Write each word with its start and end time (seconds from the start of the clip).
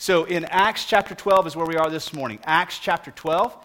So 0.00 0.24
in 0.24 0.44
Acts 0.44 0.84
chapter 0.84 1.12
12 1.12 1.48
is 1.48 1.56
where 1.56 1.66
we 1.66 1.74
are 1.74 1.90
this 1.90 2.12
morning. 2.12 2.38
Acts 2.44 2.78
chapter 2.78 3.10
12. 3.10 3.58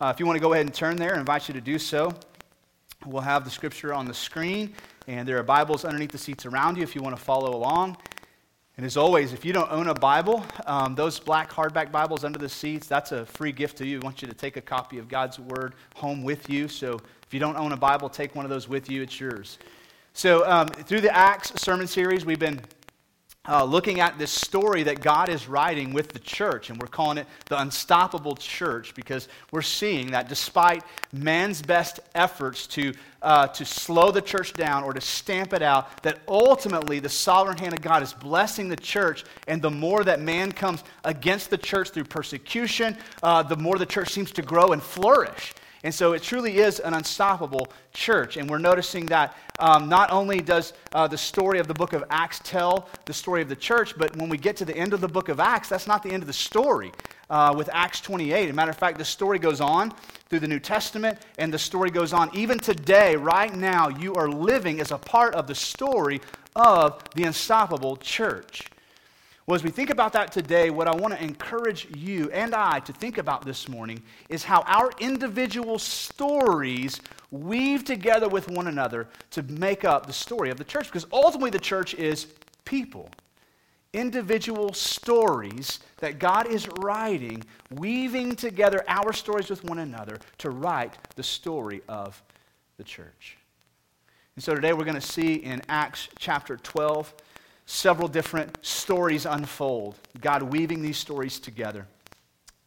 Uh, 0.00 0.12
if 0.14 0.20
you 0.20 0.26
want 0.26 0.36
to 0.36 0.40
go 0.40 0.52
ahead 0.52 0.64
and 0.64 0.72
turn 0.72 0.94
there, 0.94 1.16
I 1.16 1.18
invite 1.18 1.48
you 1.48 1.54
to 1.54 1.60
do 1.60 1.80
so. 1.80 2.14
We'll 3.06 3.22
have 3.22 3.42
the 3.42 3.50
scripture 3.50 3.92
on 3.92 4.06
the 4.06 4.14
screen, 4.14 4.72
and 5.08 5.26
there 5.26 5.36
are 5.38 5.42
Bibles 5.42 5.84
underneath 5.84 6.12
the 6.12 6.18
seats 6.18 6.46
around 6.46 6.76
you 6.76 6.84
if 6.84 6.94
you 6.94 7.02
want 7.02 7.16
to 7.16 7.22
follow 7.22 7.56
along. 7.56 7.96
And 8.76 8.86
as 8.86 8.96
always, 8.96 9.32
if 9.32 9.44
you 9.44 9.52
don't 9.52 9.70
own 9.72 9.88
a 9.88 9.94
Bible, 9.94 10.46
um, 10.64 10.94
those 10.94 11.18
black 11.18 11.50
hardback 11.50 11.90
Bibles 11.90 12.22
under 12.22 12.38
the 12.38 12.48
seats, 12.48 12.86
that's 12.86 13.10
a 13.10 13.26
free 13.26 13.50
gift 13.50 13.76
to 13.78 13.84
you. 13.84 13.98
We 13.98 14.04
want 14.04 14.22
you 14.22 14.28
to 14.28 14.34
take 14.34 14.56
a 14.56 14.62
copy 14.62 14.98
of 14.98 15.08
God's 15.08 15.40
Word 15.40 15.74
home 15.96 16.22
with 16.22 16.48
you. 16.48 16.68
So 16.68 17.00
if 17.26 17.34
you 17.34 17.40
don't 17.40 17.56
own 17.56 17.72
a 17.72 17.76
Bible, 17.76 18.08
take 18.08 18.36
one 18.36 18.44
of 18.44 18.50
those 18.50 18.68
with 18.68 18.88
you. 18.88 19.02
It's 19.02 19.18
yours. 19.18 19.58
So 20.12 20.48
um, 20.48 20.68
through 20.68 21.00
the 21.00 21.14
Acts 21.14 21.60
sermon 21.60 21.88
series, 21.88 22.24
we've 22.24 22.38
been 22.38 22.60
uh, 23.48 23.64
looking 23.64 24.00
at 24.00 24.18
this 24.18 24.30
story 24.30 24.82
that 24.82 25.00
God 25.00 25.30
is 25.30 25.48
writing 25.48 25.94
with 25.94 26.10
the 26.10 26.18
church, 26.18 26.68
and 26.68 26.80
we're 26.80 26.88
calling 26.88 27.16
it 27.16 27.26
the 27.46 27.58
unstoppable 27.58 28.36
church 28.36 28.94
because 28.94 29.28
we're 29.50 29.62
seeing 29.62 30.10
that 30.10 30.28
despite 30.28 30.84
man's 31.10 31.62
best 31.62 32.00
efforts 32.14 32.66
to, 32.66 32.92
uh, 33.22 33.46
to 33.46 33.64
slow 33.64 34.10
the 34.10 34.20
church 34.20 34.52
down 34.52 34.84
or 34.84 34.92
to 34.92 35.00
stamp 35.00 35.54
it 35.54 35.62
out, 35.62 36.02
that 36.02 36.20
ultimately 36.28 37.00
the 37.00 37.08
sovereign 37.08 37.56
hand 37.56 37.72
of 37.72 37.80
God 37.80 38.02
is 38.02 38.12
blessing 38.12 38.68
the 38.68 38.76
church, 38.76 39.24
and 39.48 39.62
the 39.62 39.70
more 39.70 40.04
that 40.04 40.20
man 40.20 40.52
comes 40.52 40.84
against 41.02 41.48
the 41.48 41.58
church 41.58 41.90
through 41.90 42.04
persecution, 42.04 42.94
uh, 43.22 43.42
the 43.42 43.56
more 43.56 43.78
the 43.78 43.86
church 43.86 44.10
seems 44.10 44.32
to 44.32 44.42
grow 44.42 44.72
and 44.72 44.82
flourish. 44.82 45.54
And 45.82 45.94
so 45.94 46.12
it 46.12 46.22
truly 46.22 46.58
is 46.58 46.78
an 46.78 46.92
unstoppable 46.92 47.68
church. 47.94 48.36
And 48.36 48.50
we're 48.50 48.58
noticing 48.58 49.06
that 49.06 49.34
um, 49.58 49.88
not 49.88 50.10
only 50.10 50.40
does 50.40 50.74
uh, 50.92 51.08
the 51.08 51.16
story 51.16 51.58
of 51.58 51.68
the 51.68 51.74
book 51.74 51.94
of 51.94 52.04
Acts 52.10 52.40
tell 52.44 52.88
the 53.06 53.14
story 53.14 53.40
of 53.40 53.48
the 53.48 53.56
church, 53.56 53.96
but 53.96 54.14
when 54.16 54.28
we 54.28 54.36
get 54.36 54.56
to 54.58 54.64
the 54.64 54.76
end 54.76 54.92
of 54.92 55.00
the 55.00 55.08
book 55.08 55.28
of 55.28 55.40
Acts, 55.40 55.70
that's 55.70 55.86
not 55.86 56.02
the 56.02 56.10
end 56.10 56.22
of 56.22 56.26
the 56.26 56.32
story 56.34 56.92
uh, 57.30 57.54
with 57.56 57.70
Acts 57.72 58.00
28. 58.02 58.44
As 58.44 58.50
a 58.50 58.52
matter 58.52 58.70
of 58.70 58.76
fact, 58.76 58.98
the 58.98 59.04
story 59.04 59.38
goes 59.38 59.60
on 59.62 59.92
through 60.28 60.40
the 60.40 60.48
New 60.48 60.60
Testament, 60.60 61.18
and 61.38 61.52
the 61.52 61.58
story 61.58 61.90
goes 61.90 62.12
on. 62.12 62.30
Even 62.34 62.58
today, 62.58 63.16
right 63.16 63.54
now, 63.54 63.88
you 63.88 64.14
are 64.14 64.28
living 64.28 64.80
as 64.80 64.90
a 64.90 64.98
part 64.98 65.34
of 65.34 65.46
the 65.46 65.54
story 65.54 66.20
of 66.54 67.02
the 67.14 67.24
unstoppable 67.24 67.96
church. 67.96 68.66
Well, 69.50 69.56
as 69.56 69.64
we 69.64 69.70
think 69.70 69.90
about 69.90 70.12
that 70.12 70.30
today, 70.30 70.70
what 70.70 70.86
I 70.86 70.94
want 70.94 71.12
to 71.12 71.20
encourage 71.20 71.88
you 71.96 72.30
and 72.30 72.54
I 72.54 72.78
to 72.78 72.92
think 72.92 73.18
about 73.18 73.44
this 73.44 73.68
morning 73.68 74.00
is 74.28 74.44
how 74.44 74.62
our 74.64 74.92
individual 75.00 75.80
stories 75.80 77.00
weave 77.32 77.82
together 77.82 78.28
with 78.28 78.48
one 78.48 78.68
another 78.68 79.08
to 79.32 79.42
make 79.42 79.84
up 79.84 80.06
the 80.06 80.12
story 80.12 80.50
of 80.50 80.56
the 80.56 80.62
church. 80.62 80.86
Because 80.86 81.04
ultimately, 81.12 81.50
the 81.50 81.58
church 81.58 81.94
is 81.94 82.28
people. 82.64 83.10
Individual 83.92 84.72
stories 84.72 85.80
that 85.96 86.20
God 86.20 86.46
is 86.46 86.68
writing, 86.78 87.42
weaving 87.72 88.36
together 88.36 88.84
our 88.86 89.12
stories 89.12 89.50
with 89.50 89.64
one 89.64 89.80
another 89.80 90.20
to 90.38 90.50
write 90.50 90.96
the 91.16 91.24
story 91.24 91.82
of 91.88 92.22
the 92.76 92.84
church. 92.84 93.36
And 94.36 94.44
so 94.44 94.54
today 94.54 94.74
we're 94.74 94.84
going 94.84 94.94
to 94.94 95.00
see 95.00 95.34
in 95.34 95.60
Acts 95.68 96.08
chapter 96.20 96.56
12 96.56 97.12
several 97.70 98.08
different 98.08 98.58
stories 98.62 99.26
unfold, 99.26 99.94
God 100.20 100.42
weaving 100.42 100.82
these 100.82 100.98
stories 100.98 101.38
together. 101.38 101.86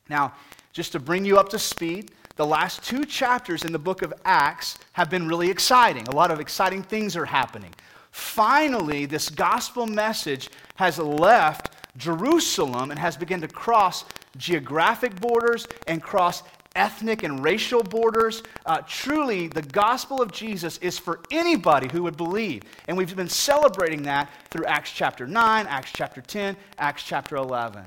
Now, 0.10 0.34
just 0.72 0.94
to 0.94 1.00
bring 1.00 1.26
you 1.26 1.38
up 1.38 1.50
to 1.50 1.60
speed, 1.60 2.12
the 2.38 2.46
last 2.46 2.84
two 2.84 3.04
chapters 3.04 3.66
in 3.66 3.74
the 3.74 3.80
book 3.80 4.02
of 4.02 4.14
Acts 4.24 4.80
have 4.94 5.10
been 5.10 5.28
really 5.28 5.50
exciting. 5.50 6.08
A 6.08 6.16
lot 6.16 6.32
of 6.32 6.40
exciting 6.40 6.82
things 6.82 7.18
are 7.18 7.26
happening. 7.26 7.74
Finally, 8.12 9.06
this 9.06 9.30
gospel 9.30 9.86
message 9.86 10.50
has 10.76 10.98
left 10.98 11.72
Jerusalem 11.98 12.90
and 12.90 13.00
has 13.00 13.18
begun 13.18 13.42
to 13.42 13.48
cross 13.48 14.06
geographic 14.38 15.20
borders 15.20 15.68
and 15.86 16.02
cross 16.02 16.44
ethnic 16.76 17.24
and 17.24 17.44
racial 17.44 17.84
borders. 17.84 18.44
Uh, 18.66 18.82
truly, 18.88 19.48
the 19.48 19.62
gospel 19.62 20.22
of 20.22 20.32
Jesus 20.32 20.78
is 20.80 20.98
for 20.98 21.20
anybody 21.32 21.88
who 21.92 22.04
would 22.04 22.18
believe. 22.18 22.64
And 22.88 22.98
we've 22.98 23.16
been 23.16 23.30
celebrating 23.30 24.04
that 24.04 24.30
through 24.50 24.66
Acts 24.66 24.92
chapter 24.92 25.28
9, 25.28 25.68
Acts 25.68 25.92
chapter 25.94 26.22
10, 26.22 26.56
Acts 26.78 27.04
chapter 27.04 27.36
11. 27.36 27.86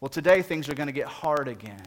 Well, 0.00 0.08
today 0.08 0.42
things 0.42 0.68
are 0.68 0.74
going 0.74 0.88
to 0.88 0.92
get 0.92 1.06
hard 1.06 1.48
again. 1.48 1.86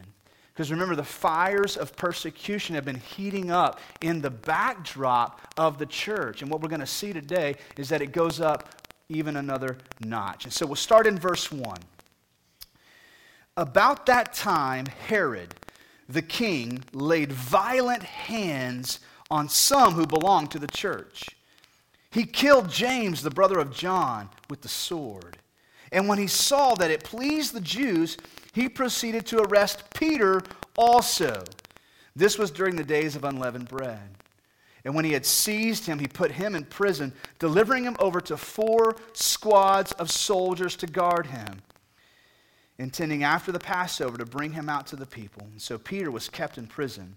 Because 0.53 0.71
remember, 0.71 0.95
the 0.95 1.03
fires 1.03 1.77
of 1.77 1.95
persecution 1.95 2.75
have 2.75 2.83
been 2.83 2.99
heating 2.99 3.49
up 3.49 3.79
in 4.01 4.21
the 4.21 4.29
backdrop 4.29 5.39
of 5.57 5.77
the 5.77 5.85
church. 5.85 6.41
And 6.41 6.51
what 6.51 6.61
we're 6.61 6.67
going 6.69 6.81
to 6.81 6.85
see 6.85 7.13
today 7.13 7.55
is 7.77 7.87
that 7.89 8.01
it 8.01 8.11
goes 8.11 8.41
up 8.41 8.75
even 9.07 9.37
another 9.37 9.77
notch. 10.01 10.43
And 10.43 10.53
so 10.53 10.65
we'll 10.65 10.75
start 10.75 11.07
in 11.07 11.17
verse 11.17 11.49
1. 11.51 11.77
About 13.55 14.05
that 14.07 14.33
time, 14.33 14.85
Herod, 15.07 15.55
the 16.09 16.21
king 16.23 16.83
laid 16.91 17.31
violent 17.31 18.01
hands 18.01 18.99
on 19.29 19.47
some 19.47 19.93
who 19.93 20.07
belonged 20.07 20.49
to 20.51 20.59
the 20.59 20.67
church. 20.67 21.29
He 22.09 22.25
killed 22.25 22.71
James, 22.71 23.21
the 23.21 23.29
brother 23.29 23.59
of 23.59 23.71
John, 23.71 24.29
with 24.49 24.61
the 24.61 24.67
sword. 24.67 25.37
And 25.91 26.07
when 26.07 26.17
he 26.17 26.25
saw 26.25 26.73
that 26.75 26.89
it 26.89 27.03
pleased 27.03 27.53
the 27.53 27.61
Jews, 27.61 28.17
he 28.53 28.67
proceeded 28.67 29.27
to 29.27 29.43
arrest 29.43 29.83
Peter 29.93 30.41
also. 30.75 31.43
This 32.15 32.39
was 32.39 32.49
during 32.49 32.75
the 32.75 32.83
days 32.83 33.15
of 33.15 33.23
unleavened 33.23 33.67
bread. 33.67 34.09
And 34.83 34.95
when 34.95 35.05
he 35.05 35.13
had 35.13 35.25
seized 35.25 35.85
him, 35.85 35.99
he 35.99 36.07
put 36.07 36.31
him 36.31 36.55
in 36.55 36.65
prison, 36.65 37.13
delivering 37.37 37.83
him 37.83 37.95
over 37.99 38.19
to 38.21 38.37
four 38.37 38.95
squads 39.13 39.91
of 39.93 40.09
soldiers 40.09 40.75
to 40.77 40.87
guard 40.87 41.27
him 41.27 41.61
intending 42.79 43.23
after 43.23 43.51
the 43.51 43.59
Passover 43.59 44.17
to 44.17 44.25
bring 44.25 44.53
him 44.53 44.69
out 44.69 44.87
to 44.87 44.95
the 44.95 45.05
people. 45.05 45.43
And 45.51 45.61
so 45.61 45.77
Peter 45.77 46.09
was 46.09 46.29
kept 46.29 46.57
in 46.57 46.65
prison, 46.65 47.13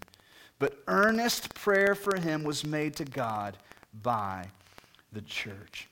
but 0.59 0.83
earnest 0.87 1.55
prayer 1.55 1.95
for 1.95 2.19
him 2.19 2.43
was 2.43 2.63
made 2.65 2.95
to 2.97 3.05
God 3.05 3.57
by 4.03 4.45
the 5.13 5.21
church. 5.21 5.87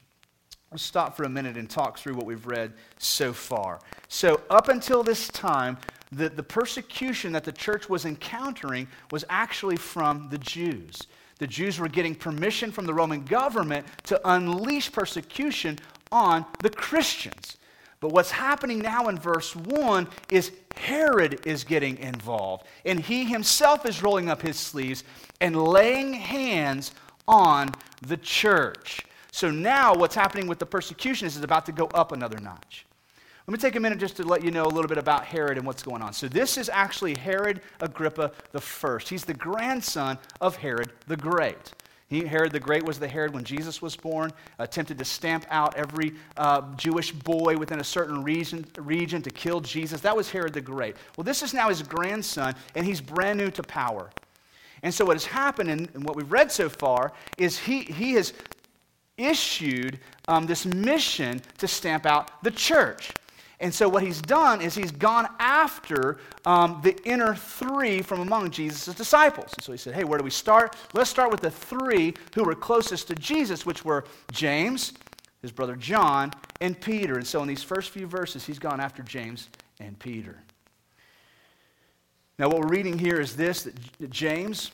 Let's 0.72 0.84
stop 0.84 1.18
for 1.18 1.24
a 1.24 1.30
minute 1.30 1.58
and 1.58 1.70
talk 1.70 1.98
through 1.98 2.16
what 2.16 2.26
we've 2.26 2.46
read 2.46 2.74
so 2.98 3.34
far. 3.34 3.80
So, 4.08 4.42
up 4.50 4.70
until 4.70 5.04
this 5.04 5.28
time, 5.28 5.78
the, 6.14 6.30
the 6.30 6.44
persecution 6.44 7.34
that 7.34 7.44
the 7.44 7.52
church 7.52 7.90
was 7.90 8.06
encountering 8.06 8.88
was 9.12 9.26
actually 9.30 9.76
from 9.76 10.30
the 10.30 10.38
Jews. 10.38 11.08
The 11.40 11.48
Jews 11.48 11.80
were 11.80 11.90
getting 11.90 12.16
permission 12.16 12.72
from 12.72 12.86
the 12.86 12.94
Roman 12.94 13.26
government 13.26 13.86
to 14.06 14.22
unleash 14.24 14.92
persecution 14.92 15.78
on 16.12 16.46
the 16.62 16.70
Christians. 16.70 17.58
But 18.02 18.12
what's 18.12 18.32
happening 18.32 18.80
now 18.80 19.08
in 19.08 19.18
verse 19.18 19.56
1 19.56 20.08
is 20.30 20.52
Herod 20.76 21.40
is 21.46 21.64
getting 21.64 21.98
involved. 22.00 22.66
And 22.84 23.00
he 23.00 23.24
himself 23.24 23.86
is 23.86 24.02
rolling 24.02 24.28
up 24.28 24.42
his 24.42 24.58
sleeves 24.58 25.04
and 25.40 25.56
laying 25.56 26.14
hands 26.14 26.94
on 27.28 27.70
the 28.02 28.18
church. 28.18 29.06
So 29.32 29.52
now 29.52 29.94
what's 29.94 30.16
happening 30.16 30.48
with 30.48 30.58
the 30.60 30.66
persecution 30.66 31.28
is 31.28 31.38
it's 31.38 31.46
about 31.46 31.68
to 31.68 31.72
go 31.72 31.86
up 31.94 32.12
another 32.12 32.40
notch. 32.40 32.86
Let 33.48 33.54
me 33.54 33.58
take 33.58 33.76
a 33.76 33.80
minute 33.80 34.00
just 34.00 34.18
to 34.18 34.24
let 34.24 34.44
you 34.44 34.52
know 34.52 34.66
a 34.66 34.68
little 34.68 34.88
bit 34.88 34.98
about 34.98 35.26
Herod 35.26 35.58
and 35.58 35.66
what's 35.66 35.84
going 35.84 36.02
on. 36.02 36.14
So, 36.14 36.28
this 36.28 36.58
is 36.58 36.70
actually 36.70 37.16
Herod 37.18 37.62
Agrippa 37.82 38.32
the 38.52 38.62
first. 38.62 39.10
He's 39.10 39.26
the 39.26 39.34
grandson 39.34 40.18
of 40.40 40.56
Herod 40.56 40.92
the 41.08 41.18
Great. 41.18 41.74
He, 42.12 42.26
Herod 42.26 42.52
the 42.52 42.60
Great 42.60 42.84
was 42.84 43.00
the 43.00 43.08
Herod 43.08 43.34
when 43.34 43.46
Jesus 43.46 43.82
was 43.82 43.96
born, 43.96 44.34
attempted 44.60 44.98
to 44.98 45.06
stamp 45.06 45.46
out 45.50 45.78
every 45.78 46.12
uh, 46.36 46.76
Jewish 46.76 47.14
boy 47.14 47.56
within 47.56 47.80
a 47.80 47.86
certain 47.86 48.22
region, 48.22 48.66
region 48.78 49.22
to 49.22 49.30
kill 49.30 49.62
Jesus. 49.62 50.02
That 50.02 50.14
was 50.14 50.30
Herod 50.30 50.52
the 50.52 50.60
Great. 50.60 50.98
Well, 51.16 51.24
this 51.24 51.42
is 51.42 51.54
now 51.54 51.70
his 51.70 51.82
grandson, 51.82 52.54
and 52.76 52.86
he's 52.86 53.00
brand 53.00 53.40
new 53.40 53.50
to 53.52 53.64
power. 53.64 54.10
And 54.84 54.94
so, 54.94 55.06
what 55.06 55.16
has 55.16 55.24
happened, 55.24 55.70
and, 55.70 56.04
what 56.04 56.18
we've 56.18 56.30
read 56.30 56.52
so 56.52 56.68
far, 56.68 57.14
is 57.38 57.58
he, 57.58 57.84
he 57.84 58.12
has 58.16 58.34
issued 59.18 59.98
um, 60.28 60.46
this 60.46 60.66
mission 60.66 61.42
to 61.60 61.68
stamp 61.68 62.06
out 62.06 62.44
the 62.44 62.52
church. 62.52 63.14
And 63.62 63.72
so, 63.72 63.88
what 63.88 64.02
he's 64.02 64.22
done 64.22 64.60
is 64.60 64.74
he's 64.74 64.92
gone 64.92 65.28
after 65.40 66.18
um, 66.46 66.82
the 66.84 66.98
inner 67.04 67.36
three 67.36 68.02
from 68.02 68.20
among 68.20 68.50
Jesus' 68.50 68.94
disciples. 68.96 69.54
And 69.56 69.64
so 69.64 69.72
he 69.72 69.78
said, 69.78 69.94
Hey, 69.94 70.04
where 70.04 70.18
do 70.18 70.24
we 70.24 70.32
start? 70.32 70.76
Let's 70.94 71.12
start 71.12 71.32
with 71.32 71.42
the 71.42 71.52
three 71.52 72.16
who 72.34 72.44
were 72.44 72.56
closest 72.56 73.08
to 73.10 73.16
Jesus, 73.16 73.64
which 73.64 73.86
were 73.86 74.04
James, 74.32 74.94
his 75.44 75.52
brother 75.52 75.76
John, 75.76 76.32
and 76.60 76.80
Peter. 76.82 77.16
And 77.16 77.26
so, 77.26 77.40
in 77.44 77.48
these 77.48 77.62
first 77.62 77.92
few 77.92 78.08
verses, 78.08 78.44
he's 78.48 78.58
gone 78.58 78.80
after 78.80 79.04
James 79.04 79.48
and 79.80 79.98
Peter. 80.00 80.42
Now, 82.40 82.50
what 82.50 82.62
we're 82.62 82.68
reading 82.70 82.98
here 82.98 83.22
is 83.22 83.36
this 83.36 83.64
that 84.00 84.10
James 84.10 84.72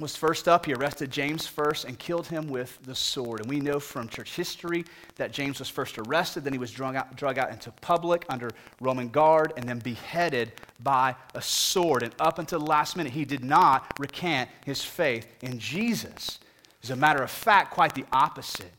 was 0.00 0.16
first 0.16 0.48
up. 0.48 0.66
He 0.66 0.72
arrested 0.72 1.10
James 1.10 1.46
first 1.46 1.84
and 1.84 1.98
killed 1.98 2.26
him 2.26 2.48
with 2.48 2.78
the 2.82 2.94
sword. 2.94 3.40
And 3.40 3.48
we 3.48 3.60
know 3.60 3.78
from 3.78 4.08
church 4.08 4.34
history 4.34 4.84
that 5.16 5.32
James 5.32 5.58
was 5.58 5.68
first 5.68 5.98
arrested, 5.98 6.44
then 6.44 6.52
he 6.52 6.58
was 6.58 6.70
drug 6.70 6.96
out, 6.96 7.14
drug 7.16 7.38
out 7.38 7.50
into 7.50 7.70
public 7.80 8.24
under 8.28 8.50
Roman 8.80 9.08
guard, 9.08 9.52
and 9.56 9.68
then 9.68 9.78
beheaded 9.78 10.52
by 10.82 11.14
a 11.34 11.42
sword. 11.42 12.02
And 12.02 12.14
up 12.18 12.38
until 12.38 12.58
the 12.58 12.66
last 12.66 12.96
minute, 12.96 13.12
he 13.12 13.24
did 13.24 13.44
not 13.44 13.92
recant 13.98 14.48
his 14.64 14.82
faith 14.82 15.26
in 15.42 15.58
Jesus. 15.58 16.40
As 16.82 16.90
a 16.90 16.96
matter 16.96 17.22
of 17.22 17.30
fact, 17.30 17.72
quite 17.72 17.94
the 17.94 18.06
opposite. 18.12 18.72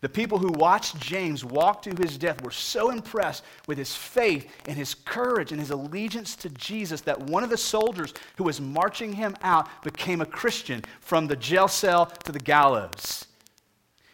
The 0.00 0.08
people 0.08 0.38
who 0.38 0.52
watched 0.52 1.00
James 1.00 1.44
walk 1.44 1.82
to 1.82 1.94
his 2.00 2.16
death 2.16 2.42
were 2.42 2.52
so 2.52 2.90
impressed 2.90 3.42
with 3.66 3.78
his 3.78 3.96
faith 3.96 4.48
and 4.68 4.76
his 4.76 4.94
courage 4.94 5.50
and 5.50 5.60
his 5.60 5.70
allegiance 5.70 6.36
to 6.36 6.50
Jesus 6.50 7.00
that 7.02 7.20
one 7.20 7.42
of 7.42 7.50
the 7.50 7.56
soldiers 7.56 8.14
who 8.36 8.44
was 8.44 8.60
marching 8.60 9.12
him 9.12 9.36
out 9.42 9.68
became 9.82 10.20
a 10.20 10.26
Christian 10.26 10.84
from 11.00 11.26
the 11.26 11.34
jail 11.34 11.66
cell 11.66 12.06
to 12.24 12.30
the 12.30 12.38
gallows. 12.38 13.24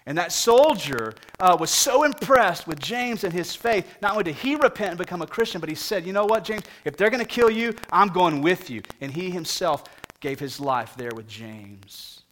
And 0.06 0.16
that 0.18 0.32
soldier 0.32 1.14
uh, 1.40 1.56
was 1.58 1.70
so 1.70 2.04
impressed 2.04 2.66
with 2.66 2.78
James 2.78 3.24
and 3.24 3.32
his 3.32 3.54
faith. 3.54 3.86
Not 4.02 4.12
only 4.12 4.24
did 4.24 4.36
he 4.36 4.54
repent 4.54 4.90
and 4.90 4.98
become 4.98 5.22
a 5.22 5.26
Christian, 5.26 5.60
but 5.60 5.70
he 5.70 5.74
said, 5.74 6.06
You 6.06 6.12
know 6.12 6.26
what, 6.26 6.44
James? 6.44 6.64
If 6.84 6.96
they're 6.96 7.10
going 7.10 7.24
to 7.24 7.28
kill 7.28 7.50
you, 7.50 7.74
I'm 7.90 8.08
going 8.08 8.42
with 8.42 8.68
you. 8.68 8.82
And 9.00 9.10
he 9.10 9.30
himself 9.30 9.84
gave 10.20 10.38
his 10.38 10.60
life 10.60 10.94
there 10.96 11.10
with 11.14 11.26
James. 11.26 12.23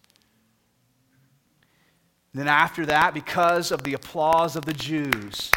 Then, 2.34 2.48
after 2.48 2.86
that, 2.86 3.12
because 3.12 3.70
of 3.72 3.82
the 3.82 3.92
applause 3.92 4.56
of 4.56 4.64
the 4.64 4.72
Jews, 4.72 5.50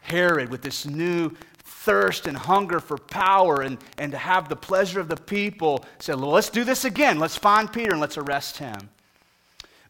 Herod, 0.00 0.50
with 0.50 0.62
this 0.62 0.84
new 0.84 1.30
thirst 1.64 2.26
and 2.26 2.36
hunger 2.36 2.80
for 2.80 2.98
power 2.98 3.62
and, 3.62 3.78
and 3.98 4.10
to 4.12 4.18
have 4.18 4.48
the 4.48 4.56
pleasure 4.56 4.98
of 4.98 5.08
the 5.08 5.16
people, 5.16 5.84
said, 6.00 6.16
Well, 6.20 6.30
let's 6.30 6.50
do 6.50 6.64
this 6.64 6.84
again. 6.84 7.18
Let's 7.18 7.36
find 7.36 7.72
Peter 7.72 7.92
and 7.92 8.00
let's 8.00 8.18
arrest 8.18 8.58
him. 8.58 8.90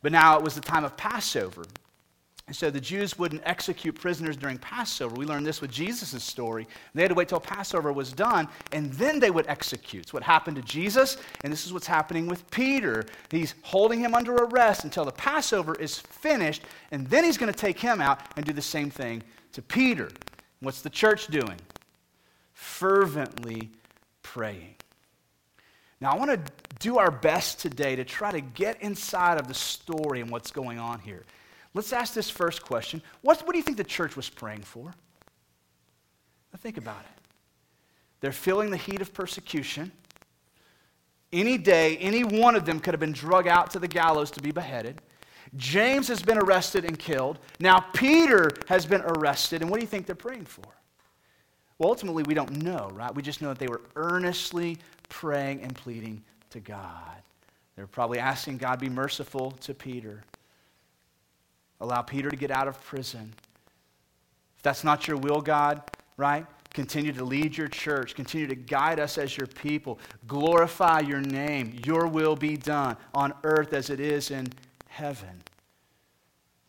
But 0.03 0.13
now 0.13 0.37
it 0.37 0.43
was 0.43 0.55
the 0.55 0.61
time 0.61 0.85
of 0.85 0.97
Passover. 0.97 1.65
And 2.49 2.57
so 2.57 2.71
the 2.71 2.81
Jews 2.81 3.19
wouldn't 3.19 3.43
execute 3.45 3.95
prisoners 3.95 4.37
during 4.37 4.59
Passover. 4.59 5.15
We 5.15 5.25
learned 5.25 5.47
this 5.47 5.61
with 5.61 5.71
Jesus' 5.71 6.25
story. 6.25 6.67
They 6.93 7.03
had 7.03 7.09
to 7.09 7.15
wait 7.15 7.29
till 7.29 7.41
Passover 7.41 7.93
was 7.93 8.13
done, 8.13 8.49
and 8.73 8.93
then 8.95 9.21
they 9.21 9.31
would 9.31 9.47
execute. 9.47 10.03
It's 10.03 10.13
what 10.13 10.25
happened 10.25 10.57
to 10.57 10.63
Jesus, 10.63 11.19
and 11.45 11.53
this 11.53 11.65
is 11.65 11.73
what's 11.73 11.87
happening 11.87 12.27
with 12.27 12.51
Peter. 12.51 13.07
He's 13.31 13.55
holding 13.63 14.01
him 14.01 14.15
under 14.15 14.35
arrest 14.35 14.83
until 14.85 15.05
the 15.05 15.13
Passover 15.13 15.77
is 15.77 15.99
finished, 15.99 16.63
and 16.91 17.07
then 17.07 17.25
he's 17.25 17.39
going 17.39 17.53
to 17.53 17.59
take 17.59 17.79
him 17.79 18.01
out 18.01 18.21
and 18.37 18.45
do 18.45 18.53
the 18.53 18.61
same 18.61 18.91
thing 18.91 19.23
to 19.53 19.63
Peter. 19.63 20.11
What's 20.61 20.83
the 20.83 20.91
church 20.91 21.29
doing? 21.29 21.61
Fervently 22.55 23.71
praying. 24.23 24.75
Now, 26.01 26.11
I 26.11 26.17
want 26.17 26.33
to 26.33 26.53
do 26.81 26.99
our 26.99 27.13
best 27.13 27.61
today 27.61 27.95
to 27.95 28.05
try 28.05 28.33
to 28.33 28.41
get 28.41 28.83
inside 28.83 29.39
of 29.39 29.47
the 29.47 29.55
story 29.55 30.21
and 30.21 30.29
what's 30.29 30.51
going 30.51 30.81
on 30.81 30.99
here. 30.99 31.23
Let's 31.75 31.93
ask 31.93 32.15
this 32.15 32.29
first 32.29 32.63
question 32.63 33.03
what, 33.23 33.41
what 33.47 33.53
do 33.53 33.59
you 33.59 33.65
think 33.65 33.77
the 33.77 33.85
church 33.85 34.17
was 34.17 34.29
praying 34.29 34.63
for? 34.63 34.85
Now, 34.85 36.59
think 36.59 36.77
about 36.77 37.01
it. 37.01 37.23
They're 38.21 38.33
feeling 38.33 38.71
the 38.71 38.77
heat 38.77 39.01
of 39.01 39.13
persecution. 39.15 39.91
Any 41.33 41.57
day, 41.57 41.97
any 41.97 42.25
one 42.25 42.55
of 42.55 42.67
them 42.67 42.79
could 42.79 42.93
have 42.93 43.01
been 43.01 43.13
drug 43.13 43.49
out 43.49 43.71
to 43.71 43.79
the 43.79 43.89
gallows 43.89 44.31
to 44.33 44.43
be 44.43 44.53
beheaded. 44.53 45.01
James 45.57 46.09
has 46.09 46.23
been 46.23 46.39
arrested 46.39 46.85
and 46.85 46.99
killed. 46.99 47.39
Now 47.59 47.81
Peter 47.81 48.51
has 48.69 48.87
been 48.87 49.03
arrested. 49.03 49.63
And 49.63 49.71
what 49.71 49.81
do 49.81 49.85
you 49.85 49.89
think 49.89 50.07
they're 50.07 50.15
praying 50.15 50.45
for? 50.45 50.65
Well, 51.79 51.89
ultimately, 51.89 52.23
we 52.23 52.35
don't 52.35 52.63
know, 52.63 52.91
right? 52.93 53.13
We 53.15 53.23
just 53.23 53.43
know 53.43 53.49
that 53.49 53.59
they 53.59 53.67
were 53.67 53.81
earnestly 53.97 54.79
praying 55.09 55.63
and 55.63 55.75
pleading 55.75 56.23
to 56.51 56.61
God. 56.61 57.23
They're 57.75 57.87
probably 57.87 58.19
asking 58.19 58.59
God 58.59 58.79
be 58.79 58.89
merciful 58.89 59.53
to 59.63 59.75
Peter. 59.75 60.23
Allow 61.83 62.03
Peter 62.03 62.31
to 62.31 62.37
get 62.37 62.53
out 62.53 62.69
of 62.69 62.81
prison. 62.85 63.35
If 64.57 64.63
that's 64.63 64.85
not 64.85 65.09
your 65.09 65.17
will, 65.17 65.41
God, 65.41 65.83
right? 66.17 66.47
Continue 66.73 67.13
to 67.13 67.25
lead 67.25 67.57
your 67.57 67.67
church. 67.67 68.15
Continue 68.15 68.47
to 68.47 68.55
guide 68.55 69.01
us 69.01 69.19
as 69.19 69.37
your 69.37 69.49
people. 69.49 69.99
Glorify 70.29 71.01
your 71.01 71.21
name. 71.21 71.81
Your 71.85 72.07
will 72.07 72.37
be 72.37 72.57
done 72.57 72.97
on 73.15 73.35
earth 73.43 73.73
as 73.73 73.91
it 73.91 73.99
is 73.99 74.31
in 74.31 74.47
heaven. 74.87 75.43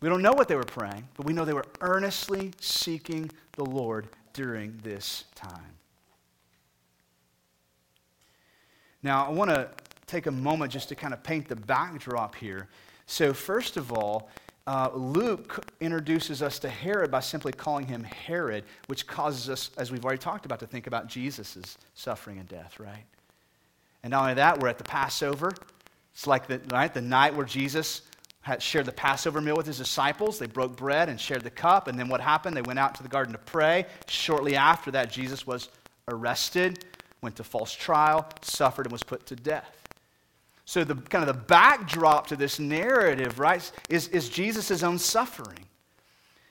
We 0.01 0.10
don't 0.10 0.24
know 0.24 0.33
what 0.33 0.48
they 0.48 0.56
were 0.56 0.63
praying, 0.63 1.07
but 1.16 1.27
we 1.27 1.31
know 1.31 1.45
they 1.45 1.54
were 1.54 1.68
earnestly 1.80 2.51
seeking 2.59 3.30
the 3.54 3.63
Lord 3.63 4.07
during 4.33 4.80
this 4.83 5.25
time. 5.36 5.77
Now, 9.04 9.27
I 9.27 9.30
want 9.30 9.51
to 9.51 9.69
take 10.07 10.25
a 10.25 10.31
moment 10.31 10.71
just 10.71 10.89
to 10.89 10.95
kind 10.95 11.13
of 11.13 11.21
paint 11.24 11.48
the 11.48 11.56
backdrop 11.56 12.33
here. 12.36 12.68
So, 13.06 13.33
first 13.33 13.77
of 13.77 13.92
all, 13.92 14.30
uh, 14.65 14.89
Luke 14.94 15.65
introduces 15.81 16.42
us 16.42 16.60
to 16.60 16.69
Herod 16.69 17.12
by 17.12 17.19
simply 17.19 17.51
calling 17.51 17.86
him 17.86 18.04
Herod, 18.04 18.63
which 18.88 19.07
causes 19.07 19.50
us, 19.50 19.71
as 19.77 19.92
we've 19.92 20.04
already 20.06 20.19
talked 20.19 20.45
about, 20.45 20.60
to 20.60 20.68
think 20.68 20.88
about 20.88 21.07
Jesus' 21.07 21.77
suffering 21.94 22.39
and 22.39 22.48
death, 22.48 22.80
right? 22.80 23.04
And 24.04 24.12
not 24.12 24.21
only 24.21 24.33
that, 24.36 24.60
we're 24.60 24.69
at 24.69 24.77
the 24.77 24.83
Passover. 24.83 25.51
It's 26.13 26.27
like 26.27 26.48
the, 26.48 26.62
right, 26.71 26.94
the 26.94 27.01
night 27.01 27.36
where 27.36 27.45
Jesus 27.45 28.04
had 28.42 28.62
shared 28.62 28.86
the 28.86 28.92
Passover 28.92 29.42
meal 29.42 29.56
with 29.56 29.65
his 29.65 29.77
disciples. 29.77 30.39
They 30.39 30.48
broke 30.48 30.75
bread 30.75 31.09
and 31.09 31.19
shared 31.19 31.42
the 31.42 31.50
cup. 31.50 31.88
And 31.88 31.98
then 31.98 32.09
what 32.09 32.21
happened? 32.21 32.56
They 32.56 32.62
went 32.62 32.80
out 32.80 32.95
to 32.95 33.04
the 33.04 33.09
garden 33.09 33.33
to 33.33 33.39
pray. 33.39 33.86
Shortly 34.07 34.56
after 34.56 34.92
that, 34.92 35.12
Jesus 35.12 35.48
was 35.48 35.69
arrested 36.09 36.83
went 37.24 37.38
to 37.38 37.44
false 37.44 37.74
trial, 37.74 38.27
suffered, 38.42 38.86
and 38.86 38.92
was 38.92 39.01
put 39.01 39.25
to 39.27 39.36
death. 39.36 39.82
So, 40.65 40.83
the 40.83 40.95
kind 40.95 41.27
of 41.27 41.36
the 41.36 41.42
backdrop 41.42 42.27
to 42.27 42.36
this 42.36 42.60
narrative, 42.60 43.39
right, 43.39 43.69
is, 43.89 44.07
is 44.10 44.30
Jesus' 44.30 44.81
own 44.81 44.98
suffering. 44.98 45.65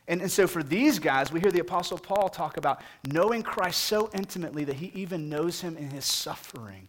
And, 0.06 0.20
and 0.20 0.30
so, 0.30 0.46
for 0.46 0.62
these 0.62 0.98
guys, 0.98 1.32
we 1.32 1.40
hear 1.40 1.50
the 1.50 1.60
Apostle 1.60 1.98
Paul 1.98 2.28
talk 2.28 2.58
about 2.58 2.82
knowing 3.10 3.42
Christ 3.42 3.80
so 3.82 4.10
intimately 4.12 4.64
that 4.64 4.76
he 4.76 4.92
even 4.94 5.30
knows 5.30 5.60
him 5.60 5.76
in 5.76 5.90
his 5.90 6.04
suffering. 6.04 6.88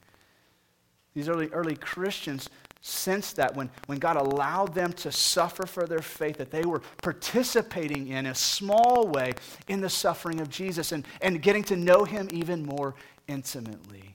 These 1.14 1.30
early, 1.30 1.48
early 1.50 1.76
Christians 1.76 2.50
sensed 2.82 3.38
that 3.38 3.56
when, 3.56 3.70
when 3.86 3.98
God 3.98 4.18
allowed 4.18 4.74
them 4.74 4.92
to 4.94 5.12
suffer 5.12 5.66
for 5.66 5.86
their 5.86 6.02
faith, 6.02 6.38
that 6.38 6.52
they 6.52 6.64
were 6.64 6.82
participating 7.02 8.08
in 8.08 8.26
a 8.26 8.36
small 8.36 9.08
way 9.08 9.34
in 9.70 9.80
the 9.80 9.90
suffering 9.90 10.42
of 10.42 10.50
Jesus 10.50 10.92
and, 10.92 11.08
and 11.22 11.42
getting 11.42 11.64
to 11.66 11.78
know 11.78 12.04
him 12.04 12.28
even 12.32 12.66
more 12.66 12.96
intimately. 13.28 14.13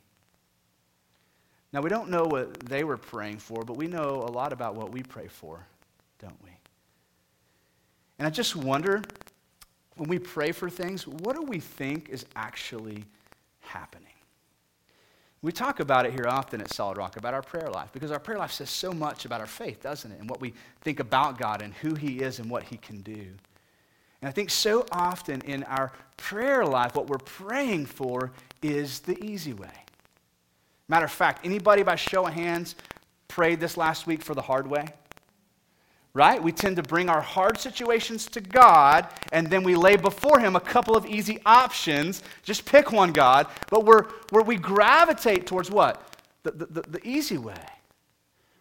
Now, 1.72 1.82
we 1.82 1.90
don't 1.90 2.08
know 2.08 2.24
what 2.24 2.60
they 2.60 2.82
were 2.84 2.96
praying 2.96 3.38
for, 3.38 3.62
but 3.64 3.76
we 3.76 3.86
know 3.86 4.24
a 4.26 4.30
lot 4.30 4.52
about 4.52 4.74
what 4.74 4.90
we 4.90 5.02
pray 5.02 5.28
for, 5.28 5.66
don't 6.18 6.42
we? 6.42 6.50
And 8.18 8.26
I 8.26 8.30
just 8.30 8.56
wonder 8.56 9.02
when 9.96 10.08
we 10.08 10.18
pray 10.18 10.52
for 10.52 10.70
things, 10.70 11.06
what 11.06 11.36
do 11.36 11.42
we 11.42 11.60
think 11.60 12.08
is 12.08 12.24
actually 12.34 13.04
happening? 13.60 14.06
We 15.40 15.52
talk 15.52 15.78
about 15.78 16.04
it 16.04 16.12
here 16.12 16.26
often 16.26 16.60
at 16.60 16.72
Solid 16.72 16.96
Rock, 16.96 17.16
about 17.16 17.34
our 17.34 17.42
prayer 17.42 17.70
life, 17.70 17.90
because 17.92 18.10
our 18.10 18.18
prayer 18.18 18.38
life 18.38 18.50
says 18.50 18.70
so 18.70 18.92
much 18.92 19.24
about 19.24 19.40
our 19.40 19.46
faith, 19.46 19.82
doesn't 19.82 20.10
it? 20.10 20.18
And 20.18 20.28
what 20.28 20.40
we 20.40 20.52
think 20.80 20.98
about 20.98 21.38
God 21.38 21.62
and 21.62 21.72
who 21.74 21.94
He 21.94 22.20
is 22.20 22.40
and 22.40 22.50
what 22.50 22.64
He 22.64 22.76
can 22.76 23.02
do. 23.02 23.26
And 24.20 24.28
I 24.28 24.32
think 24.32 24.50
so 24.50 24.84
often 24.90 25.40
in 25.42 25.62
our 25.64 25.92
prayer 26.16 26.64
life, 26.64 26.96
what 26.96 27.06
we're 27.06 27.18
praying 27.18 27.86
for 27.86 28.32
is 28.62 29.00
the 29.00 29.22
easy 29.24 29.52
way. 29.52 29.84
Matter 30.88 31.04
of 31.04 31.12
fact, 31.12 31.44
anybody 31.44 31.82
by 31.82 31.96
show 31.96 32.26
of 32.26 32.32
hands 32.32 32.74
prayed 33.28 33.60
this 33.60 33.76
last 33.76 34.06
week 34.06 34.22
for 34.22 34.34
the 34.34 34.42
hard 34.42 34.66
way? 34.66 34.86
Right? 36.14 36.42
We 36.42 36.52
tend 36.52 36.76
to 36.76 36.82
bring 36.82 37.10
our 37.10 37.20
hard 37.20 37.58
situations 37.58 38.26
to 38.28 38.40
God 38.40 39.06
and 39.30 39.48
then 39.48 39.62
we 39.62 39.76
lay 39.76 39.96
before 39.96 40.40
Him 40.40 40.56
a 40.56 40.60
couple 40.60 40.96
of 40.96 41.04
easy 41.06 41.40
options. 41.44 42.22
Just 42.42 42.64
pick 42.64 42.90
one, 42.90 43.12
God. 43.12 43.46
But 43.70 43.84
we're, 43.84 44.04
we 44.32 44.56
gravitate 44.56 45.46
towards 45.46 45.70
what? 45.70 46.16
The, 46.42 46.52
the, 46.52 46.80
the 46.82 47.06
easy 47.06 47.38
way. 47.38 47.54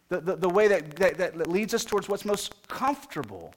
The, 0.09 0.19
the, 0.19 0.35
the 0.35 0.49
way 0.49 0.67
that, 0.67 0.95
that, 0.97 1.17
that 1.17 1.47
leads 1.47 1.73
us 1.73 1.85
towards 1.85 2.09
what's 2.09 2.25
most 2.25 2.67
comfortable. 2.67 3.53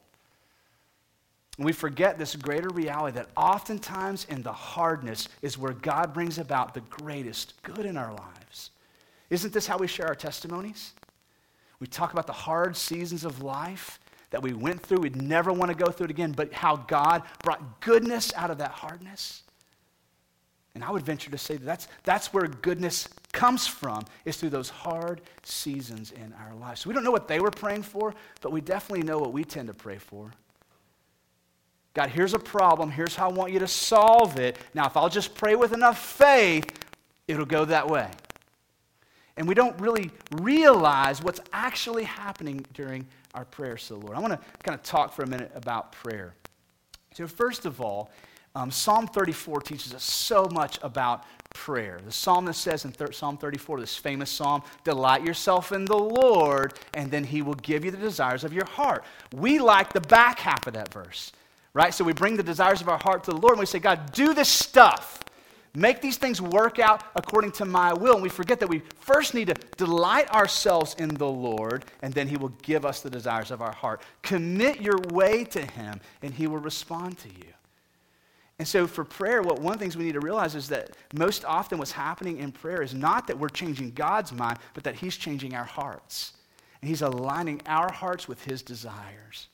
And 1.60 1.66
we 1.66 1.72
forget 1.74 2.16
this 2.16 2.36
greater 2.36 2.70
reality 2.70 3.16
that 3.16 3.28
oftentimes 3.36 4.24
in 4.30 4.42
the 4.42 4.50
hardness 4.50 5.28
is 5.42 5.58
where 5.58 5.74
God 5.74 6.14
brings 6.14 6.38
about 6.38 6.72
the 6.72 6.80
greatest 6.80 7.52
good 7.62 7.84
in 7.84 7.98
our 7.98 8.14
lives. 8.14 8.70
Isn't 9.28 9.52
this 9.52 9.66
how 9.66 9.76
we 9.76 9.86
share 9.86 10.06
our 10.06 10.14
testimonies? 10.14 10.94
We 11.78 11.86
talk 11.86 12.14
about 12.14 12.26
the 12.26 12.32
hard 12.32 12.78
seasons 12.78 13.26
of 13.26 13.42
life 13.42 14.00
that 14.30 14.40
we 14.40 14.54
went 14.54 14.80
through. 14.80 15.00
We'd 15.00 15.20
never 15.20 15.52
want 15.52 15.70
to 15.70 15.76
go 15.76 15.90
through 15.90 16.06
it 16.06 16.10
again, 16.12 16.32
but 16.32 16.50
how 16.50 16.76
God 16.76 17.24
brought 17.44 17.82
goodness 17.82 18.32
out 18.34 18.50
of 18.50 18.56
that 18.56 18.70
hardness. 18.70 19.42
And 20.74 20.82
I 20.82 20.90
would 20.90 21.02
venture 21.02 21.30
to 21.30 21.36
say 21.36 21.58
that 21.58 21.66
that's, 21.66 21.88
that's 22.04 22.32
where 22.32 22.46
goodness 22.46 23.06
comes 23.32 23.66
from, 23.66 24.06
is 24.24 24.38
through 24.38 24.48
those 24.48 24.70
hard 24.70 25.20
seasons 25.42 26.10
in 26.12 26.32
our 26.42 26.54
lives. 26.54 26.80
So 26.80 26.88
we 26.88 26.94
don't 26.94 27.04
know 27.04 27.10
what 27.10 27.28
they 27.28 27.38
were 27.38 27.50
praying 27.50 27.82
for, 27.82 28.14
but 28.40 28.50
we 28.50 28.62
definitely 28.62 29.06
know 29.06 29.18
what 29.18 29.34
we 29.34 29.44
tend 29.44 29.68
to 29.68 29.74
pray 29.74 29.98
for. 29.98 30.32
God, 31.94 32.10
here's 32.10 32.34
a 32.34 32.38
problem. 32.38 32.90
Here's 32.90 33.16
how 33.16 33.28
I 33.28 33.32
want 33.32 33.52
you 33.52 33.58
to 33.58 33.68
solve 33.68 34.38
it. 34.38 34.58
Now, 34.74 34.86
if 34.86 34.96
I'll 34.96 35.08
just 35.08 35.34
pray 35.34 35.56
with 35.56 35.72
enough 35.72 35.98
faith, 35.98 36.66
it'll 37.26 37.44
go 37.44 37.64
that 37.64 37.88
way. 37.88 38.08
And 39.36 39.48
we 39.48 39.54
don't 39.54 39.78
really 39.80 40.10
realize 40.40 41.22
what's 41.22 41.40
actually 41.52 42.04
happening 42.04 42.64
during 42.74 43.06
our 43.34 43.44
prayers 43.44 43.86
to 43.88 43.94
the 43.94 44.00
Lord. 44.00 44.16
I 44.16 44.20
want 44.20 44.32
to 44.32 44.38
kind 44.62 44.74
of 44.78 44.82
talk 44.82 45.12
for 45.12 45.22
a 45.22 45.26
minute 45.26 45.50
about 45.54 45.92
prayer. 45.92 46.34
So, 47.14 47.26
first 47.26 47.66
of 47.66 47.80
all, 47.80 48.10
Um, 48.56 48.72
Psalm 48.72 49.06
34 49.06 49.60
teaches 49.60 49.94
us 49.94 50.02
so 50.02 50.48
much 50.50 50.80
about 50.82 51.22
prayer. 51.54 52.00
The 52.04 52.10
psalmist 52.10 52.60
says 52.60 52.84
in 52.84 52.90
thir- 52.90 53.12
Psalm 53.12 53.36
34, 53.36 53.78
this 53.78 53.94
famous 53.96 54.28
psalm, 54.28 54.62
Delight 54.82 55.24
yourself 55.24 55.70
in 55.70 55.84
the 55.84 55.96
Lord, 55.96 56.74
and 56.94 57.12
then 57.12 57.22
he 57.22 57.42
will 57.42 57.54
give 57.54 57.84
you 57.84 57.92
the 57.92 57.96
desires 57.96 58.42
of 58.42 58.52
your 58.52 58.66
heart. 58.66 59.04
We 59.32 59.60
like 59.60 59.92
the 59.92 60.00
back 60.00 60.40
half 60.40 60.66
of 60.66 60.72
that 60.74 60.92
verse, 60.92 61.30
right? 61.74 61.94
So 61.94 62.04
we 62.04 62.12
bring 62.12 62.36
the 62.36 62.42
desires 62.42 62.80
of 62.80 62.88
our 62.88 62.98
heart 62.98 63.24
to 63.24 63.30
the 63.30 63.36
Lord 63.36 63.52
and 63.52 63.60
we 63.60 63.66
say, 63.66 63.78
God, 63.78 64.12
do 64.12 64.34
this 64.34 64.48
stuff. 64.48 65.20
Make 65.74 66.00
these 66.00 66.16
things 66.16 66.42
work 66.42 66.80
out 66.80 67.04
according 67.14 67.52
to 67.52 67.64
my 67.64 67.92
will. 67.92 68.14
And 68.14 68.22
we 68.22 68.28
forget 68.28 68.58
that 68.60 68.68
we 68.68 68.82
first 69.00 69.34
need 69.34 69.48
to 69.48 69.54
delight 69.76 70.28
ourselves 70.30 70.96
in 70.98 71.10
the 71.10 71.28
Lord, 71.28 71.84
and 72.02 72.12
then 72.12 72.26
He 72.26 72.36
will 72.36 72.52
give 72.62 72.84
us 72.84 73.02
the 73.02 73.10
desires 73.10 73.52
of 73.52 73.62
our 73.62 73.72
heart. 73.72 74.02
Commit 74.22 74.80
your 74.80 74.98
way 75.10 75.44
to 75.44 75.64
Him, 75.64 76.00
and 76.22 76.34
He 76.34 76.48
will 76.48 76.58
respond 76.58 77.18
to 77.18 77.28
you. 77.28 77.52
And 78.58 78.66
so, 78.66 78.86
for 78.86 79.04
prayer, 79.04 79.42
what 79.42 79.60
one 79.60 79.72
of 79.72 79.78
the 79.78 79.84
things 79.84 79.96
we 79.96 80.04
need 80.04 80.14
to 80.14 80.20
realize 80.20 80.54
is 80.54 80.68
that 80.68 80.90
most 81.14 81.44
often 81.44 81.78
what's 81.78 81.92
happening 81.92 82.38
in 82.38 82.50
prayer 82.52 82.82
is 82.82 82.92
not 82.92 83.28
that 83.28 83.38
we're 83.38 83.48
changing 83.48 83.92
God's 83.92 84.32
mind, 84.32 84.58
but 84.74 84.82
that 84.84 84.96
He's 84.96 85.16
changing 85.16 85.54
our 85.54 85.64
hearts. 85.64 86.32
And 86.82 86.88
He's 86.88 87.02
aligning 87.02 87.62
our 87.66 87.90
hearts 87.92 88.26
with 88.26 88.44
His 88.44 88.60
desires. 88.60 89.46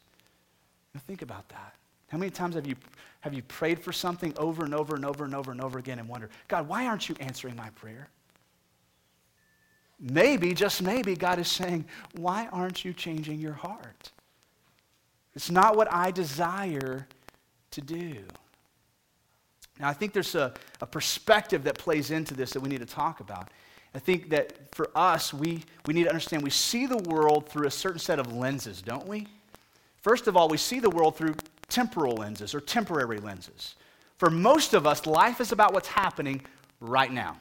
Now, 0.94 1.00
think 1.06 1.20
about 1.20 1.48
that. 1.50 1.74
How 2.08 2.18
many 2.18 2.30
times 2.30 2.54
have 2.54 2.66
you, 2.66 2.76
have 3.20 3.34
you 3.34 3.42
prayed 3.42 3.80
for 3.80 3.92
something 3.92 4.32
over 4.36 4.64
and 4.64 4.74
over 4.74 4.94
and 4.94 5.04
over 5.04 5.24
and 5.24 5.34
over 5.34 5.50
and 5.50 5.60
over 5.60 5.78
again 5.78 5.98
and 5.98 6.08
wondered, 6.08 6.30
God, 6.48 6.68
why 6.68 6.86
aren't 6.86 7.08
you 7.08 7.16
answering 7.20 7.56
my 7.56 7.70
prayer? 7.70 8.08
Maybe, 9.98 10.52
just 10.54 10.82
maybe, 10.82 11.16
God 11.16 11.38
is 11.38 11.48
saying, 11.48 11.86
why 12.16 12.48
aren't 12.52 12.84
you 12.84 12.92
changing 12.92 13.40
your 13.40 13.54
heart? 13.54 14.12
It's 15.34 15.50
not 15.50 15.76
what 15.76 15.92
I 15.92 16.10
desire 16.10 17.06
to 17.72 17.80
do. 17.80 18.18
Now, 19.78 19.88
I 19.88 19.92
think 19.92 20.12
there's 20.12 20.34
a, 20.34 20.54
a 20.80 20.86
perspective 20.86 21.64
that 21.64 21.78
plays 21.78 22.10
into 22.10 22.34
this 22.34 22.52
that 22.52 22.60
we 22.60 22.68
need 22.68 22.80
to 22.80 22.86
talk 22.86 23.20
about. 23.20 23.50
I 23.94 23.98
think 23.98 24.30
that 24.30 24.74
for 24.74 24.90
us, 24.94 25.32
we, 25.32 25.62
we 25.86 25.94
need 25.94 26.04
to 26.04 26.10
understand 26.10 26.42
we 26.42 26.50
see 26.50 26.86
the 26.86 26.98
world 26.98 27.48
through 27.48 27.66
a 27.66 27.70
certain 27.70 27.98
set 27.98 28.18
of 28.18 28.32
lenses, 28.32 28.82
don't 28.82 29.06
we? 29.06 29.26
First 30.02 30.26
of 30.26 30.36
all, 30.36 30.48
we 30.48 30.58
see 30.58 30.80
the 30.80 30.90
world 30.90 31.16
through 31.16 31.34
temporal 31.68 32.14
lenses 32.14 32.54
or 32.54 32.60
temporary 32.60 33.18
lenses. 33.18 33.74
For 34.18 34.30
most 34.30 34.74
of 34.74 34.86
us, 34.86 35.06
life 35.06 35.40
is 35.40 35.52
about 35.52 35.72
what's 35.72 35.88
happening 35.88 36.42
right 36.80 37.12
now. 37.12 37.36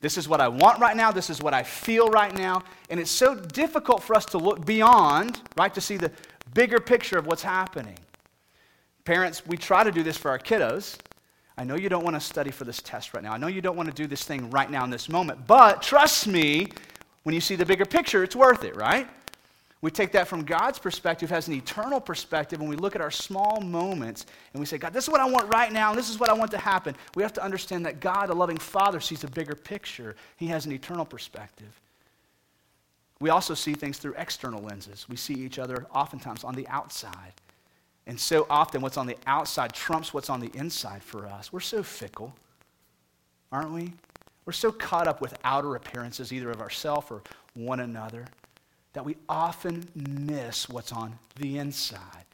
This 0.00 0.18
is 0.18 0.28
what 0.28 0.40
I 0.40 0.48
want 0.48 0.78
right 0.80 0.96
now. 0.96 1.10
This 1.10 1.30
is 1.30 1.40
what 1.40 1.54
I 1.54 1.62
feel 1.62 2.08
right 2.08 2.36
now. 2.36 2.62
And 2.90 3.00
it's 3.00 3.10
so 3.10 3.34
difficult 3.34 4.02
for 4.02 4.14
us 4.14 4.26
to 4.26 4.38
look 4.38 4.64
beyond, 4.66 5.40
right, 5.56 5.72
to 5.74 5.80
see 5.80 5.96
the 5.96 6.12
bigger 6.52 6.78
picture 6.78 7.18
of 7.18 7.26
what's 7.26 7.42
happening. 7.42 7.98
Parents, 9.04 9.46
we 9.46 9.56
try 9.56 9.84
to 9.84 9.92
do 9.92 10.02
this 10.02 10.16
for 10.16 10.30
our 10.30 10.38
kiddos. 10.38 10.98
I 11.56 11.64
know 11.64 11.76
you 11.76 11.88
don't 11.88 12.04
want 12.04 12.14
to 12.16 12.20
study 12.20 12.50
for 12.50 12.64
this 12.64 12.82
test 12.82 13.14
right 13.14 13.22
now. 13.22 13.32
I 13.32 13.38
know 13.38 13.46
you 13.46 13.62
don't 13.62 13.76
want 13.76 13.88
to 13.88 13.94
do 13.94 14.06
this 14.06 14.24
thing 14.24 14.50
right 14.50 14.70
now 14.70 14.84
in 14.84 14.90
this 14.90 15.08
moment. 15.08 15.46
But 15.46 15.80
trust 15.80 16.26
me, 16.26 16.68
when 17.22 17.34
you 17.34 17.40
see 17.40 17.56
the 17.56 17.64
bigger 17.64 17.86
picture, 17.86 18.22
it's 18.22 18.36
worth 18.36 18.64
it, 18.64 18.76
right? 18.76 19.08
We 19.82 19.90
take 19.90 20.12
that 20.12 20.26
from 20.26 20.44
God's 20.44 20.78
perspective, 20.78 21.28
has 21.30 21.48
an 21.48 21.54
eternal 21.54 22.00
perspective, 22.00 22.60
and 22.60 22.68
we 22.68 22.76
look 22.76 22.94
at 22.94 23.02
our 23.02 23.10
small 23.10 23.60
moments 23.60 24.24
and 24.52 24.60
we 24.60 24.66
say, 24.66 24.78
God, 24.78 24.92
this 24.92 25.04
is 25.04 25.10
what 25.10 25.20
I 25.20 25.28
want 25.28 25.52
right 25.52 25.70
now, 25.70 25.90
and 25.90 25.98
this 25.98 26.08
is 26.08 26.18
what 26.18 26.30
I 26.30 26.32
want 26.32 26.50
to 26.52 26.58
happen. 26.58 26.96
We 27.14 27.22
have 27.22 27.34
to 27.34 27.44
understand 27.44 27.84
that 27.84 28.00
God, 28.00 28.30
a 28.30 28.34
loving 28.34 28.56
Father, 28.56 29.00
sees 29.00 29.22
a 29.22 29.28
bigger 29.28 29.54
picture. 29.54 30.16
He 30.38 30.46
has 30.46 30.64
an 30.64 30.72
eternal 30.72 31.04
perspective. 31.04 31.80
We 33.20 33.30
also 33.30 33.54
see 33.54 33.74
things 33.74 33.98
through 33.98 34.14
external 34.16 34.62
lenses. 34.62 35.08
We 35.08 35.16
see 35.16 35.34
each 35.34 35.58
other 35.58 35.86
oftentimes 35.94 36.42
on 36.44 36.54
the 36.54 36.66
outside. 36.68 37.32
And 38.06 38.18
so 38.18 38.46
often, 38.48 38.82
what's 38.82 38.96
on 38.96 39.06
the 39.06 39.16
outside 39.26 39.72
trumps 39.72 40.14
what's 40.14 40.30
on 40.30 40.40
the 40.40 40.50
inside 40.54 41.02
for 41.02 41.26
us. 41.26 41.52
We're 41.52 41.60
so 41.60 41.82
fickle, 41.82 42.34
aren't 43.50 43.72
we? 43.72 43.92
We're 44.44 44.52
so 44.52 44.70
caught 44.70 45.08
up 45.08 45.20
with 45.20 45.36
outer 45.44 45.74
appearances, 45.74 46.32
either 46.32 46.50
of 46.50 46.60
ourselves 46.60 47.10
or 47.10 47.22
one 47.54 47.80
another, 47.80 48.26
that 48.96 49.04
we 49.04 49.14
often 49.28 49.86
miss 49.94 50.70
what's 50.70 50.90
on 50.90 51.18
the 51.38 51.58
inside. 51.58 52.24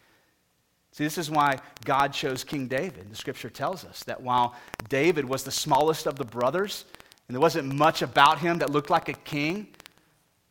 See, 0.92 1.02
this 1.02 1.19
is 1.19 1.28
why 1.28 1.59
God 1.85 2.12
chose 2.12 2.45
King 2.45 2.69
David. 2.69 3.11
The 3.11 3.16
scripture 3.16 3.50
tells 3.50 3.85
us 3.85 4.04
that 4.04 4.23
while 4.23 4.54
David 4.88 5.25
was 5.25 5.42
the 5.42 5.50
smallest 5.50 6.07
of 6.07 6.14
the 6.14 6.25
brothers, 6.25 6.85
and 7.26 7.35
there 7.35 7.40
wasn't 7.40 7.75
much 7.75 8.00
about 8.00 8.38
him 8.38 8.59
that 8.59 8.71
looked 8.71 8.90
like 8.90 9.09
a 9.09 9.12
king, 9.12 9.66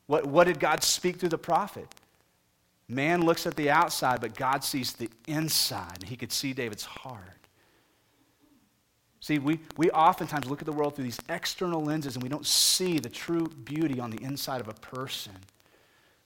what, 0.07 0.25
what 0.25 0.47
did 0.47 0.59
God 0.59 0.83
speak 0.83 1.17
through 1.17 1.29
the 1.29 1.37
prophet? 1.37 1.87
Man 2.89 3.25
looks 3.25 3.47
at 3.47 3.55
the 3.55 3.69
outside, 3.69 4.19
but 4.19 4.35
God 4.35 4.65
sees 4.65 4.91
the 4.91 5.09
inside. 5.29 6.03
He 6.03 6.17
could 6.17 6.33
see 6.33 6.51
David's 6.51 6.83
heart. 6.83 7.23
See, 9.21 9.39
we, 9.39 9.61
we 9.77 9.89
oftentimes 9.91 10.45
look 10.49 10.59
at 10.59 10.65
the 10.65 10.73
world 10.73 10.93
through 10.97 11.05
these 11.05 11.21
external 11.29 11.81
lenses 11.81 12.15
and 12.15 12.23
we 12.23 12.27
don't 12.27 12.45
see 12.45 12.99
the 12.99 13.07
true 13.07 13.47
beauty 13.63 14.01
on 14.01 14.11
the 14.11 14.21
inside 14.21 14.59
of 14.59 14.67
a 14.67 14.73
person. 14.73 15.37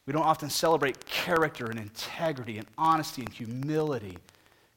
We 0.05 0.13
don't 0.13 0.23
often 0.23 0.49
celebrate 0.49 1.05
character 1.05 1.65
and 1.65 1.79
integrity 1.79 2.57
and 2.57 2.67
honesty 2.77 3.23
and 3.23 3.33
humility 3.33 4.17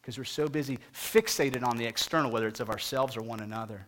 because 0.00 0.16
we're 0.16 0.24
so 0.24 0.48
busy 0.48 0.78
fixated 0.94 1.62
on 1.62 1.76
the 1.76 1.84
external, 1.84 2.30
whether 2.30 2.48
it's 2.48 2.60
of 2.60 2.70
ourselves 2.70 3.16
or 3.16 3.22
one 3.22 3.40
another. 3.40 3.86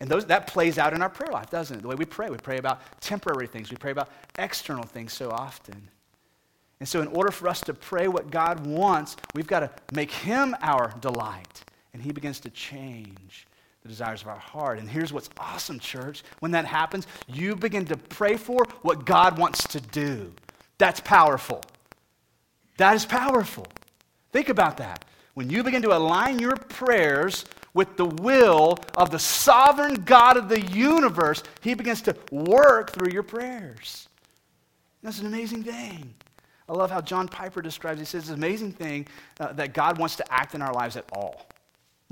And 0.00 0.10
those, 0.10 0.26
that 0.26 0.48
plays 0.48 0.78
out 0.78 0.94
in 0.94 1.00
our 1.00 1.08
prayer 1.08 1.30
life, 1.32 1.48
doesn't 1.48 1.78
it? 1.78 1.82
The 1.82 1.88
way 1.88 1.94
we 1.94 2.04
pray. 2.04 2.28
We 2.28 2.38
pray 2.38 2.58
about 2.58 2.80
temporary 3.00 3.46
things, 3.46 3.70
we 3.70 3.76
pray 3.76 3.92
about 3.92 4.10
external 4.36 4.82
things 4.82 5.12
so 5.12 5.30
often. 5.30 5.88
And 6.80 6.88
so, 6.88 7.00
in 7.00 7.06
order 7.08 7.30
for 7.30 7.46
us 7.46 7.60
to 7.60 7.74
pray 7.74 8.08
what 8.08 8.32
God 8.32 8.66
wants, 8.66 9.16
we've 9.36 9.46
got 9.46 9.60
to 9.60 9.70
make 9.94 10.10
Him 10.10 10.56
our 10.60 10.92
delight. 11.00 11.62
And 11.94 12.02
He 12.02 12.10
begins 12.10 12.40
to 12.40 12.50
change 12.50 13.46
the 13.82 13.88
desires 13.88 14.22
of 14.22 14.28
our 14.28 14.38
heart. 14.38 14.78
And 14.78 14.88
here's 14.88 15.12
what's 15.12 15.30
awesome, 15.38 15.78
church. 15.78 16.22
When 16.38 16.52
that 16.52 16.66
happens, 16.66 17.06
you 17.26 17.56
begin 17.56 17.84
to 17.86 17.96
pray 17.96 18.36
for 18.36 18.64
what 18.82 19.04
God 19.04 19.38
wants 19.38 19.66
to 19.68 19.80
do. 19.80 20.32
That's 20.78 21.00
powerful. 21.00 21.62
That 22.76 22.94
is 22.94 23.04
powerful. 23.04 23.66
Think 24.32 24.48
about 24.48 24.78
that. 24.78 25.04
When 25.34 25.50
you 25.50 25.62
begin 25.62 25.82
to 25.82 25.96
align 25.96 26.38
your 26.38 26.56
prayers 26.56 27.44
with 27.74 27.96
the 27.96 28.06
will 28.06 28.78
of 28.96 29.10
the 29.10 29.18
sovereign 29.18 29.94
God 30.04 30.36
of 30.36 30.48
the 30.48 30.60
universe, 30.60 31.42
He 31.60 31.74
begins 31.74 32.02
to 32.02 32.16
work 32.30 32.92
through 32.92 33.12
your 33.12 33.22
prayers. 33.22 34.08
That's 35.02 35.20
an 35.20 35.26
amazing 35.26 35.64
thing. 35.64 36.14
I 36.68 36.74
love 36.74 36.90
how 36.90 37.00
John 37.00 37.28
Piper 37.28 37.60
describes 37.60 37.98
it. 37.98 38.02
He 38.02 38.06
says 38.06 38.22
it's 38.22 38.30
an 38.30 38.36
amazing 38.36 38.72
thing 38.72 39.06
uh, 39.40 39.52
that 39.54 39.74
God 39.74 39.98
wants 39.98 40.16
to 40.16 40.32
act 40.32 40.54
in 40.54 40.62
our 40.62 40.72
lives 40.72 40.96
at 40.96 41.04
all. 41.12 41.46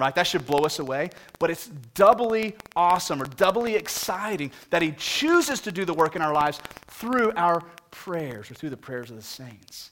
Right? 0.01 0.15
That 0.15 0.27
should 0.27 0.47
blow 0.47 0.61
us 0.61 0.79
away. 0.79 1.11
But 1.39 1.51
it's 1.51 1.69
doubly 1.95 2.57
awesome 2.75 3.23
or 3.23 3.27
doubly 3.27 3.75
exciting 3.77 4.51
that 4.71 4.83
He 4.83 4.93
chooses 4.93 5.61
to 5.61 5.73
do 5.73 5.85
the 5.85 5.95
work 5.95 6.17
in 6.17 6.23
our 6.23 6.33
lives 6.33 6.61
through 6.89 7.33
our 7.37 7.63
prayers 7.91 8.51
or 8.51 8.55
through 8.55 8.71
the 8.71 8.77
prayers 8.77 9.11
of 9.11 9.17
the 9.17 9.23
saints. 9.23 9.91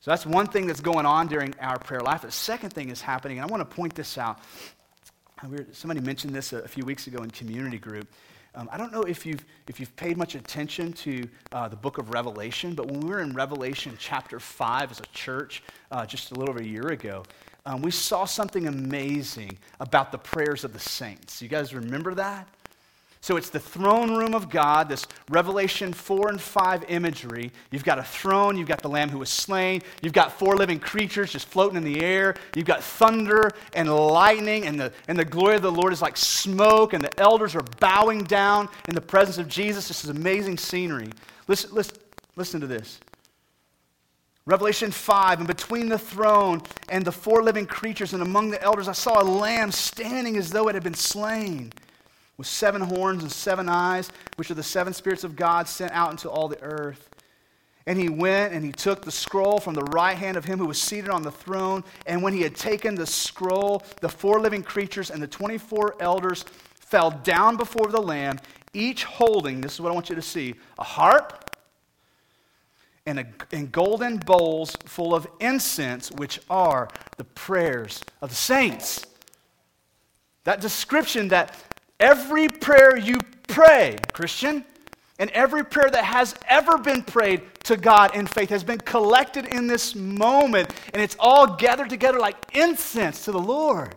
So 0.00 0.10
that's 0.10 0.24
one 0.24 0.46
thing 0.46 0.66
that's 0.66 0.80
going 0.80 1.04
on 1.04 1.26
during 1.26 1.54
our 1.60 1.78
prayer 1.78 2.00
life. 2.00 2.22
The 2.22 2.32
second 2.32 2.70
thing 2.70 2.88
is 2.88 3.02
happening, 3.02 3.38
and 3.38 3.46
I 3.46 3.50
want 3.50 3.60
to 3.68 3.76
point 3.76 3.94
this 3.94 4.16
out. 4.16 4.38
Somebody 5.72 6.00
mentioned 6.00 6.34
this 6.34 6.54
a 6.54 6.66
few 6.66 6.84
weeks 6.84 7.06
ago 7.06 7.22
in 7.22 7.30
community 7.30 7.78
group. 7.78 8.08
Um, 8.54 8.68
I 8.72 8.78
don't 8.78 8.92
know 8.92 9.02
if 9.02 9.24
you've, 9.24 9.44
if 9.68 9.78
you've 9.78 9.94
paid 9.96 10.16
much 10.16 10.34
attention 10.34 10.92
to 10.94 11.28
uh, 11.52 11.68
the 11.68 11.76
book 11.76 11.98
of 11.98 12.12
Revelation, 12.12 12.74
but 12.74 12.90
when 12.90 13.00
we 13.00 13.10
were 13.10 13.20
in 13.20 13.32
Revelation 13.32 13.94
chapter 13.98 14.40
5 14.40 14.90
as 14.90 15.00
a 15.00 15.06
church 15.12 15.62
uh, 15.92 16.04
just 16.04 16.32
a 16.32 16.34
little 16.34 16.50
over 16.50 16.60
a 16.60 16.66
year 16.66 16.88
ago, 16.88 17.22
um, 17.66 17.82
we 17.82 17.90
saw 17.90 18.24
something 18.24 18.66
amazing 18.66 19.58
about 19.80 20.12
the 20.12 20.18
prayers 20.18 20.64
of 20.64 20.72
the 20.72 20.78
saints. 20.78 21.42
You 21.42 21.48
guys 21.48 21.74
remember 21.74 22.14
that? 22.14 22.48
So 23.22 23.36
it's 23.36 23.50
the 23.50 23.60
throne 23.60 24.16
room 24.16 24.34
of 24.34 24.48
God, 24.48 24.88
this 24.88 25.06
Revelation 25.28 25.92
4 25.92 26.30
and 26.30 26.40
5 26.40 26.84
imagery. 26.88 27.52
You've 27.70 27.84
got 27.84 27.98
a 27.98 28.02
throne, 28.02 28.56
you've 28.56 28.68
got 28.68 28.80
the 28.80 28.88
Lamb 28.88 29.10
who 29.10 29.18
was 29.18 29.28
slain, 29.28 29.82
you've 30.00 30.14
got 30.14 30.32
four 30.32 30.56
living 30.56 30.78
creatures 30.78 31.30
just 31.30 31.46
floating 31.46 31.76
in 31.76 31.84
the 31.84 32.02
air, 32.02 32.34
you've 32.56 32.64
got 32.64 32.82
thunder 32.82 33.50
and 33.74 33.94
lightning, 33.94 34.66
and 34.66 34.80
the, 34.80 34.90
and 35.06 35.18
the 35.18 35.24
glory 35.24 35.56
of 35.56 35.62
the 35.62 35.70
Lord 35.70 35.92
is 35.92 36.00
like 36.00 36.16
smoke, 36.16 36.94
and 36.94 37.04
the 37.04 37.20
elders 37.20 37.54
are 37.54 37.64
bowing 37.78 38.24
down 38.24 38.70
in 38.88 38.94
the 38.94 39.02
presence 39.02 39.36
of 39.36 39.48
Jesus. 39.48 39.88
This 39.88 40.02
is 40.02 40.08
amazing 40.08 40.56
scenery. 40.56 41.10
Listen, 41.46 41.74
listen, 41.74 41.96
listen 42.36 42.60
to 42.62 42.66
this. 42.66 43.00
Revelation 44.50 44.90
5, 44.90 45.38
and 45.38 45.46
between 45.46 45.88
the 45.88 45.98
throne 45.98 46.60
and 46.88 47.04
the 47.04 47.12
four 47.12 47.40
living 47.40 47.66
creatures 47.66 48.14
and 48.14 48.20
among 48.20 48.50
the 48.50 48.60
elders, 48.60 48.88
I 48.88 48.92
saw 48.92 49.22
a 49.22 49.24
lamb 49.24 49.70
standing 49.70 50.36
as 50.36 50.50
though 50.50 50.66
it 50.66 50.74
had 50.74 50.82
been 50.82 50.92
slain 50.92 51.72
with 52.36 52.48
seven 52.48 52.80
horns 52.80 53.22
and 53.22 53.30
seven 53.30 53.68
eyes, 53.68 54.10
which 54.34 54.50
are 54.50 54.54
the 54.54 54.62
seven 54.64 54.92
spirits 54.92 55.22
of 55.22 55.36
God 55.36 55.68
sent 55.68 55.92
out 55.92 56.10
into 56.10 56.28
all 56.28 56.48
the 56.48 56.60
earth. 56.62 57.10
And 57.86 57.96
he 57.96 58.08
went 58.08 58.52
and 58.52 58.64
he 58.64 58.72
took 58.72 59.04
the 59.04 59.12
scroll 59.12 59.60
from 59.60 59.74
the 59.74 59.84
right 59.84 60.16
hand 60.16 60.36
of 60.36 60.44
him 60.44 60.58
who 60.58 60.66
was 60.66 60.82
seated 60.82 61.10
on 61.10 61.22
the 61.22 61.30
throne. 61.30 61.84
And 62.06 62.20
when 62.20 62.32
he 62.32 62.42
had 62.42 62.56
taken 62.56 62.96
the 62.96 63.06
scroll, 63.06 63.84
the 64.00 64.08
four 64.08 64.40
living 64.40 64.64
creatures 64.64 65.10
and 65.10 65.22
the 65.22 65.28
24 65.28 65.94
elders 66.00 66.44
fell 66.74 67.12
down 67.12 67.56
before 67.56 67.86
the 67.86 68.02
Lamb, 68.02 68.40
each 68.74 69.04
holding, 69.04 69.60
this 69.60 69.74
is 69.74 69.80
what 69.80 69.92
I 69.92 69.94
want 69.94 70.08
you 70.08 70.16
to 70.16 70.22
see, 70.22 70.56
a 70.76 70.84
harp 70.84 71.49
and, 73.10 73.18
a, 73.18 73.26
and 73.52 73.72
golden 73.72 74.18
bowls 74.18 74.76
full 74.84 75.14
of 75.14 75.26
incense, 75.40 76.10
which 76.12 76.40
are 76.48 76.88
the 77.16 77.24
prayers 77.24 78.02
of 78.22 78.30
the 78.30 78.36
saints. 78.36 79.04
That 80.44 80.60
description 80.60 81.28
that 81.28 81.56
every 81.98 82.48
prayer 82.48 82.96
you 82.96 83.18
pray, 83.48 83.98
Christian, 84.12 84.64
and 85.18 85.28
every 85.30 85.64
prayer 85.64 85.90
that 85.90 86.04
has 86.04 86.34
ever 86.48 86.78
been 86.78 87.02
prayed 87.02 87.42
to 87.64 87.76
God 87.76 88.14
in 88.14 88.26
faith 88.26 88.48
has 88.48 88.64
been 88.64 88.78
collected 88.78 89.46
in 89.46 89.66
this 89.66 89.94
moment, 89.94 90.70
and 90.94 91.02
it's 91.02 91.16
all 91.18 91.56
gathered 91.56 91.90
together 91.90 92.18
like 92.18 92.36
incense 92.54 93.24
to 93.24 93.32
the 93.32 93.38
Lord. 93.38 93.94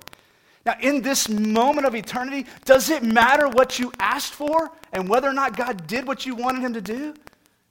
Now, 0.65 0.75
in 0.82 1.01
this 1.01 1.29
moment 1.29 1.86
of 1.86 1.93
eternity, 1.93 2.46
does 2.65 2.89
it 2.89 3.03
matter 3.03 3.48
what 3.48 3.79
you 3.79 3.91
asked 4.00 4.34
for 4.34 4.72
and 4.91 5.08
whether 5.08 5.29
or 5.29 5.34
not 5.34 5.55
God 5.55 5.88
did 5.88 6.08
what 6.08 6.25
you 6.25 6.36
wanted 6.36 6.62
Him 6.62 6.74
to 6.74 6.82
do? 6.82 7.13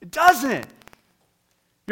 It 0.01 0.11
doesn't. 0.11 0.67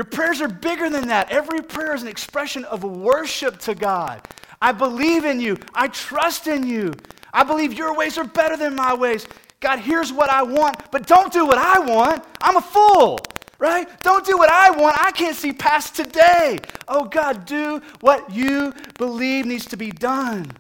Your 0.01 0.07
prayers 0.07 0.41
are 0.41 0.49
bigger 0.49 0.89
than 0.89 1.09
that. 1.09 1.31
Every 1.31 1.61
prayer 1.61 1.95
is 1.95 2.01
an 2.01 2.09
expression 2.09 2.65
of 2.65 2.85
worship 2.85 3.59
to 3.59 3.75
God. 3.75 4.27
I 4.63 4.73
believe 4.73 5.27
in 5.27 5.41
you. 5.41 5.59
I 5.75 5.89
trust 5.89 6.47
in 6.47 6.67
you. 6.67 6.95
I 7.35 7.45
believe 7.45 7.75
your 7.75 7.95
ways 7.95 8.17
are 8.17 8.25
better 8.25 8.57
than 8.57 8.75
my 8.75 8.95
ways. 8.95 9.27
God, 9.61 9.79
here's 9.79 10.11
what 10.11 10.31
I 10.31 10.43
want, 10.43 10.91
but 10.91 11.07
don't 11.07 11.31
do 11.31 11.45
what 11.45 11.59
I 11.59 11.81
want. 11.81 12.25
I'm 12.41 12.57
a 12.57 12.63
fool, 12.63 13.19
right? 13.59 13.87
Don't 14.01 14.25
do 14.25 14.39
what 14.39 14.51
I 14.51 14.71
want. 14.71 14.97
I 14.99 15.11
can't 15.11 15.37
see 15.37 15.53
past 15.53 15.97
today. 15.97 16.61
Oh, 16.89 17.05
God, 17.05 17.45
do 17.45 17.83
what 18.01 18.33
you 18.33 18.73
believe 18.97 19.45
needs 19.45 19.67
to 19.67 19.77
be 19.77 19.91
done. 19.91 20.51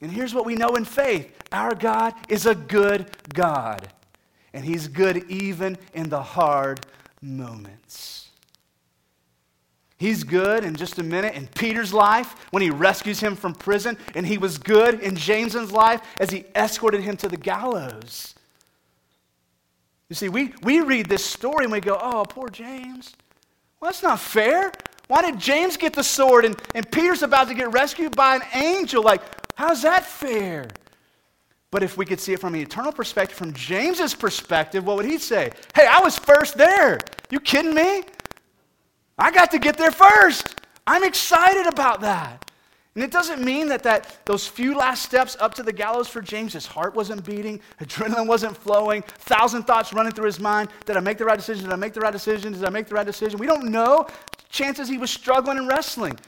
And 0.00 0.12
here's 0.12 0.32
what 0.32 0.46
we 0.46 0.54
know 0.54 0.76
in 0.76 0.84
faith 0.84 1.28
our 1.50 1.74
God 1.74 2.14
is 2.28 2.46
a 2.46 2.54
good 2.54 3.10
God, 3.34 3.88
and 4.52 4.64
He's 4.64 4.86
good 4.86 5.28
even 5.28 5.76
in 5.92 6.08
the 6.08 6.22
hard 6.22 6.86
moments. 7.22 8.28
He's 9.96 10.24
good 10.24 10.64
in 10.64 10.74
just 10.74 10.98
a 10.98 11.02
minute 11.04 11.34
in 11.34 11.46
Peter's 11.46 11.94
life 11.94 12.34
when 12.50 12.60
he 12.60 12.70
rescues 12.70 13.20
him 13.20 13.36
from 13.36 13.54
prison, 13.54 13.96
and 14.16 14.26
he 14.26 14.36
was 14.36 14.58
good 14.58 14.98
in 14.98 15.14
James's 15.14 15.70
life 15.70 16.00
as 16.18 16.28
he 16.30 16.44
escorted 16.56 17.02
him 17.02 17.16
to 17.18 17.28
the 17.28 17.36
gallows. 17.36 18.34
You 20.08 20.16
see, 20.16 20.28
we, 20.28 20.54
we 20.64 20.80
read 20.80 21.06
this 21.08 21.24
story 21.24 21.64
and 21.64 21.72
we 21.72 21.80
go, 21.80 21.96
oh, 22.02 22.24
poor 22.28 22.48
James. 22.48 23.14
Well, 23.80 23.92
that's 23.92 24.02
not 24.02 24.18
fair. 24.18 24.72
Why 25.06 25.22
did 25.22 25.38
James 25.38 25.76
get 25.76 25.92
the 25.92 26.02
sword 26.02 26.44
and, 26.44 26.60
and 26.74 26.90
Peter's 26.90 27.22
about 27.22 27.48
to 27.48 27.54
get 27.54 27.70
rescued 27.72 28.16
by 28.16 28.36
an 28.36 28.42
angel? 28.54 29.02
Like, 29.02 29.22
how's 29.54 29.82
that 29.82 30.04
fair? 30.04 30.68
But 31.72 31.82
if 31.82 31.96
we 31.96 32.04
could 32.04 32.20
see 32.20 32.34
it 32.34 32.38
from 32.38 32.54
an 32.54 32.60
eternal 32.60 32.92
perspective, 32.92 33.36
from 33.36 33.54
James's 33.54 34.14
perspective, 34.14 34.84
what 34.84 34.96
would 34.96 35.06
he 35.06 35.18
say? 35.18 35.50
Hey, 35.74 35.86
I 35.90 36.00
was 36.00 36.16
first 36.18 36.56
there. 36.56 37.00
You 37.30 37.40
kidding 37.40 37.74
me? 37.74 38.04
I 39.18 39.30
got 39.30 39.50
to 39.52 39.58
get 39.58 39.78
there 39.78 39.90
first. 39.90 40.60
I'm 40.86 41.02
excited 41.02 41.66
about 41.66 42.02
that. 42.02 42.50
And 42.94 43.02
it 43.02 43.10
doesn't 43.10 43.42
mean 43.42 43.68
that, 43.68 43.82
that 43.84 44.18
those 44.26 44.46
few 44.46 44.76
last 44.76 45.02
steps 45.02 45.34
up 45.40 45.54
to 45.54 45.62
the 45.62 45.72
gallows 45.72 46.08
for 46.08 46.20
James, 46.20 46.52
his 46.52 46.66
heart 46.66 46.94
wasn't 46.94 47.24
beating, 47.24 47.58
adrenaline 47.80 48.26
wasn't 48.26 48.54
flowing, 48.54 49.00
thousand 49.00 49.62
thoughts 49.62 49.94
running 49.94 50.12
through 50.12 50.26
his 50.26 50.38
mind. 50.38 50.68
Did 50.84 50.98
I 50.98 51.00
make 51.00 51.16
the 51.16 51.24
right 51.24 51.38
decision? 51.38 51.64
Did 51.64 51.72
I 51.72 51.76
make 51.76 51.94
the 51.94 52.00
right 52.00 52.12
decision? 52.12 52.52
Did 52.52 52.66
I 52.66 52.68
make 52.68 52.86
the 52.86 52.94
right 52.94 53.06
decision? 53.06 53.38
We 53.38 53.46
don't 53.46 53.70
know. 53.70 54.06
Chances 54.50 54.90
he 54.90 54.98
was 54.98 55.10
struggling 55.10 55.56
and 55.56 55.66
wrestling. 55.66 56.18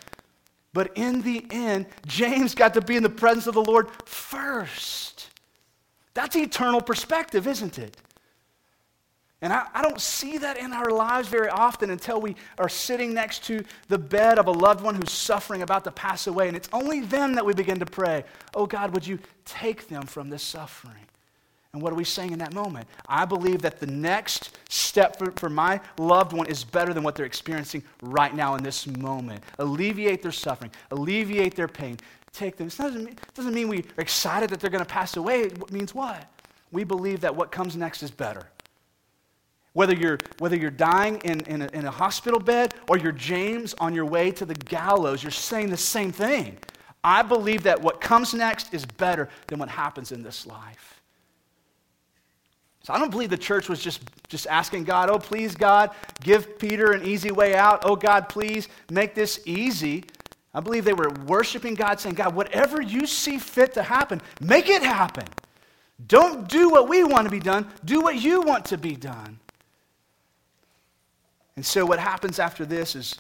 But 0.73 0.97
in 0.97 1.21
the 1.21 1.45
end, 1.51 1.85
James 2.07 2.55
got 2.55 2.73
to 2.75 2.81
be 2.81 2.97
in 2.97 3.03
the 3.03 3.11
presence 3.11 3.47
of 3.47 3.53
the 3.53 3.63
Lord 3.63 3.89
first. 4.07 5.14
That's 6.15 6.37
eternal 6.37 6.81
perspective, 6.81 7.47
isn't 7.47 7.79
it? 7.79 7.97
And 9.43 9.53
I, 9.53 9.67
I, 9.75 9.83
don't 9.83 10.01
see 10.01 10.39
that 10.39 10.57
in 10.57 10.73
our 10.73 10.89
lives 10.89 11.29
very 11.29 11.51
often 11.51 11.91
until 11.91 12.19
we 12.19 12.35
are 12.57 12.69
sitting 12.69 13.13
next 13.13 13.45
to 13.45 13.63
the 13.89 13.99
bed 13.99 14.39
of 14.39 14.47
a 14.47 14.51
loved 14.51 14.83
one 14.83 14.95
who's 14.95 15.11
suffering, 15.11 15.61
about 15.61 15.85
to 15.85 15.91
pass 15.91 16.27
away. 16.27 16.49
And 16.49 16.57
it's 16.57 16.69
only 16.73 17.01
then 17.01 17.35
that 17.35 17.45
we 17.45 17.53
begin 17.53 17.79
to 17.81 17.85
pray, 17.85 18.25
Oh 18.55 18.65
God, 18.65 18.95
would 18.95 19.07
you 19.07 19.19
take 19.45 19.89
them 19.89 20.05
from 20.05 20.31
this 20.31 20.43
suffering? 20.43 20.95
And 21.75 21.83
what 21.83 21.93
are 21.93 21.97
we 21.97 22.05
saying 22.05 22.31
in 22.31 22.39
that 22.39 22.55
moment? 22.55 22.87
I 23.09 23.25
believe 23.25 23.61
that 23.63 23.81
the 23.81 23.87
next 23.87 24.57
step 24.71 25.19
for, 25.19 25.33
for 25.33 25.51
my 25.51 25.81
loved 25.99 26.33
one 26.33 26.47
is 26.47 26.63
better 26.63 26.95
than 26.95 27.03
what 27.03 27.17
they're 27.17 27.27
experiencing 27.27 27.83
right 28.01 28.35
now 28.35 28.55
in 28.55 28.63
this 28.63 28.87
moment. 28.87 29.43
Alleviate 29.59 30.23
their 30.23 30.33
suffering, 30.33 30.71
alleviate 30.93 31.57
their 31.57 31.69
pain, 31.69 31.99
take 32.35 32.57
them. 32.57 32.67
It 32.67 32.77
doesn't 32.77 33.05
mean, 33.05 33.15
it 33.15 33.35
doesn't 33.35 33.55
mean 33.55 33.69
we 33.69 33.79
are 33.79 34.01
excited 34.01 34.51
that 34.51 34.61
they're 34.61 34.71
going 34.71 34.85
to 34.85 34.91
pass 34.91 35.17
away. 35.17 35.43
It 35.43 35.73
means 35.73 35.95
what? 35.95 36.27
We 36.73 36.85
believe 36.85 37.21
that 37.21 37.35
what 37.35 37.51
comes 37.51 37.77
next 37.77 38.03
is 38.03 38.11
better. 38.11 38.49
Whether 39.73 39.95
you're, 39.95 40.19
whether 40.39 40.57
you're 40.57 40.71
dying 40.71 41.21
in, 41.25 41.41
in 41.43 41.63
a, 41.63 41.67
in 41.73 41.85
a 41.85 41.91
hospital 41.91 42.39
bed 42.39 42.75
or 42.89 42.97
you're 42.97 43.13
James 43.13 43.75
on 43.75 43.95
your 43.95 44.05
way 44.05 44.31
to 44.33 44.45
the 44.45 44.55
gallows, 44.55 45.23
you're 45.23 45.33
saying 45.33 45.71
the 45.71 45.77
same 45.77 46.13
thing. 46.13 46.59
I 47.03 47.23
believe 47.23 47.65
that 47.65 47.81
what 47.81 48.01
comes 48.01 48.35
next 48.35 48.73
is 48.73 48.87
better 48.87 49.29
than 49.49 49.59
what 49.59 49.69
happens 49.69 50.13
in 50.13 50.23
this 50.23 50.47
life. 50.47 51.01
So 52.85 52.93
I 52.93 52.99
don't 52.99 53.11
believe 53.11 53.31
the 53.31 53.37
church 53.37 53.69
was 53.69 53.81
just, 53.81 54.03
just 54.29 54.47
asking 54.47 54.85
God, 54.85 55.09
oh, 55.11 55.19
please, 55.19 55.55
God, 55.55 55.91
give 56.23 56.59
Peter 56.59 56.93
an 56.93 57.03
easy 57.05 57.31
way 57.31 57.55
out. 57.55 57.83
Oh, 57.85 57.97
God, 57.97 58.29
please 58.29 58.69
make 58.91 59.15
this 59.15 59.41
easy. 59.47 60.05
I 60.55 60.61
believe 60.61 60.85
they 60.85 60.93
were 60.93 61.11
worshiping 61.27 61.75
God, 61.75 61.99
saying, 61.99 62.15
God, 62.15 62.35
whatever 62.35 62.81
you 62.81 63.07
see 63.07 63.39
fit 63.39 63.75
to 63.75 63.83
happen, 63.83 64.23
make 64.41 64.69
it 64.69 64.83
happen. 64.83 65.27
Don't 66.07 66.49
do 66.49 66.71
what 66.71 66.89
we 66.89 67.03
want 67.03 67.27
to 67.27 67.31
be 67.31 67.41
done, 67.41 67.69
do 67.85 68.01
what 68.01 68.17
you 68.17 68.43
want 68.43 68.67
to 68.67 68.79
be 68.79 68.95
done. 68.95 69.39
And 71.57 71.65
so 71.65 71.87
what 71.87 71.99
happens 71.99 72.39
after 72.39 72.65
this 72.65 72.97
is 72.97 73.17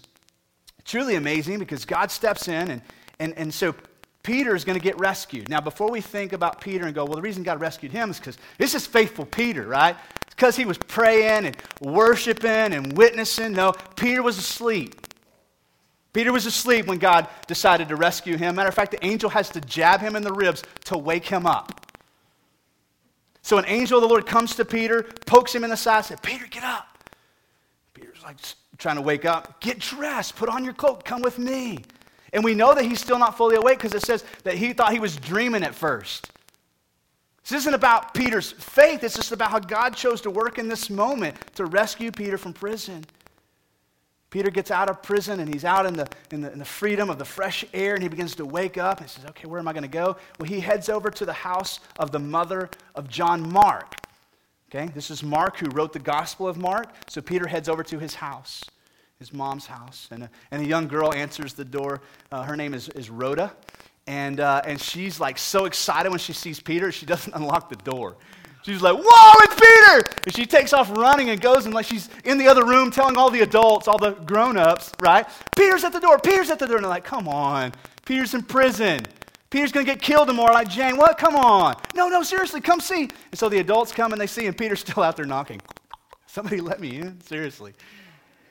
truly 0.84 1.16
amazing 1.16 1.58
because 1.58 1.84
God 1.84 2.10
steps 2.10 2.48
in, 2.48 2.70
and, 2.70 2.82
and, 3.18 3.32
and 3.36 3.54
so 3.54 3.74
Peter 4.22 4.54
is 4.54 4.64
going 4.64 4.78
to 4.78 4.82
get 4.82 4.98
rescued. 4.98 5.48
Now, 5.48 5.60
before 5.60 5.90
we 5.90 6.00
think 6.00 6.32
about 6.32 6.60
Peter 6.60 6.86
and 6.86 6.94
go, 6.94 7.04
well, 7.04 7.16
the 7.16 7.22
reason 7.22 7.42
God 7.42 7.60
rescued 7.60 7.92
him 7.92 8.10
is 8.10 8.18
because 8.18 8.38
this 8.58 8.74
is 8.74 8.86
faithful 8.86 9.26
Peter, 9.26 9.66
right? 9.66 9.96
It's 10.26 10.34
because 10.34 10.56
he 10.56 10.64
was 10.64 10.78
praying 10.78 11.46
and 11.46 11.56
worshiping 11.80 12.72
and 12.72 12.96
witnessing. 12.96 13.52
No, 13.52 13.72
Peter 13.96 14.22
was 14.22 14.38
asleep. 14.38 15.03
Peter 16.14 16.32
was 16.32 16.46
asleep 16.46 16.86
when 16.86 16.96
God 16.96 17.28
decided 17.46 17.88
to 17.88 17.96
rescue 17.96 18.38
him. 18.38 18.54
Matter 18.54 18.70
of 18.70 18.74
fact, 18.74 18.92
the 18.92 19.04
angel 19.04 19.28
has 19.28 19.50
to 19.50 19.60
jab 19.60 20.00
him 20.00 20.16
in 20.16 20.22
the 20.22 20.32
ribs 20.32 20.62
to 20.84 20.96
wake 20.96 21.26
him 21.26 21.44
up. 21.44 21.80
So 23.42 23.58
an 23.58 23.66
angel 23.66 23.98
of 23.98 24.02
the 24.02 24.08
Lord 24.08 24.24
comes 24.24 24.56
to 24.56 24.64
Peter, 24.64 25.02
pokes 25.26 25.54
him 25.54 25.64
in 25.64 25.70
the 25.70 25.76
side, 25.76 26.06
said, 26.06 26.22
Peter, 26.22 26.46
get 26.46 26.64
up 26.64 26.94
Peter's 27.94 28.22
like 28.24 28.36
trying 28.78 28.96
to 28.96 29.02
wake 29.02 29.24
up. 29.24 29.60
Get 29.60 29.78
dressed, 29.78 30.36
put 30.36 30.48
on 30.48 30.64
your 30.64 30.74
cloak, 30.74 31.04
come 31.04 31.22
with 31.22 31.38
me. 31.38 31.78
And 32.32 32.42
we 32.42 32.54
know 32.54 32.74
that 32.74 32.84
he's 32.84 33.00
still 33.00 33.18
not 33.18 33.36
fully 33.36 33.56
awake 33.56 33.78
because 33.78 33.94
it 33.94 34.02
says 34.02 34.24
that 34.42 34.54
he 34.54 34.72
thought 34.72 34.92
he 34.92 34.98
was 34.98 35.16
dreaming 35.16 35.62
at 35.62 35.74
first. 35.74 36.30
This 37.42 37.60
isn't 37.60 37.74
about 37.74 38.14
Peter's 38.14 38.52
faith, 38.52 39.04
it's 39.04 39.14
just 39.14 39.30
about 39.30 39.50
how 39.50 39.60
God 39.60 39.94
chose 39.94 40.20
to 40.22 40.30
work 40.30 40.58
in 40.58 40.68
this 40.68 40.90
moment 40.90 41.36
to 41.54 41.66
rescue 41.66 42.10
Peter 42.10 42.36
from 42.36 42.52
prison. 42.52 43.04
Peter 44.34 44.50
gets 44.50 44.72
out 44.72 44.90
of 44.90 45.00
prison 45.00 45.38
and 45.38 45.54
he's 45.54 45.64
out 45.64 45.86
in 45.86 45.94
the, 45.94 46.08
in 46.32 46.40
the, 46.40 46.50
in 46.50 46.58
the 46.58 46.64
freedom 46.64 47.08
of 47.08 47.20
the 47.20 47.24
fresh 47.24 47.64
air 47.72 47.94
and 47.94 48.02
he 48.02 48.08
begins 48.08 48.34
to 48.34 48.44
wake 48.44 48.76
up 48.76 48.98
and 48.98 49.08
he 49.08 49.14
says, 49.14 49.24
Okay, 49.26 49.46
where 49.46 49.60
am 49.60 49.68
I 49.68 49.72
going 49.72 49.84
to 49.84 49.88
go? 49.88 50.16
Well, 50.40 50.48
he 50.48 50.58
heads 50.58 50.88
over 50.88 51.08
to 51.08 51.24
the 51.24 51.32
house 51.32 51.78
of 52.00 52.10
the 52.10 52.18
mother 52.18 52.68
of 52.96 53.08
John 53.08 53.48
Mark. 53.52 53.94
Okay, 54.68 54.90
this 54.92 55.08
is 55.08 55.22
Mark 55.22 55.58
who 55.58 55.70
wrote 55.70 55.92
the 55.92 56.00
Gospel 56.00 56.48
of 56.48 56.56
Mark. 56.56 56.92
So 57.06 57.20
Peter 57.20 57.46
heads 57.46 57.68
over 57.68 57.84
to 57.84 58.00
his 58.00 58.16
house, 58.16 58.64
his 59.20 59.32
mom's 59.32 59.66
house, 59.66 60.08
and 60.10 60.24
a, 60.24 60.30
and 60.50 60.62
a 60.62 60.66
young 60.66 60.88
girl 60.88 61.14
answers 61.14 61.54
the 61.54 61.64
door. 61.64 62.00
Uh, 62.32 62.42
her 62.42 62.56
name 62.56 62.74
is, 62.74 62.88
is 62.88 63.10
Rhoda, 63.10 63.52
and, 64.08 64.40
uh, 64.40 64.62
and 64.66 64.80
she's 64.80 65.20
like 65.20 65.38
so 65.38 65.64
excited 65.64 66.10
when 66.10 66.18
she 66.18 66.32
sees 66.32 66.58
Peter, 66.58 66.90
she 66.90 67.06
doesn't 67.06 67.32
unlock 67.36 67.68
the 67.68 67.76
door. 67.76 68.16
She's 68.64 68.80
like, 68.80 68.96
Whoa, 68.96 69.32
it's 69.42 69.54
Peter! 69.54 70.20
And 70.24 70.34
she 70.34 70.46
takes 70.46 70.72
off 70.72 70.90
running 70.96 71.30
and 71.30 71.40
goes 71.40 71.66
and 71.66 71.74
like 71.74 71.86
she's 71.86 72.08
in 72.24 72.38
the 72.38 72.48
other 72.48 72.64
room 72.64 72.90
telling 72.90 73.16
all 73.16 73.30
the 73.30 73.42
adults, 73.42 73.88
all 73.88 73.98
the 73.98 74.12
grown 74.12 74.56
ups, 74.56 74.92
right? 75.00 75.26
Peter's 75.54 75.84
at 75.84 75.92
the 75.92 76.00
door, 76.00 76.18
Peter's 76.18 76.50
at 76.50 76.58
the 76.58 76.66
door. 76.66 76.76
And 76.76 76.84
they're 76.84 76.90
like, 76.90 77.04
Come 77.04 77.28
on, 77.28 77.72
Peter's 78.06 78.32
in 78.32 78.42
prison. 78.42 79.00
Peter's 79.50 79.70
to 79.70 79.84
get 79.84 80.02
killed 80.02 80.26
tomorrow. 80.26 80.52
Like, 80.52 80.68
Jane, 80.68 80.96
what? 80.96 81.16
Come 81.16 81.36
on. 81.36 81.76
No, 81.94 82.08
no, 82.08 82.24
seriously, 82.24 82.60
come 82.60 82.80
see. 82.80 83.02
And 83.02 83.38
so 83.38 83.48
the 83.48 83.60
adults 83.60 83.92
come 83.92 84.10
and 84.10 84.20
they 84.20 84.26
see, 84.26 84.46
and 84.46 84.58
Peter's 84.58 84.80
still 84.88 85.02
out 85.02 85.16
there 85.16 85.26
knocking. 85.26 85.60
Somebody 86.26 86.60
let 86.60 86.80
me 86.80 86.96
in? 86.96 87.20
Seriously. 87.20 87.72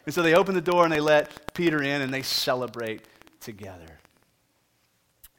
And 0.06 0.14
so 0.14 0.22
they 0.22 0.34
open 0.36 0.56
the 0.56 0.62
door 0.62 0.86
and 0.86 0.94
they 0.94 1.02
let 1.02 1.54
Peter 1.54 1.82
in 1.82 2.02
and 2.02 2.14
they 2.14 2.22
celebrate 2.22 3.02
together. 3.42 4.00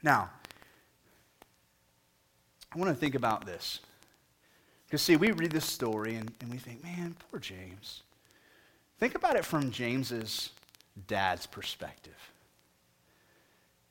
Now, 0.02 0.30
I 2.74 2.78
want 2.78 2.90
to 2.90 2.94
think 2.94 3.14
about 3.14 3.46
this. 3.46 3.80
Because, 4.94 5.02
see, 5.02 5.16
we 5.16 5.32
read 5.32 5.50
this 5.50 5.64
story 5.64 6.14
and, 6.14 6.30
and 6.40 6.48
we 6.52 6.56
think, 6.56 6.84
man, 6.84 7.16
poor 7.28 7.40
James. 7.40 8.04
Think 9.00 9.16
about 9.16 9.34
it 9.34 9.44
from 9.44 9.72
James's 9.72 10.50
dad's 11.08 11.46
perspective. 11.46 12.30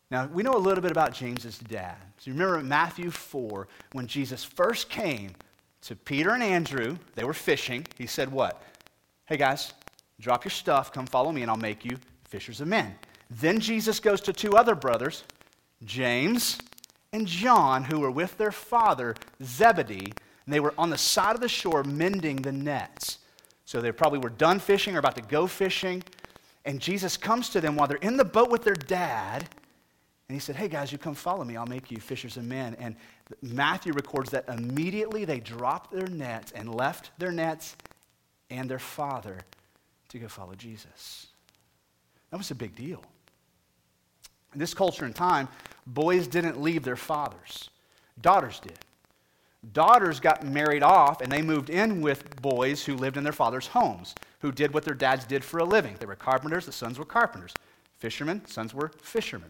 Now, 0.09 0.27
we 0.27 0.43
know 0.43 0.55
a 0.55 0.57
little 0.57 0.81
bit 0.81 0.91
about 0.91 1.13
James's 1.13 1.57
dad. 1.57 1.97
So 2.19 2.31
you 2.31 2.33
remember 2.37 2.63
Matthew 2.63 3.11
4, 3.11 3.67
when 3.91 4.07
Jesus 4.07 4.45
first 4.45 4.89
came 4.89 5.31
to 5.81 5.97
Peter 5.97 6.29
and 6.29 6.41
Andrew, 6.41 6.95
they 7.15 7.25
were 7.25 7.33
fishing. 7.33 7.85
He 7.97 8.07
said, 8.07 8.31
What? 8.31 8.63
Hey, 9.25 9.35
guys, 9.35 9.73
Drop 10.21 10.45
your 10.45 10.51
stuff, 10.51 10.93
come 10.93 11.05
follow 11.05 11.33
me, 11.33 11.41
and 11.41 11.51
I'll 11.51 11.57
make 11.57 11.83
you 11.83 11.97
fishers 12.23 12.61
of 12.61 12.69
men. 12.69 12.95
Then 13.29 13.59
Jesus 13.59 13.99
goes 13.99 14.21
to 14.21 14.31
two 14.31 14.55
other 14.55 14.73
brothers, 14.73 15.25
James 15.83 16.59
and 17.11 17.27
John, 17.27 17.83
who 17.83 17.99
were 17.99 18.09
with 18.09 18.37
their 18.37 18.53
father, 18.53 19.15
Zebedee, 19.43 20.13
and 20.45 20.53
they 20.53 20.59
were 20.59 20.73
on 20.77 20.89
the 20.89 20.97
side 20.97 21.35
of 21.35 21.41
the 21.41 21.47
shore 21.47 21.83
mending 21.83 22.37
the 22.37 22.51
nets. 22.51 23.19
So 23.65 23.81
they 23.81 23.91
probably 23.91 24.19
were 24.19 24.29
done 24.29 24.59
fishing 24.59 24.95
or 24.95 24.99
about 24.99 25.15
to 25.15 25.21
go 25.21 25.47
fishing. 25.47 26.03
And 26.65 26.79
Jesus 26.79 27.17
comes 27.17 27.49
to 27.49 27.61
them 27.61 27.75
while 27.75 27.87
they're 27.87 27.97
in 27.97 28.17
the 28.17 28.25
boat 28.25 28.49
with 28.49 28.63
their 28.63 28.75
dad. 28.75 29.47
And 30.27 30.35
he 30.35 30.39
said, 30.39 30.55
Hey 30.55 30.67
guys, 30.67 30.91
you 30.91 30.97
come 30.97 31.15
follow 31.15 31.43
me. 31.43 31.55
I'll 31.55 31.65
make 31.65 31.91
you 31.91 31.99
fishers 31.99 32.37
of 32.37 32.45
men. 32.45 32.75
And 32.79 32.95
Matthew 33.41 33.93
records 33.93 34.29
that 34.31 34.47
immediately 34.49 35.25
they 35.25 35.39
dropped 35.39 35.91
their 35.91 36.07
nets 36.07 36.51
and 36.51 36.73
left 36.73 37.11
their 37.17 37.31
nets 37.31 37.75
and 38.49 38.69
their 38.69 38.79
father 38.79 39.39
to 40.09 40.19
go 40.19 40.27
follow 40.27 40.55
Jesus. 40.55 41.27
That 42.31 42.37
was 42.37 42.51
a 42.51 42.55
big 42.55 42.75
deal. 42.75 43.03
In 44.53 44.59
this 44.59 44.73
culture 44.73 45.05
and 45.05 45.15
time, 45.15 45.47
boys 45.87 46.27
didn't 46.27 46.61
leave 46.61 46.83
their 46.83 46.95
fathers, 46.95 47.69
daughters 48.21 48.59
did. 48.59 48.77
Daughters 49.71 50.19
got 50.19 50.45
married 50.45 50.83
off 50.83 51.21
and 51.21 51.31
they 51.31 51.41
moved 51.41 51.69
in 51.69 52.01
with 52.01 52.41
boys 52.41 52.83
who 52.83 52.95
lived 52.95 53.15
in 53.15 53.23
their 53.23 53.31
father's 53.31 53.67
homes, 53.67 54.13
who 54.39 54.51
did 54.51 54.73
what 54.73 54.83
their 54.83 54.93
dads 54.93 55.25
did 55.25 55.43
for 55.43 55.59
a 55.59 55.63
living. 55.63 55.95
They 55.99 56.05
were 56.05 56.15
carpenters, 56.15 56.65
the 56.65 56.73
sons 56.73 56.99
were 56.99 57.05
carpenters. 57.05 57.53
Fishermen, 57.97 58.45
sons 58.45 58.73
were 58.73 58.91
fishermen. 59.01 59.49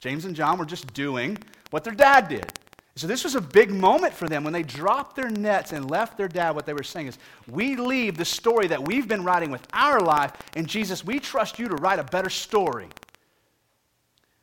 James 0.00 0.24
and 0.24 0.34
John 0.34 0.58
were 0.58 0.64
just 0.64 0.92
doing 0.94 1.36
what 1.70 1.84
their 1.84 1.92
dad 1.92 2.28
did. 2.28 2.50
So 2.96 3.06
this 3.06 3.24
was 3.24 3.34
a 3.34 3.40
big 3.40 3.70
moment 3.70 4.14
for 4.14 4.28
them 4.28 4.44
when 4.44 4.52
they 4.52 4.62
dropped 4.62 5.16
their 5.16 5.28
nets 5.28 5.72
and 5.72 5.90
left 5.90 6.16
their 6.16 6.28
dad. 6.28 6.54
What 6.54 6.64
they 6.64 6.72
were 6.72 6.84
saying 6.84 7.08
is, 7.08 7.18
We 7.48 7.74
leave 7.74 8.16
the 8.16 8.24
story 8.24 8.68
that 8.68 8.82
we've 8.82 9.08
been 9.08 9.24
writing 9.24 9.50
with 9.50 9.66
our 9.72 10.00
life, 10.00 10.32
and 10.54 10.68
Jesus, 10.68 11.04
we 11.04 11.18
trust 11.18 11.58
you 11.58 11.66
to 11.68 11.74
write 11.76 11.98
a 11.98 12.04
better 12.04 12.30
story. 12.30 12.86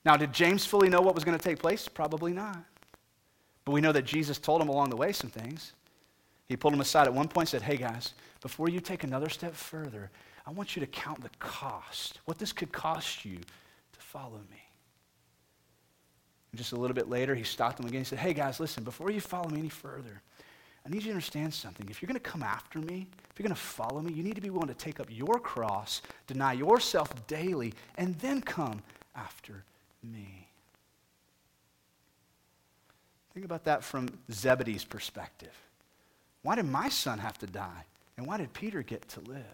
Now, 0.03 0.17
did 0.17 0.33
James 0.33 0.65
fully 0.65 0.89
know 0.89 0.99
what 0.99 1.15
was 1.15 1.23
going 1.23 1.37
to 1.37 1.43
take 1.43 1.59
place? 1.59 1.87
Probably 1.87 2.33
not. 2.33 2.57
But 3.65 3.73
we 3.73 3.81
know 3.81 3.91
that 3.91 4.05
Jesus 4.05 4.37
told 4.37 4.61
him 4.61 4.69
along 4.69 4.89
the 4.89 4.95
way 4.95 5.11
some 5.11 5.29
things. 5.29 5.73
He 6.47 6.57
pulled 6.57 6.73
him 6.73 6.81
aside 6.81 7.07
at 7.07 7.13
one 7.13 7.27
point 7.27 7.53
and 7.53 7.61
said, 7.61 7.61
Hey, 7.61 7.77
guys, 7.77 8.13
before 8.41 8.69
you 8.69 8.79
take 8.79 9.03
another 9.03 9.29
step 9.29 9.53
further, 9.53 10.09
I 10.45 10.51
want 10.51 10.75
you 10.75 10.79
to 10.79 10.87
count 10.87 11.21
the 11.21 11.29
cost, 11.39 12.19
what 12.25 12.39
this 12.39 12.51
could 12.51 12.71
cost 12.71 13.23
you 13.23 13.37
to 13.37 13.99
follow 13.99 14.39
me. 14.49 14.61
And 16.51 16.57
just 16.57 16.73
a 16.73 16.75
little 16.75 16.95
bit 16.95 17.09
later, 17.09 17.35
he 17.35 17.43
stopped 17.43 17.77
them 17.77 17.85
again. 17.85 18.01
He 18.01 18.05
said, 18.05 18.19
Hey, 18.19 18.33
guys, 18.33 18.59
listen, 18.59 18.83
before 18.83 19.11
you 19.11 19.21
follow 19.21 19.49
me 19.49 19.59
any 19.59 19.69
further, 19.69 20.21
I 20.85 20.89
need 20.89 21.03
you 21.03 21.09
to 21.09 21.11
understand 21.11 21.53
something. 21.53 21.87
If 21.89 22.01
you're 22.01 22.07
going 22.07 22.19
to 22.19 22.29
come 22.29 22.41
after 22.41 22.79
me, 22.79 23.07
if 23.29 23.39
you're 23.39 23.47
going 23.47 23.55
to 23.55 23.61
follow 23.61 24.01
me, 24.01 24.11
you 24.11 24.23
need 24.23 24.35
to 24.35 24.41
be 24.41 24.49
willing 24.49 24.67
to 24.67 24.73
take 24.73 24.99
up 24.99 25.07
your 25.09 25.39
cross, 25.39 26.01
deny 26.25 26.53
yourself 26.53 27.27
daily, 27.27 27.73
and 27.97 28.17
then 28.19 28.41
come 28.41 28.81
after 29.15 29.63
me. 30.03 30.40
Think 33.33 33.45
about 33.45 33.63
that 33.65 33.83
from 33.83 34.09
Zebedee's 34.31 34.83
perspective. 34.83 35.55
Why 36.43 36.55
did 36.55 36.65
my 36.65 36.89
son 36.89 37.19
have 37.19 37.37
to 37.39 37.47
die? 37.47 37.85
And 38.17 38.27
why 38.27 38.37
did 38.37 38.51
Peter 38.53 38.83
get 38.83 39.07
to 39.09 39.19
live? 39.21 39.45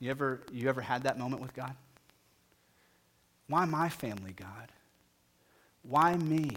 You 0.00 0.10
ever, 0.10 0.40
you 0.50 0.68
ever 0.68 0.80
had 0.80 1.02
that 1.04 1.18
moment 1.18 1.42
with 1.42 1.54
God? 1.54 1.74
Why 3.46 3.64
my 3.66 3.88
family, 3.88 4.32
God? 4.32 4.72
Why 5.82 6.16
me? 6.16 6.56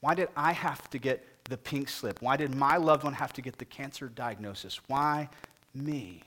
Why 0.00 0.14
did 0.14 0.28
I 0.36 0.52
have 0.52 0.90
to 0.90 0.98
get 0.98 1.24
the 1.44 1.56
pink 1.56 1.88
slip? 1.88 2.20
Why 2.20 2.36
did 2.36 2.54
my 2.54 2.76
loved 2.76 3.04
one 3.04 3.14
have 3.14 3.32
to 3.34 3.42
get 3.42 3.58
the 3.58 3.64
cancer 3.64 4.08
diagnosis? 4.08 4.80
Why 4.86 5.28
me? 5.74 6.22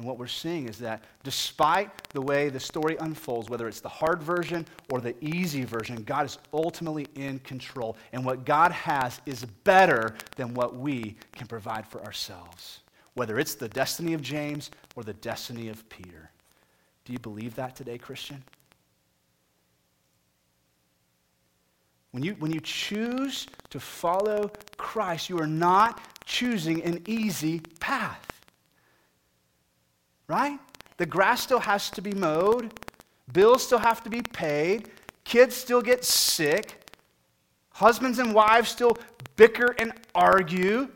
And 0.00 0.08
what 0.08 0.16
we're 0.16 0.28
seeing 0.28 0.66
is 0.66 0.78
that 0.78 1.04
despite 1.24 1.90
the 2.14 2.22
way 2.22 2.48
the 2.48 2.58
story 2.58 2.96
unfolds, 3.00 3.50
whether 3.50 3.68
it's 3.68 3.80
the 3.80 3.90
hard 3.90 4.22
version 4.22 4.66
or 4.90 4.98
the 4.98 5.14
easy 5.22 5.64
version, 5.64 6.04
God 6.04 6.24
is 6.24 6.38
ultimately 6.54 7.06
in 7.16 7.38
control. 7.40 7.98
And 8.14 8.24
what 8.24 8.46
God 8.46 8.72
has 8.72 9.20
is 9.26 9.44
better 9.44 10.14
than 10.36 10.54
what 10.54 10.74
we 10.74 11.16
can 11.32 11.46
provide 11.46 11.86
for 11.86 12.02
ourselves, 12.02 12.80
whether 13.12 13.38
it's 13.38 13.54
the 13.54 13.68
destiny 13.68 14.14
of 14.14 14.22
James 14.22 14.70
or 14.96 15.02
the 15.02 15.12
destiny 15.12 15.68
of 15.68 15.86
Peter. 15.90 16.30
Do 17.04 17.12
you 17.12 17.18
believe 17.18 17.54
that 17.56 17.76
today, 17.76 17.98
Christian? 17.98 18.42
When 22.12 22.22
you, 22.22 22.36
when 22.38 22.52
you 22.52 22.60
choose 22.60 23.48
to 23.68 23.78
follow 23.78 24.50
Christ, 24.78 25.28
you 25.28 25.38
are 25.38 25.46
not 25.46 26.00
choosing 26.24 26.82
an 26.84 27.02
easy 27.06 27.60
path 27.80 28.29
right? 30.30 30.58
The 30.96 31.06
grass 31.06 31.42
still 31.42 31.58
has 31.58 31.90
to 31.90 32.00
be 32.00 32.12
mowed, 32.12 32.72
bills 33.32 33.64
still 33.64 33.78
have 33.78 34.02
to 34.04 34.10
be 34.10 34.22
paid, 34.22 34.90
kids 35.24 35.56
still 35.56 35.82
get 35.82 36.04
sick, 36.04 36.80
husbands 37.70 38.18
and 38.20 38.32
wives 38.32 38.68
still 38.68 38.96
bicker 39.36 39.74
and 39.78 39.92
argue. 40.14 40.88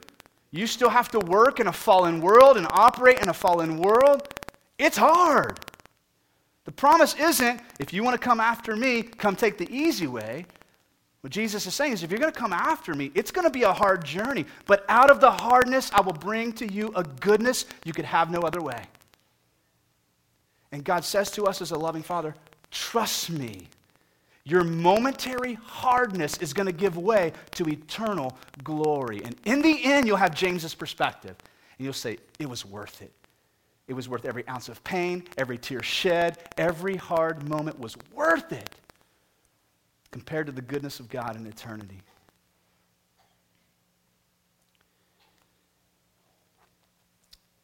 You 0.53 0.68
still 0.68 0.88
have 0.88 1.11
to 1.11 1.18
work 1.18 1.59
in 1.59 1.66
a 1.66 1.73
fallen 1.73 2.20
world 2.20 2.57
and 2.57 2.66
operate 2.70 3.20
in 3.20 3.29
a 3.29 3.35
fallen 3.35 3.79
world. 3.79 4.29
It's 4.79 4.97
hard. 4.97 5.59
The 6.64 6.73
promise 6.73 7.14
isn't 7.14 7.61
if 7.81 7.92
you 7.92 8.05
want 8.05 8.14
to 8.14 8.25
come 8.25 8.38
after 8.38 8.77
me, 8.77 9.03
come 9.03 9.35
take 9.35 9.59
the 9.59 9.68
easy 9.75 10.07
way. 10.07 10.47
What 11.23 11.33
Jesus 11.33 11.66
is 11.66 11.75
saying 11.75 11.94
is 11.94 12.03
if 12.03 12.11
you're 12.11 12.20
going 12.20 12.33
to 12.33 12.38
come 12.38 12.53
after 12.53 12.94
me, 12.94 13.11
it's 13.14 13.31
going 13.31 13.47
to 13.47 13.51
be 13.51 13.62
a 13.62 13.73
hard 13.73 14.05
journey. 14.05 14.44
But 14.66 14.85
out 14.88 15.11
of 15.11 15.20
the 15.20 15.31
hardness, 15.31 15.90
I 15.92 16.03
will 16.03 16.12
bring 16.12 16.53
to 16.53 16.70
you 16.70 16.92
a 16.94 17.03
goodness 17.03 17.64
you 17.85 17.94
could 17.94 18.05
have 18.05 18.31
no 18.31 18.40
other 18.40 18.61
way. 18.61 18.85
And 20.74 20.84
God 20.84 21.04
says 21.04 21.30
to 21.30 21.44
us 21.44 21.62
as 21.62 21.70
a 21.70 21.78
loving 21.78 22.02
Father, 22.02 22.34
trust 22.72 23.30
me. 23.30 23.68
Your 24.42 24.64
momentary 24.64 25.54
hardness 25.54 26.37
is 26.38 26.52
going 26.52 26.66
to 26.66 26.72
give 26.72 26.96
way 26.96 27.32
to 27.52 27.68
eternal 27.68 28.37
glory. 28.64 29.22
And 29.24 29.37
in 29.44 29.62
the 29.62 29.84
end, 29.84 30.08
you'll 30.08 30.16
have 30.16 30.34
James's 30.34 30.74
perspective. 30.74 31.37
And 31.78 31.84
you'll 31.84 31.92
say, 31.92 32.18
it 32.40 32.48
was 32.48 32.66
worth 32.66 33.02
it. 33.02 33.12
It 33.87 33.94
was 33.94 34.08
worth 34.08 34.24
every 34.24 34.46
ounce 34.48 34.68
of 34.68 34.82
pain, 34.82 35.22
every 35.38 35.58
tear 35.58 35.80
shed, 35.80 36.38
every 36.58 36.96
hard 36.96 37.48
moment 37.48 37.78
was 37.78 37.96
worth 38.12 38.52
it 38.52 38.68
compared 40.10 40.46
to 40.46 40.52
the 40.52 40.62
goodness 40.62 40.98
of 40.98 41.08
God 41.08 41.37
in 41.37 41.46
eternity. 41.46 42.00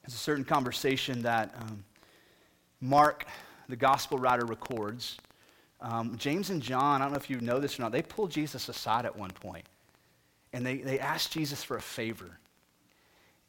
There's 0.04 0.14
a 0.14 0.16
certain 0.16 0.44
conversation 0.44 1.22
that 1.22 1.52
um, 1.60 1.82
Mark, 2.80 3.26
the 3.68 3.76
gospel 3.76 4.18
writer, 4.18 4.46
records. 4.46 5.18
Um, 5.80 6.16
James 6.18 6.50
and 6.50 6.62
John, 6.62 7.00
I 7.00 7.04
don't 7.04 7.12
know 7.12 7.18
if 7.18 7.30
you 7.30 7.40
know 7.40 7.58
this 7.58 7.78
or 7.78 7.82
not, 7.82 7.92
they 7.92 8.02
pulled 8.02 8.30
Jesus 8.30 8.68
aside 8.68 9.04
at 9.04 9.16
one 9.16 9.30
point, 9.30 9.66
and 10.52 10.64
they, 10.64 10.78
they 10.78 10.98
asked 10.98 11.32
Jesus 11.32 11.62
for 11.62 11.76
a 11.76 11.82
favor. 11.82 12.38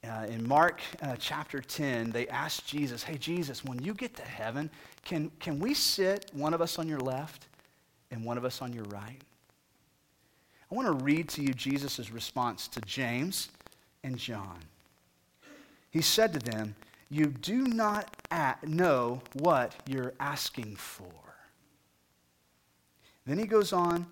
Uh, 0.04 0.26
in 0.30 0.48
Mark 0.48 0.82
uh, 1.02 1.16
chapter 1.20 1.60
10, 1.60 2.10
they 2.10 2.28
asked 2.28 2.66
Jesus, 2.66 3.04
Hey, 3.04 3.18
Jesus, 3.18 3.64
when 3.64 3.82
you 3.84 3.94
get 3.94 4.16
to 4.16 4.24
heaven, 4.24 4.70
can, 5.04 5.32
can 5.40 5.60
we 5.60 5.74
sit 5.74 6.32
one 6.34 6.54
of 6.54 6.62
us 6.62 6.80
on 6.80 6.88
your 6.88 7.00
left 7.00 7.48
and 8.10 8.26
one 8.26 8.38
of 8.38 8.46
us 8.46 8.62
on 8.62 8.74
your 8.74 8.86
right? 8.86 9.22
I 10.72 10.76
want 10.76 10.88
to 10.88 11.04
read 11.04 11.28
to 11.30 11.44
you 11.44 11.54
Jesus' 11.54 12.12
response 12.12 12.68
to 12.70 12.82
James 12.82 13.50
and 14.04 14.18
John. 14.18 14.58
He 15.92 16.02
said 16.02 16.34
to 16.34 16.40
them, 16.40 16.76
you 17.12 17.28
do 17.28 17.68
not 17.68 18.10
know 18.66 19.22
what 19.34 19.76
you're 19.86 20.14
asking 20.20 20.78
for. 20.78 21.06
Then 23.26 23.38
he 23.38 23.46
goes 23.46 23.74
on 23.74 24.08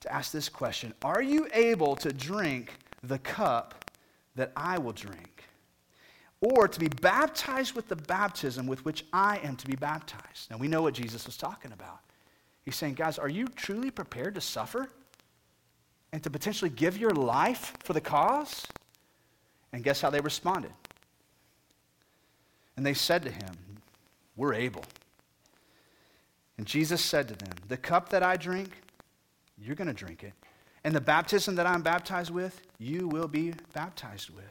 to 0.00 0.12
ask 0.12 0.30
this 0.30 0.48
question 0.48 0.94
Are 1.02 1.20
you 1.20 1.48
able 1.52 1.96
to 1.96 2.12
drink 2.12 2.72
the 3.02 3.18
cup 3.18 3.90
that 4.36 4.52
I 4.56 4.78
will 4.78 4.92
drink? 4.92 5.44
Or 6.40 6.68
to 6.68 6.78
be 6.78 6.86
baptized 6.86 7.74
with 7.74 7.88
the 7.88 7.96
baptism 7.96 8.68
with 8.68 8.84
which 8.84 9.04
I 9.12 9.38
am 9.38 9.56
to 9.56 9.66
be 9.66 9.74
baptized? 9.74 10.48
Now 10.50 10.58
we 10.58 10.68
know 10.68 10.82
what 10.82 10.94
Jesus 10.94 11.26
was 11.26 11.36
talking 11.36 11.72
about. 11.72 11.98
He's 12.64 12.76
saying, 12.76 12.94
Guys, 12.94 13.18
are 13.18 13.28
you 13.28 13.48
truly 13.48 13.90
prepared 13.90 14.36
to 14.36 14.40
suffer 14.40 14.88
and 16.12 16.22
to 16.22 16.30
potentially 16.30 16.70
give 16.70 16.96
your 16.96 17.10
life 17.10 17.74
for 17.80 17.94
the 17.94 18.00
cause? 18.00 18.64
And 19.72 19.82
guess 19.82 20.00
how 20.00 20.10
they 20.10 20.20
responded? 20.20 20.70
And 22.78 22.86
they 22.86 22.94
said 22.94 23.24
to 23.24 23.30
him, 23.32 23.56
We're 24.36 24.54
able. 24.54 24.84
And 26.58 26.64
Jesus 26.64 27.00
said 27.04 27.26
to 27.26 27.34
them, 27.34 27.54
The 27.66 27.76
cup 27.76 28.10
that 28.10 28.22
I 28.22 28.36
drink, 28.36 28.70
you're 29.60 29.74
going 29.74 29.88
to 29.88 29.92
drink 29.92 30.22
it. 30.22 30.32
And 30.84 30.94
the 30.94 31.00
baptism 31.00 31.56
that 31.56 31.66
I'm 31.66 31.82
baptized 31.82 32.30
with, 32.30 32.62
you 32.78 33.08
will 33.08 33.26
be 33.26 33.52
baptized 33.74 34.30
with. 34.30 34.44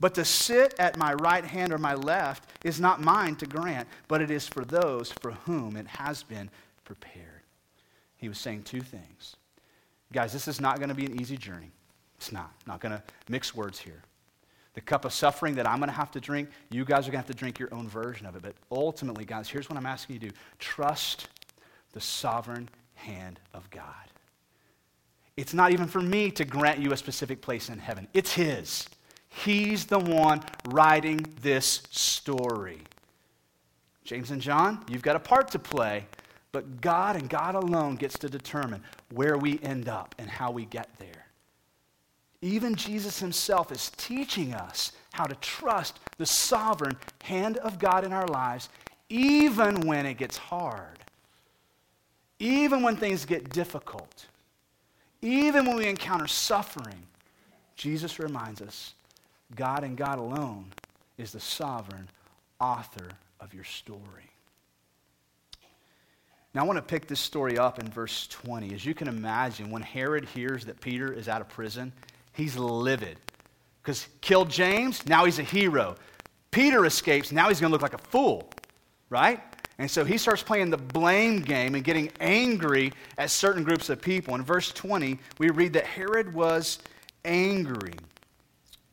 But 0.00 0.14
to 0.14 0.24
sit 0.24 0.74
at 0.78 0.96
my 0.96 1.12
right 1.12 1.44
hand 1.44 1.70
or 1.70 1.76
my 1.76 1.92
left 1.92 2.48
is 2.64 2.80
not 2.80 3.02
mine 3.02 3.36
to 3.36 3.46
grant, 3.46 3.88
but 4.08 4.22
it 4.22 4.30
is 4.30 4.48
for 4.48 4.64
those 4.64 5.12
for 5.12 5.32
whom 5.32 5.76
it 5.76 5.86
has 5.86 6.22
been 6.22 6.48
prepared. 6.86 7.42
He 8.16 8.30
was 8.30 8.38
saying 8.38 8.62
two 8.62 8.80
things. 8.80 9.36
Guys, 10.14 10.32
this 10.32 10.48
is 10.48 10.62
not 10.62 10.78
going 10.78 10.88
to 10.88 10.94
be 10.94 11.04
an 11.04 11.20
easy 11.20 11.36
journey. 11.36 11.72
It's 12.16 12.32
not. 12.32 12.52
Not 12.66 12.80
going 12.80 12.92
to 12.92 13.02
mix 13.28 13.54
words 13.54 13.78
here. 13.78 14.02
The 14.78 14.82
cup 14.82 15.04
of 15.04 15.12
suffering 15.12 15.56
that 15.56 15.68
I'm 15.68 15.78
going 15.78 15.88
to 15.88 15.96
have 15.96 16.12
to 16.12 16.20
drink, 16.20 16.50
you 16.70 16.84
guys 16.84 17.08
are 17.08 17.10
going 17.10 17.20
to 17.20 17.26
have 17.26 17.26
to 17.26 17.34
drink 17.34 17.58
your 17.58 17.74
own 17.74 17.88
version 17.88 18.26
of 18.26 18.36
it. 18.36 18.42
But 18.42 18.54
ultimately, 18.70 19.24
guys, 19.24 19.48
here's 19.48 19.68
what 19.68 19.76
I'm 19.76 19.86
asking 19.86 20.14
you 20.14 20.20
to 20.20 20.28
do 20.28 20.34
trust 20.60 21.26
the 21.94 22.00
sovereign 22.00 22.68
hand 22.94 23.40
of 23.52 23.68
God. 23.70 23.92
It's 25.36 25.52
not 25.52 25.72
even 25.72 25.88
for 25.88 26.00
me 26.00 26.30
to 26.30 26.44
grant 26.44 26.78
you 26.78 26.92
a 26.92 26.96
specific 26.96 27.40
place 27.40 27.70
in 27.70 27.80
heaven, 27.80 28.06
it's 28.14 28.32
His. 28.32 28.88
He's 29.28 29.84
the 29.84 29.98
one 29.98 30.44
writing 30.68 31.26
this 31.42 31.82
story. 31.90 32.78
James 34.04 34.30
and 34.30 34.40
John, 34.40 34.84
you've 34.88 35.02
got 35.02 35.16
a 35.16 35.20
part 35.20 35.50
to 35.50 35.58
play, 35.58 36.06
but 36.52 36.80
God 36.80 37.16
and 37.16 37.28
God 37.28 37.56
alone 37.56 37.96
gets 37.96 38.16
to 38.20 38.28
determine 38.28 38.84
where 39.12 39.36
we 39.36 39.58
end 39.60 39.88
up 39.88 40.14
and 40.20 40.30
how 40.30 40.52
we 40.52 40.66
get 40.66 40.88
there. 41.00 41.27
Even 42.40 42.74
Jesus 42.74 43.18
himself 43.18 43.72
is 43.72 43.90
teaching 43.96 44.54
us 44.54 44.92
how 45.12 45.24
to 45.24 45.34
trust 45.36 45.98
the 46.18 46.26
sovereign 46.26 46.96
hand 47.22 47.56
of 47.58 47.78
God 47.78 48.04
in 48.04 48.12
our 48.12 48.28
lives, 48.28 48.68
even 49.08 49.80
when 49.80 50.06
it 50.06 50.14
gets 50.14 50.36
hard, 50.36 50.98
even 52.38 52.82
when 52.82 52.96
things 52.96 53.24
get 53.24 53.50
difficult, 53.50 54.26
even 55.20 55.66
when 55.66 55.76
we 55.76 55.86
encounter 55.86 56.28
suffering. 56.28 57.02
Jesus 57.74 58.18
reminds 58.18 58.60
us 58.62 58.94
God 59.54 59.82
and 59.82 59.96
God 59.96 60.18
alone 60.18 60.66
is 61.16 61.32
the 61.32 61.40
sovereign 61.40 62.08
author 62.60 63.08
of 63.40 63.54
your 63.54 63.64
story. 63.64 64.30
Now, 66.54 66.62
I 66.62 66.66
want 66.66 66.78
to 66.78 66.82
pick 66.82 67.06
this 67.06 67.20
story 67.20 67.58
up 67.58 67.78
in 67.78 67.88
verse 67.88 68.26
20. 68.28 68.74
As 68.74 68.84
you 68.84 68.94
can 68.94 69.06
imagine, 69.06 69.70
when 69.70 69.82
Herod 69.82 70.24
hears 70.24 70.64
that 70.64 70.80
Peter 70.80 71.12
is 71.12 71.28
out 71.28 71.40
of 71.40 71.48
prison, 71.48 71.92
he's 72.38 72.56
livid. 72.56 73.18
Because 73.82 74.06
killed 74.20 74.48
James, 74.48 75.04
now 75.06 75.24
he's 75.24 75.38
a 75.38 75.42
hero. 75.42 75.96
Peter 76.50 76.86
escapes, 76.86 77.32
now 77.32 77.48
he's 77.48 77.60
going 77.60 77.70
to 77.70 77.72
look 77.72 77.82
like 77.82 77.94
a 77.94 77.98
fool, 78.10 78.48
right? 79.10 79.42
And 79.78 79.90
so 79.90 80.04
he 80.04 80.16
starts 80.16 80.42
playing 80.42 80.70
the 80.70 80.78
blame 80.78 81.40
game 81.40 81.74
and 81.74 81.84
getting 81.84 82.10
angry 82.20 82.92
at 83.18 83.30
certain 83.30 83.64
groups 83.64 83.90
of 83.90 84.00
people. 84.00 84.34
In 84.34 84.42
verse 84.42 84.72
20, 84.72 85.18
we 85.38 85.50
read 85.50 85.72
that 85.74 85.84
Herod 85.84 86.32
was 86.32 86.78
angry 87.24 87.92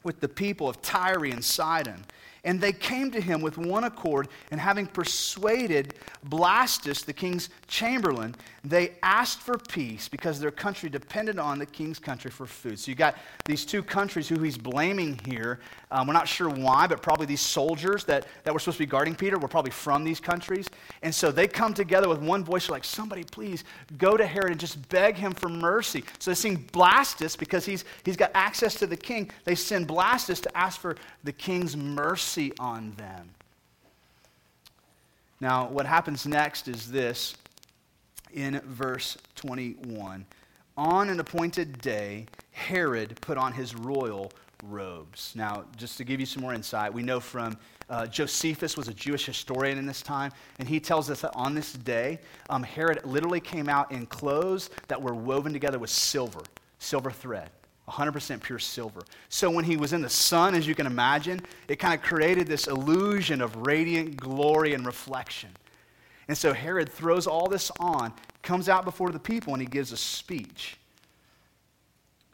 with 0.04 0.20
the 0.20 0.28
people 0.28 0.68
of 0.68 0.82
Tyre 0.82 1.26
and 1.26 1.44
Sidon. 1.44 2.04
And 2.46 2.62
they 2.62 2.72
came 2.72 3.10
to 3.12 3.20
him 3.20 3.42
with 3.42 3.58
one 3.58 3.84
accord, 3.86 4.28
and 4.52 4.62
having 4.62 4.86
persuaded 4.86 5.96
Blastus, 6.30 7.04
the 7.04 7.12
king's 7.12 7.50
chamberlain, 7.68 8.36
they 8.64 8.94
asked 9.02 9.40
for 9.40 9.58
peace 9.58 10.08
because 10.08 10.40
their 10.40 10.52
country 10.52 10.90
depended 10.90 11.40
on 11.40 11.58
the 11.58 11.66
king's 11.66 12.00
country 12.00 12.30
for 12.30 12.46
food. 12.46 12.80
So 12.80 12.90
you 12.90 12.96
got 12.96 13.16
these 13.46 13.66
two 13.66 13.82
countries 13.82 14.28
who 14.28 14.40
he's 14.40 14.58
blaming 14.58 15.20
here. 15.26 15.60
Um, 15.92 16.08
we're 16.08 16.14
not 16.14 16.28
sure 16.28 16.50
why, 16.50 16.88
but 16.88 17.02
probably 17.02 17.26
these 17.26 17.42
soldiers 17.42 18.04
that, 18.06 18.28
that 18.44 18.54
were 18.54 18.60
supposed 18.60 18.78
to 18.78 18.84
be 18.84 18.90
guarding 18.90 19.16
Peter 19.16 19.40
were 19.40 19.48
probably 19.48 19.72
from 19.72 20.04
these 20.04 20.20
countries. 20.20 20.68
And 21.02 21.14
so 21.14 21.32
they 21.32 21.48
come 21.48 21.74
together 21.74 22.08
with 22.08 22.20
one 22.20 22.44
voice, 22.44 22.70
like, 22.70 22.84
somebody 22.84 23.24
please 23.24 23.64
go 23.98 24.18
to 24.18 24.26
Herod 24.26 24.52
and 24.52 24.60
just 24.60 24.88
beg 24.90 25.16
him 25.16 25.32
for 25.34 25.50
mercy. 25.50 26.04
So 26.20 26.32
they 26.32 26.36
send 26.36 26.72
Blastus 26.72 27.38
because 27.38 27.66
he's, 27.66 27.86
he's 28.04 28.18
got 28.18 28.32
access 28.34 28.76
to 28.76 28.88
the 28.88 28.98
king. 28.98 29.32
They 29.46 29.56
send 29.56 29.88
Blastus 29.88 30.42
to 30.42 30.58
ask 30.58 30.80
for 30.80 30.96
the 31.24 31.32
king's 31.32 31.76
mercy 31.76 32.35
on 32.60 32.94
them. 32.98 33.30
Now, 35.40 35.68
what 35.68 35.86
happens 35.86 36.26
next 36.26 36.68
is 36.68 36.92
this 36.92 37.36
in 38.34 38.60
verse 38.66 39.18
21. 39.36 40.26
On 40.78 41.10
an 41.10 41.20
appointed 41.20 41.82
day, 41.82 42.26
Herod 42.52 43.20
put 43.22 43.38
on 43.38 43.54
his 43.54 43.76
royal 43.76 44.32
robes. 44.64 45.34
Now, 45.36 45.66
just 45.78 45.98
to 45.98 46.04
give 46.04 46.20
you 46.20 46.26
some 46.26 46.42
more 46.42 46.54
insight, 46.54 46.94
we 46.94 47.04
know 47.04 47.20
from 47.20 47.58
uh, 47.90 48.08
Josephus 48.08 48.76
was 48.76 48.88
a 48.88 48.94
Jewish 48.94 49.26
historian 49.26 49.78
in 49.78 49.86
this 49.86 50.02
time, 50.02 50.32
and 50.60 50.68
he 50.68 50.80
tells 50.80 51.10
us 51.10 51.22
that 51.22 51.36
on 51.36 51.54
this 51.54 51.74
day, 51.74 52.20
um, 52.50 52.64
Herod 52.64 53.06
literally 53.06 53.40
came 53.40 53.70
out 53.70 53.92
in 53.92 54.06
clothes 54.06 54.70
that 54.88 55.02
were 55.02 55.14
woven 55.14 55.54
together 55.54 55.80
with 55.80 55.90
silver, 55.90 56.42
silver 56.80 57.12
thread. 57.12 57.50
100% 57.88 58.42
pure 58.42 58.60
silver. 58.60 59.02
So 59.30 59.50
when 59.50 59.64
he 59.64 59.78
was 59.78 59.94
in 59.94 60.02
the 60.02 60.10
sun, 60.10 60.56
as 60.56 60.68
you 60.68 60.74
can 60.74 60.88
imagine, 60.88 61.42
it 61.68 61.78
kind 61.78 61.94
of 61.94 62.02
created 62.02 62.48
this 62.48 62.68
illusion 62.68 63.42
of 63.42 63.56
radiant 63.68 64.18
glory 64.18 64.74
and 64.74 64.86
reflection. 64.86 65.50
And 66.28 66.38
so 66.38 66.54
Herod 66.54 66.92
throws 66.92 67.28
all 67.28 67.48
this 67.48 67.72
on, 67.80 68.12
comes 68.42 68.70
out 68.70 68.86
before 68.86 69.12
the 69.12 69.20
people, 69.20 69.54
and 69.54 69.62
he 69.62 69.68
gives 69.68 69.92
a 69.92 69.98
speech. 69.98 70.78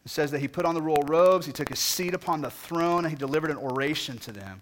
It 0.06 0.10
says 0.10 0.32
that 0.32 0.40
he 0.40 0.48
put 0.48 0.66
on 0.66 0.74
the 0.74 0.82
royal 0.82 1.04
robes, 1.04 1.46
he 1.46 1.52
took 1.52 1.70
his 1.70 1.80
seat 1.80 2.14
upon 2.14 2.42
the 2.42 2.50
throne, 2.50 3.04
and 3.06 3.10
he 3.10 3.18
delivered 3.18 3.52
an 3.52 3.58
oration 3.58 4.18
to 4.20 4.32
them. 4.32 4.62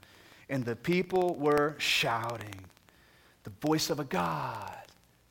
And 0.50 0.66
the 0.66 0.76
people 0.76 1.36
were 1.36 1.76
shouting, 1.78 2.66
The 3.44 3.52
voice 3.62 3.92
of 3.92 4.00
a 4.00 4.04
God, 4.04 4.74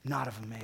not 0.04 0.28
of 0.28 0.40
a 0.42 0.46
man. 0.46 0.62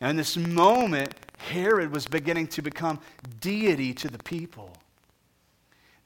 Now, 0.00 0.10
in 0.10 0.16
this 0.16 0.36
moment, 0.36 1.14
Herod 1.36 1.92
was 1.92 2.06
beginning 2.06 2.48
to 2.48 2.62
become 2.62 2.98
deity 3.40 3.92
to 3.94 4.08
the 4.08 4.18
people. 4.18 4.72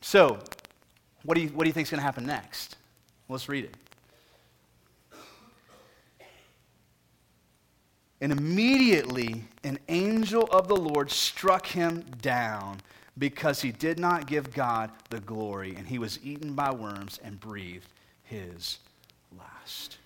So, 0.01 0.39
what 1.25 1.35
do 1.35 1.43
you, 1.43 1.49
what 1.49 1.65
do 1.65 1.69
you 1.69 1.73
think 1.73 1.87
is 1.87 1.91
going 1.91 2.01
to 2.01 2.05
happen 2.05 2.27
next? 2.27 2.77
Let's 3.29 3.49
read 3.49 3.65
it. 3.65 3.77
And 8.21 8.33
immediately 8.33 9.45
an 9.65 9.79
angel 9.89 10.45
of 10.53 10.69
the 10.69 10.77
Lord 10.77 11.11
struck 11.11 11.67
him 11.67 12.05
down 12.21 12.81
because 13.19 13.63
he 13.63 13.73
did 13.73 13.99
not 13.99 14.27
give 14.27 14.53
God 14.53 14.91
the 15.11 15.21
glory, 15.21 15.75
and 15.77 15.87
he 15.87 15.99
was 15.99 16.19
eaten 16.23 16.55
by 16.55 16.71
worms 16.71 17.19
and 17.23 17.39
breathed 17.41 17.89
his 18.25 18.79
last. 19.39 19.99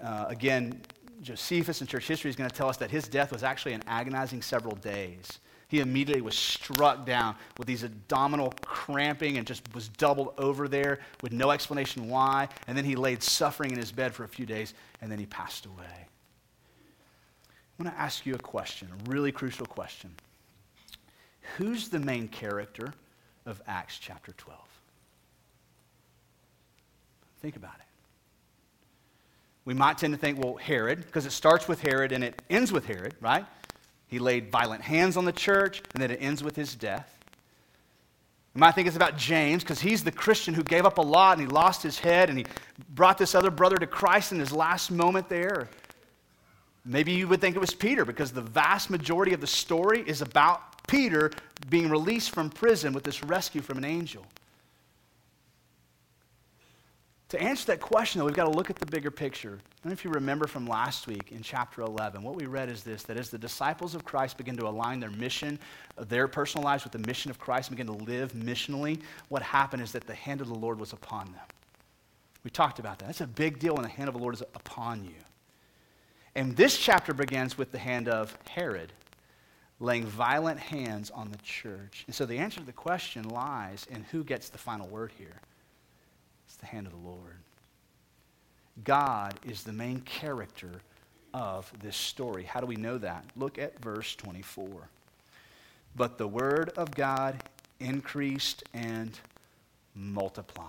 Uh, 0.00 0.26
again, 0.28 0.80
Josephus 1.22 1.80
in 1.80 1.86
church 1.86 2.08
history 2.08 2.30
is 2.30 2.36
going 2.36 2.50
to 2.50 2.54
tell 2.54 2.68
us 2.68 2.76
that 2.78 2.90
his 2.90 3.06
death 3.06 3.32
was 3.32 3.44
actually 3.44 3.74
an 3.74 3.82
agonizing 3.86 4.42
several 4.42 4.74
days. 4.76 5.38
He 5.68 5.80
immediately 5.80 6.20
was 6.20 6.36
struck 6.36 7.06
down 7.06 7.36
with 7.56 7.66
these 7.66 7.84
abdominal 7.84 8.52
cramping 8.64 9.38
and 9.38 9.46
just 9.46 9.62
was 9.74 9.88
doubled 9.88 10.34
over 10.36 10.68
there 10.68 10.98
with 11.22 11.32
no 11.32 11.50
explanation 11.50 12.08
why. 12.08 12.48
And 12.66 12.76
then 12.76 12.84
he 12.84 12.96
laid 12.96 13.22
suffering 13.22 13.70
in 13.70 13.78
his 13.78 13.90
bed 13.90 14.12
for 14.12 14.24
a 14.24 14.28
few 14.28 14.44
days, 14.44 14.74
and 15.00 15.10
then 15.10 15.18
he 15.18 15.24
passed 15.24 15.64
away. 15.64 16.06
I 17.78 17.82
want 17.82 17.94
to 17.94 18.00
ask 18.00 18.26
you 18.26 18.34
a 18.34 18.38
question, 18.38 18.88
a 18.90 19.10
really 19.10 19.32
crucial 19.32 19.64
question. 19.64 20.14
Who's 21.56 21.88
the 21.88 22.00
main 22.00 22.28
character 22.28 22.92
of 23.46 23.62
Acts 23.66 23.98
chapter 23.98 24.32
12? 24.32 24.60
Think 27.40 27.56
about 27.56 27.76
it. 27.78 27.91
We 29.64 29.74
might 29.74 29.98
tend 29.98 30.12
to 30.12 30.18
think, 30.18 30.42
well, 30.42 30.56
Herod, 30.56 31.06
because 31.06 31.24
it 31.24 31.30
starts 31.30 31.68
with 31.68 31.80
Herod 31.80 32.12
and 32.12 32.24
it 32.24 32.40
ends 32.50 32.72
with 32.72 32.84
Herod, 32.86 33.14
right? 33.20 33.46
He 34.08 34.18
laid 34.18 34.50
violent 34.50 34.82
hands 34.82 35.16
on 35.16 35.24
the 35.24 35.32
church, 35.32 35.82
and 35.94 36.02
then 36.02 36.10
it 36.10 36.18
ends 36.20 36.42
with 36.42 36.56
his 36.56 36.74
death. 36.74 37.18
You 38.54 38.60
might 38.60 38.72
think 38.72 38.86
it's 38.86 38.96
about 38.96 39.16
James, 39.16 39.62
because 39.62 39.80
he's 39.80 40.04
the 40.04 40.12
Christian 40.12 40.52
who 40.52 40.62
gave 40.62 40.84
up 40.84 40.98
a 40.98 41.02
lot 41.02 41.38
and 41.38 41.46
he 41.46 41.52
lost 41.52 41.82
his 41.82 41.98
head 41.98 42.28
and 42.28 42.36
he 42.36 42.44
brought 42.90 43.16
this 43.16 43.34
other 43.34 43.50
brother 43.50 43.76
to 43.76 43.86
Christ 43.86 44.32
in 44.32 44.38
his 44.38 44.52
last 44.52 44.90
moment 44.90 45.28
there. 45.28 45.68
Maybe 46.84 47.12
you 47.12 47.28
would 47.28 47.40
think 47.40 47.54
it 47.56 47.60
was 47.60 47.72
Peter, 47.72 48.04
because 48.04 48.32
the 48.32 48.42
vast 48.42 48.90
majority 48.90 49.32
of 49.32 49.40
the 49.40 49.46
story 49.46 50.02
is 50.06 50.20
about 50.20 50.86
Peter 50.88 51.30
being 51.70 51.88
released 51.88 52.32
from 52.32 52.50
prison 52.50 52.92
with 52.92 53.04
this 53.04 53.22
rescue 53.22 53.62
from 53.62 53.78
an 53.78 53.84
angel. 53.84 54.26
To 57.32 57.42
answer 57.42 57.64
that 57.68 57.80
question, 57.80 58.18
though, 58.18 58.26
we've 58.26 58.34
got 58.34 58.44
to 58.44 58.50
look 58.50 58.68
at 58.68 58.76
the 58.76 58.84
bigger 58.84 59.10
picture. 59.10 59.52
I 59.52 59.72
don't 59.82 59.86
know 59.86 59.92
if 59.92 60.04
you 60.04 60.10
remember 60.10 60.46
from 60.46 60.66
last 60.66 61.06
week 61.06 61.32
in 61.32 61.40
chapter 61.40 61.80
11. 61.80 62.22
What 62.22 62.34
we 62.34 62.44
read 62.44 62.68
is 62.68 62.82
this 62.82 63.04
that 63.04 63.16
as 63.16 63.30
the 63.30 63.38
disciples 63.38 63.94
of 63.94 64.04
Christ 64.04 64.36
begin 64.36 64.54
to 64.58 64.68
align 64.68 65.00
their 65.00 65.08
mission, 65.08 65.58
uh, 65.96 66.04
their 66.04 66.28
personal 66.28 66.62
lives 66.62 66.84
with 66.84 66.92
the 66.92 66.98
mission 66.98 67.30
of 67.30 67.38
Christ, 67.38 67.70
and 67.70 67.78
begin 67.78 67.86
to 67.86 68.04
live 68.04 68.34
missionally, 68.34 69.00
what 69.30 69.40
happened 69.40 69.82
is 69.82 69.92
that 69.92 70.06
the 70.06 70.14
hand 70.14 70.42
of 70.42 70.48
the 70.48 70.54
Lord 70.54 70.78
was 70.78 70.92
upon 70.92 71.24
them. 71.32 71.40
We 72.44 72.50
talked 72.50 72.78
about 72.78 72.98
that. 72.98 73.06
That's 73.06 73.22
a 73.22 73.26
big 73.26 73.58
deal 73.58 73.76
when 73.76 73.84
the 73.84 73.88
hand 73.88 74.08
of 74.08 74.14
the 74.14 74.20
Lord 74.20 74.34
is 74.34 74.42
upon 74.42 75.02
you. 75.02 75.16
And 76.34 76.54
this 76.54 76.76
chapter 76.76 77.14
begins 77.14 77.56
with 77.56 77.72
the 77.72 77.78
hand 77.78 78.10
of 78.10 78.36
Herod 78.46 78.92
laying 79.80 80.04
violent 80.04 80.60
hands 80.60 81.10
on 81.10 81.30
the 81.30 81.38
church. 81.38 82.04
And 82.06 82.14
so 82.14 82.26
the 82.26 82.36
answer 82.36 82.60
to 82.60 82.66
the 82.66 82.72
question 82.72 83.26
lies 83.30 83.86
in 83.90 84.04
who 84.04 84.22
gets 84.22 84.50
the 84.50 84.58
final 84.58 84.86
word 84.86 85.12
here. 85.16 85.40
The 86.62 86.66
hand 86.68 86.86
of 86.86 86.92
the 86.92 86.98
Lord. 86.98 87.36
God 88.84 89.34
is 89.44 89.62
the 89.62 89.72
main 89.72 90.00
character 90.00 90.80
of 91.34 91.70
this 91.82 91.96
story. 91.96 92.44
How 92.44 92.60
do 92.60 92.66
we 92.66 92.76
know 92.76 92.98
that? 92.98 93.24
Look 93.36 93.58
at 93.58 93.78
verse 93.80 94.16
24. 94.16 94.88
But 95.94 96.18
the 96.18 96.26
word 96.26 96.70
of 96.76 96.94
God 96.94 97.42
increased 97.80 98.64
and 98.72 99.18
multiplied. 99.94 100.68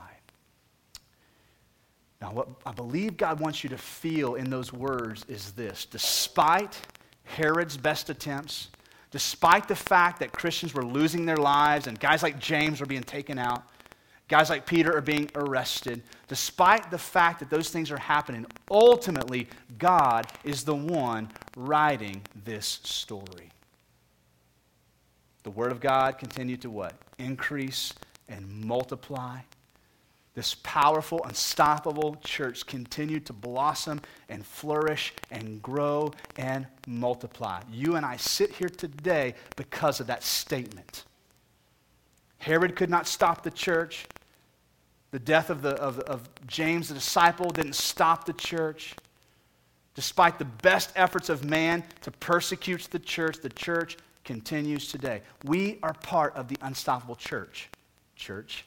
Now, 2.22 2.32
what 2.32 2.48
I 2.66 2.72
believe 2.72 3.18
God 3.18 3.40
wants 3.40 3.64
you 3.64 3.70
to 3.72 3.78
feel 3.78 4.36
in 4.36 4.50
those 4.50 4.72
words 4.72 5.26
is 5.28 5.52
this 5.52 5.86
despite 5.86 6.80
Herod's 7.26 7.78
best 7.78 8.10
attempts, 8.10 8.70
despite 9.12 9.68
the 9.68 9.76
fact 9.76 10.20
that 10.20 10.32
Christians 10.32 10.74
were 10.74 10.86
losing 10.86 11.26
their 11.26 11.38
lives 11.38 11.88
and 11.88 12.00
guys 12.00 12.24
like 12.24 12.40
James 12.40 12.80
were 12.80 12.86
being 12.86 13.04
taken 13.04 13.38
out, 13.38 13.64
guys 14.34 14.50
like 14.50 14.65
Peter 14.65 14.98
are 14.98 15.02
being 15.02 15.30
arrested, 15.36 16.02
despite 16.28 16.89
the 16.89 16.98
fact 16.98 17.39
that 17.39 17.52
those 17.52 17.69
things 17.69 17.91
are 17.91 18.00
happening, 18.00 18.48
ultimately, 18.72 19.48
God 19.78 20.26
is 20.43 20.63
the 20.63 20.74
one 20.74 21.30
writing 21.56 22.24
this 22.43 22.80
story. 22.82 23.52
The 25.43 25.52
Word 25.52 25.72
of 25.72 25.80
God 25.80 26.17
continued 26.17 26.63
to 26.63 26.72
what? 26.72 26.96
Increase 27.19 27.93
and 28.28 28.65
multiply. 28.65 29.38
This 30.34 30.56
powerful, 30.63 31.24
unstoppable 31.26 32.15
church 32.24 32.65
continued 32.65 33.28
to 33.28 33.34
blossom 33.34 34.02
and 34.30 34.43
flourish 34.43 35.13
and 35.30 35.62
grow 35.62 36.12
and 36.38 36.65
multiply. 36.88 37.62
You 37.72 37.98
and 37.98 38.04
I 38.04 38.17
sit 38.17 38.50
here 38.54 38.69
today 38.69 39.36
because 39.58 40.00
of 40.00 40.08
that 40.08 40.24
statement. 40.24 41.04
Herod 42.39 42.76
could 42.76 42.89
not 42.89 43.06
stop 43.06 43.43
the 43.43 43.52
church. 43.52 44.08
The 45.13 45.19
death 45.19 45.52
of, 45.52 45.62
the, 45.62 45.76
of, 45.76 45.99
of 45.99 46.28
James, 46.47 46.88
the 46.88 46.95
disciple, 46.95 47.52
didn't 47.52 47.76
stop 47.76 48.26
the 48.26 48.34
church. 48.34 48.95
Despite 49.93 50.39
the 50.39 50.45
best 50.45 50.91
efforts 50.95 51.30
of 51.30 51.45
man 51.45 51.84
to 52.02 52.10
persecute 52.10 52.88
the 52.89 52.97
church, 52.97 53.38
the 53.38 53.49
church 53.49 53.95
continues 54.23 54.91
today. 54.91 55.21
We 55.43 55.78
are 55.84 55.93
part 55.93 56.36
of 56.36 56.47
the 56.47 56.58
unstoppable 56.63 57.15
church. 57.15 57.69
Church. 58.15 58.65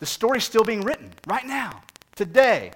The 0.00 0.06
story's 0.06 0.44
still 0.44 0.64
being 0.64 0.82
written 0.82 1.14
right 1.26 1.46
now, 1.46 1.80
today. 2.14 2.70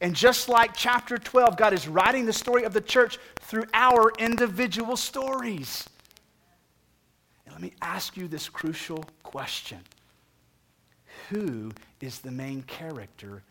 And 0.00 0.12
just 0.12 0.48
like 0.48 0.74
chapter 0.74 1.18
12, 1.18 1.56
God 1.56 1.72
is 1.72 1.86
writing 1.86 2.26
the 2.26 2.32
story 2.32 2.64
of 2.64 2.72
the 2.72 2.80
church 2.80 3.20
through 3.42 3.66
our 3.74 4.10
individual 4.18 4.96
stories. 4.96 5.88
And 7.44 7.54
let 7.54 7.62
me 7.62 7.74
ask 7.80 8.16
you 8.16 8.26
this 8.26 8.48
crucial 8.48 9.04
question 9.22 9.78
Who 11.30 11.72
is 12.00 12.20
the 12.20 12.30
main 12.30 12.62
character 12.62 13.42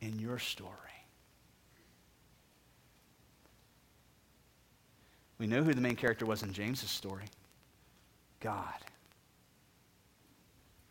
in 0.00 0.18
your 0.18 0.38
story? 0.38 0.72
We 5.38 5.46
know 5.46 5.62
who 5.62 5.74
the 5.74 5.80
main 5.80 5.96
character 5.96 6.24
was 6.24 6.42
in 6.42 6.52
James's 6.52 6.90
story 6.90 7.26
God. 8.40 8.74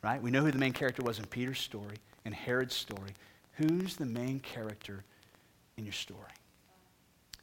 Right? 0.02 0.22
We 0.22 0.32
know 0.32 0.44
who 0.44 0.52
the 0.52 0.58
main 0.58 0.74
character 0.74 1.02
was 1.04 1.20
in 1.20 1.26
Peter's 1.26 1.60
story 1.60 1.98
and 2.26 2.34
Herod's 2.34 2.76
story. 2.76 3.12
Who's 3.54 3.96
the 3.96 4.06
main 4.06 4.40
character 4.40 5.04
in 5.78 5.86
your 5.86 5.94
story? 5.94 6.20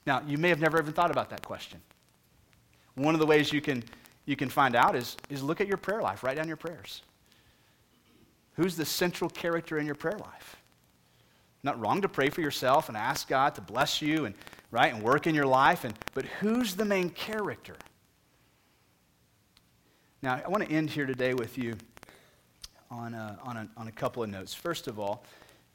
Now, 0.06 0.22
you 0.26 0.38
may 0.38 0.48
have 0.48 0.61
never 0.61 0.80
even 0.80 0.92
thought 0.92 1.11
about 1.11 1.30
that 1.30 1.44
question. 1.44 1.80
One 2.94 3.14
of 3.14 3.20
the 3.20 3.26
ways 3.26 3.52
you 3.52 3.61
can, 3.61 3.82
you 4.26 4.37
can 4.37 4.48
find 4.48 4.76
out 4.76 4.94
is, 4.94 5.16
is 5.30 5.42
look 5.42 5.61
at 5.61 5.66
your 5.66 5.76
prayer 5.76 6.02
life, 6.02 6.22
write 6.22 6.37
down 6.37 6.48
your 6.48 6.56
prayers. 6.56 7.02
Who's 8.54 8.76
the 8.76 8.84
central 8.84 9.30
character 9.30 9.78
in 9.78 9.86
your 9.86 9.94
prayer 9.94 10.18
life? 10.18 10.56
Not 11.62 11.80
wrong 11.80 12.02
to 12.02 12.08
pray 12.08 12.28
for 12.28 12.40
yourself 12.40 12.88
and 12.88 12.96
ask 12.96 13.28
God 13.28 13.54
to 13.54 13.60
bless 13.60 14.02
you 14.02 14.24
and 14.24 14.34
right 14.70 14.92
and 14.92 15.02
work 15.02 15.26
in 15.26 15.34
your 15.34 15.46
life, 15.46 15.84
and, 15.84 15.94
but 16.14 16.24
who's 16.24 16.74
the 16.74 16.84
main 16.84 17.10
character? 17.10 17.76
Now, 20.22 20.40
I 20.44 20.48
want 20.48 20.64
to 20.64 20.72
end 20.72 20.90
here 20.90 21.06
today 21.06 21.34
with 21.34 21.58
you 21.58 21.76
on 22.90 23.14
a, 23.14 23.38
on 23.42 23.56
a, 23.56 23.68
on 23.76 23.88
a 23.88 23.92
couple 23.92 24.22
of 24.22 24.30
notes. 24.30 24.54
First 24.54 24.86
of 24.86 24.98
all, 24.98 25.24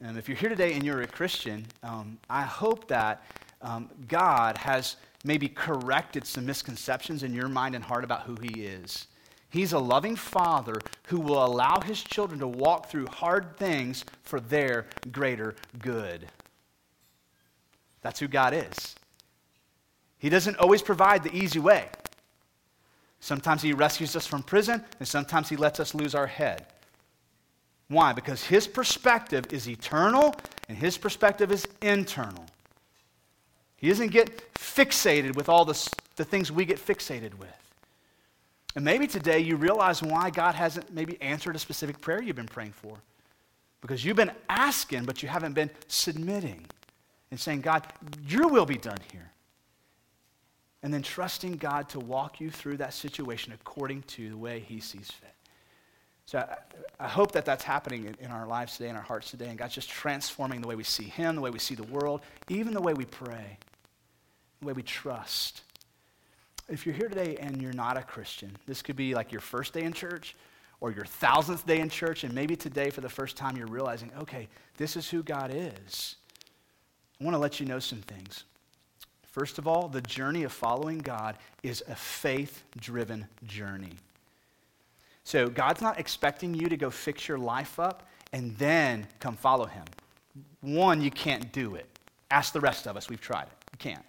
um, 0.05 0.17
if 0.17 0.27
you're 0.27 0.37
here 0.37 0.49
today 0.49 0.73
and 0.73 0.83
you're 0.83 1.01
a 1.01 1.07
Christian, 1.07 1.65
um, 1.83 2.17
I 2.29 2.43
hope 2.43 2.87
that 2.89 3.23
um, 3.61 3.89
God 4.07 4.57
has 4.57 4.97
maybe 5.23 5.49
corrected 5.49 6.25
some 6.25 6.45
misconceptions 6.45 7.23
in 7.23 7.33
your 7.33 7.47
mind 7.47 7.75
and 7.75 7.83
heart 7.83 8.03
about 8.03 8.21
who 8.23 8.35
He 8.41 8.65
is. 8.65 9.07
He's 9.49 9.73
a 9.73 9.79
loving 9.79 10.15
father 10.15 10.79
who 11.07 11.19
will 11.19 11.43
allow 11.43 11.79
his 11.79 12.03
children 12.03 12.39
to 12.41 12.47
walk 12.47 12.89
through 12.89 13.07
hard 13.07 13.57
things 13.57 14.03
for 14.23 14.39
their 14.39 14.88
greater 15.12 15.55
good. 15.79 16.27
That's 18.01 18.19
who 18.19 18.27
God 18.27 18.53
is. 18.53 18.95
He 20.19 20.29
doesn't 20.29 20.57
always 20.57 20.81
provide 20.81 21.23
the 21.23 21.36
easy 21.36 21.60
way. 21.60 21.89
Sometimes 23.19 23.62
he 23.62 23.73
rescues 23.73 24.15
us 24.15 24.27
from 24.27 24.43
prison, 24.43 24.83
and 24.99 25.07
sometimes 25.07 25.49
he 25.49 25.55
lets 25.55 25.79
us 25.79 25.95
lose 25.95 26.13
our 26.13 26.27
head. 26.27 26.67
Why? 27.88 28.13
Because 28.13 28.43
his 28.43 28.67
perspective 28.67 29.45
is 29.51 29.67
eternal 29.67 30.36
and 30.67 30.77
his 30.77 30.97
perspective 30.97 31.51
is 31.51 31.65
internal. 31.81 32.45
He 33.77 33.88
doesn't 33.89 34.12
get 34.12 34.53
fixated 34.55 35.36
with 35.36 35.49
all 35.49 35.63
the, 35.63 35.89
the 36.15 36.25
things 36.25 36.51
we 36.51 36.65
get 36.65 36.77
fixated 36.86 37.36
with. 37.36 37.66
And 38.77 38.85
maybe 38.85 39.07
today 39.07 39.39
you 39.39 39.55
realize 39.55 40.03
why 40.03 40.29
God 40.29 40.53
hasn't 40.53 40.93
maybe 40.93 41.19
answered 41.19 41.55
a 41.55 41.59
specific 41.59 41.99
prayer 41.99 42.21
you've 42.21 42.35
been 42.35 42.45
praying 42.45 42.73
for. 42.73 42.95
Because 43.81 44.05
you've 44.05 44.17
been 44.17 44.33
asking, 44.49 45.05
but 45.05 45.23
you 45.23 45.29
haven't 45.29 45.53
been 45.53 45.71
submitting 45.87 46.63
and 47.31 47.39
saying, 47.39 47.61
God, 47.61 47.87
your 48.27 48.47
will 48.49 48.67
be 48.67 48.77
done 48.77 48.99
here. 49.11 49.31
And 50.83 50.93
then 50.93 51.01
trusting 51.01 51.57
God 51.57 51.89
to 51.89 51.99
walk 51.99 52.39
you 52.39 52.51
through 52.51 52.77
that 52.77 52.93
situation 52.93 53.51
according 53.51 54.03
to 54.03 54.29
the 54.29 54.37
way 54.37 54.59
He 54.59 54.79
sees 54.79 55.09
fit. 55.09 55.33
So 56.27 56.37
I, 56.37 57.03
I 57.03 57.07
hope 57.07 57.31
that 57.31 57.45
that's 57.45 57.63
happening 57.63 58.05
in, 58.05 58.15
in, 58.19 58.29
our 58.29 58.45
lives 58.45 58.77
today, 58.77 58.89
in 58.89 58.95
our 58.95 59.01
hearts 59.01 59.31
today, 59.31 59.47
and 59.47 59.57
God's 59.57 59.73
just 59.73 59.89
transforming 59.89 60.61
the 60.61 60.67
way 60.67 60.75
we 60.75 60.83
see 60.83 61.05
Him, 61.05 61.33
the 61.33 61.41
way 61.41 61.49
we 61.49 61.57
see 61.57 61.73
the 61.73 61.81
world, 61.81 62.21
even 62.47 62.75
the 62.75 62.81
way 62.81 62.93
we 62.93 63.05
pray, 63.05 63.57
the 64.59 64.67
way 64.67 64.73
we 64.73 64.83
trust 64.83 65.63
if 66.69 66.86
you're 66.86 66.95
here 66.95 67.10
today 67.10 67.38
and 67.39 67.62
you're 67.62 67.73
not 67.73 67.97
a 67.97 68.01
Christian, 68.01 68.56
this 68.65 68.82
could 68.82 68.95
be 68.95 69.13
like 69.13 69.32
your 69.32 69.41
first 69.41 69.73
day 69.73 69.84
in 69.84 69.93
church 69.93 70.36
or 70.80 70.91
your 70.91 71.06
thousandth 71.06 71.65
day 71.65 71.80
in 71.80 71.89
church, 71.89 72.23
and 72.23 72.34
maybe 72.34 72.56
today 72.56 72.89
for 72.89 73.01
the 73.01 73.10
first 73.10 73.36
time 73.36 73.58
you're 73.58 73.67
realizing, 73.67 74.12
okay, 74.19 74.47
this 74.77 74.95
is 74.95 75.10
who 75.10 75.23
God 75.23 75.51
is. 75.51 76.15
I 77.19 77.23
want 77.23 77.34
to 77.34 77.39
let 77.39 77.60
you 77.60 77.65
know 77.65 77.80
some 77.80 78.01
things. 78.01 78.43
First 79.23 79.58
of 79.58 79.67
all, 79.67 79.88
the 79.88 80.01
journey 80.01 80.43
of 80.43 80.51
following 80.51 80.99
God 80.99 81.38
is 81.63 81.84
a 81.88 81.95
faith 81.95 82.63
driven 82.80 83.27
journey. 83.45 83.93
So 85.23 85.47
God's 85.47 85.82
not 85.82 85.99
expecting 85.99 86.53
you 86.53 86.69
to 86.69 86.77
go 86.77 86.89
fix 86.89 87.27
your 87.27 87.38
life 87.38 87.80
up 87.80 88.08
and 88.34 88.56
then 88.58 89.08
come 89.19 89.36
follow 89.36 89.65
Him. 89.65 89.86
One, 90.62 91.01
you 91.01 91.12
can't 91.12 91.51
do 91.51 91.75
it. 91.75 91.86
Ask 92.30 92.53
the 92.53 92.60
rest 92.60 92.88
of 92.88 92.97
us. 92.97 93.10
We've 93.10 93.21
tried 93.21 93.43
it. 93.43 93.58
You 93.73 93.77
can't. 93.77 94.06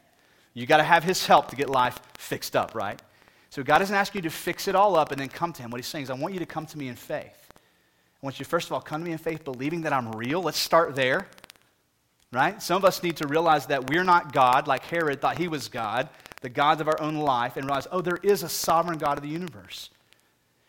You 0.58 0.66
got 0.66 0.78
to 0.78 0.82
have 0.82 1.04
his 1.04 1.24
help 1.24 1.50
to 1.50 1.56
get 1.56 1.70
life 1.70 2.00
fixed 2.16 2.56
up, 2.56 2.74
right? 2.74 3.00
So 3.48 3.62
God 3.62 3.78
doesn't 3.78 3.94
ask 3.94 4.12
you 4.16 4.22
to 4.22 4.30
fix 4.30 4.66
it 4.66 4.74
all 4.74 4.96
up 4.96 5.12
and 5.12 5.20
then 5.20 5.28
come 5.28 5.52
to 5.52 5.62
him. 5.62 5.70
What 5.70 5.78
he's 5.78 5.86
saying 5.86 6.02
is, 6.02 6.10
I 6.10 6.14
want 6.14 6.34
you 6.34 6.40
to 6.40 6.46
come 6.46 6.66
to 6.66 6.76
me 6.76 6.88
in 6.88 6.96
faith. 6.96 7.48
I 7.54 8.26
want 8.26 8.40
you, 8.40 8.44
first 8.44 8.66
of 8.66 8.72
all, 8.72 8.80
come 8.80 9.00
to 9.00 9.06
me 9.06 9.12
in 9.12 9.18
faith, 9.18 9.44
believing 9.44 9.82
that 9.82 9.92
I'm 9.92 10.10
real. 10.10 10.42
Let's 10.42 10.58
start 10.58 10.96
there, 10.96 11.28
right? 12.32 12.60
Some 12.60 12.76
of 12.76 12.84
us 12.84 13.04
need 13.04 13.16
to 13.18 13.28
realize 13.28 13.66
that 13.66 13.88
we're 13.88 14.02
not 14.02 14.32
God, 14.32 14.66
like 14.66 14.82
Herod 14.82 15.20
thought 15.20 15.38
he 15.38 15.46
was 15.46 15.68
God, 15.68 16.08
the 16.40 16.48
gods 16.48 16.80
of 16.80 16.88
our 16.88 17.00
own 17.00 17.18
life, 17.18 17.56
and 17.56 17.64
realize, 17.64 17.86
oh, 17.92 18.00
there 18.00 18.18
is 18.24 18.42
a 18.42 18.48
sovereign 18.48 18.98
God 18.98 19.16
of 19.16 19.22
the 19.22 19.30
universe. 19.30 19.90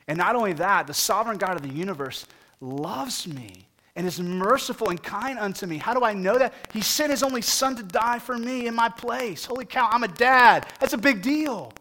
And 0.08 0.20
not 0.20 0.36
only 0.36 0.54
that, 0.54 0.86
the 0.86 0.94
sovereign 0.94 1.40
God 1.40 1.56
of 1.56 1.64
the 1.64 1.76
universe 1.76 2.28
loves 2.62 3.28
me 3.28 3.69
and 3.96 4.06
is 4.06 4.20
merciful 4.20 4.90
and 4.90 5.02
kind 5.02 5.40
unto 5.40 5.66
me. 5.66 5.78
How 5.78 5.94
do 5.94 6.04
I 6.04 6.14
know 6.14 6.38
that? 6.38 6.54
He 6.74 6.82
sent 6.82 7.12
his 7.12 7.24
only 7.24 7.42
son 7.42 7.76
to 7.76 7.84
die 7.84 8.20
for 8.20 8.38
me 8.38 8.68
in 8.68 8.76
my 8.76 8.90
place. 8.90 9.46
Holy 9.46 9.66
cow, 9.66 9.90
I'm 9.92 10.04
a 10.04 10.08
dad. 10.08 10.68
That's 10.80 10.94
a 10.94 10.98
big 10.98 11.22
deal. 11.22 11.74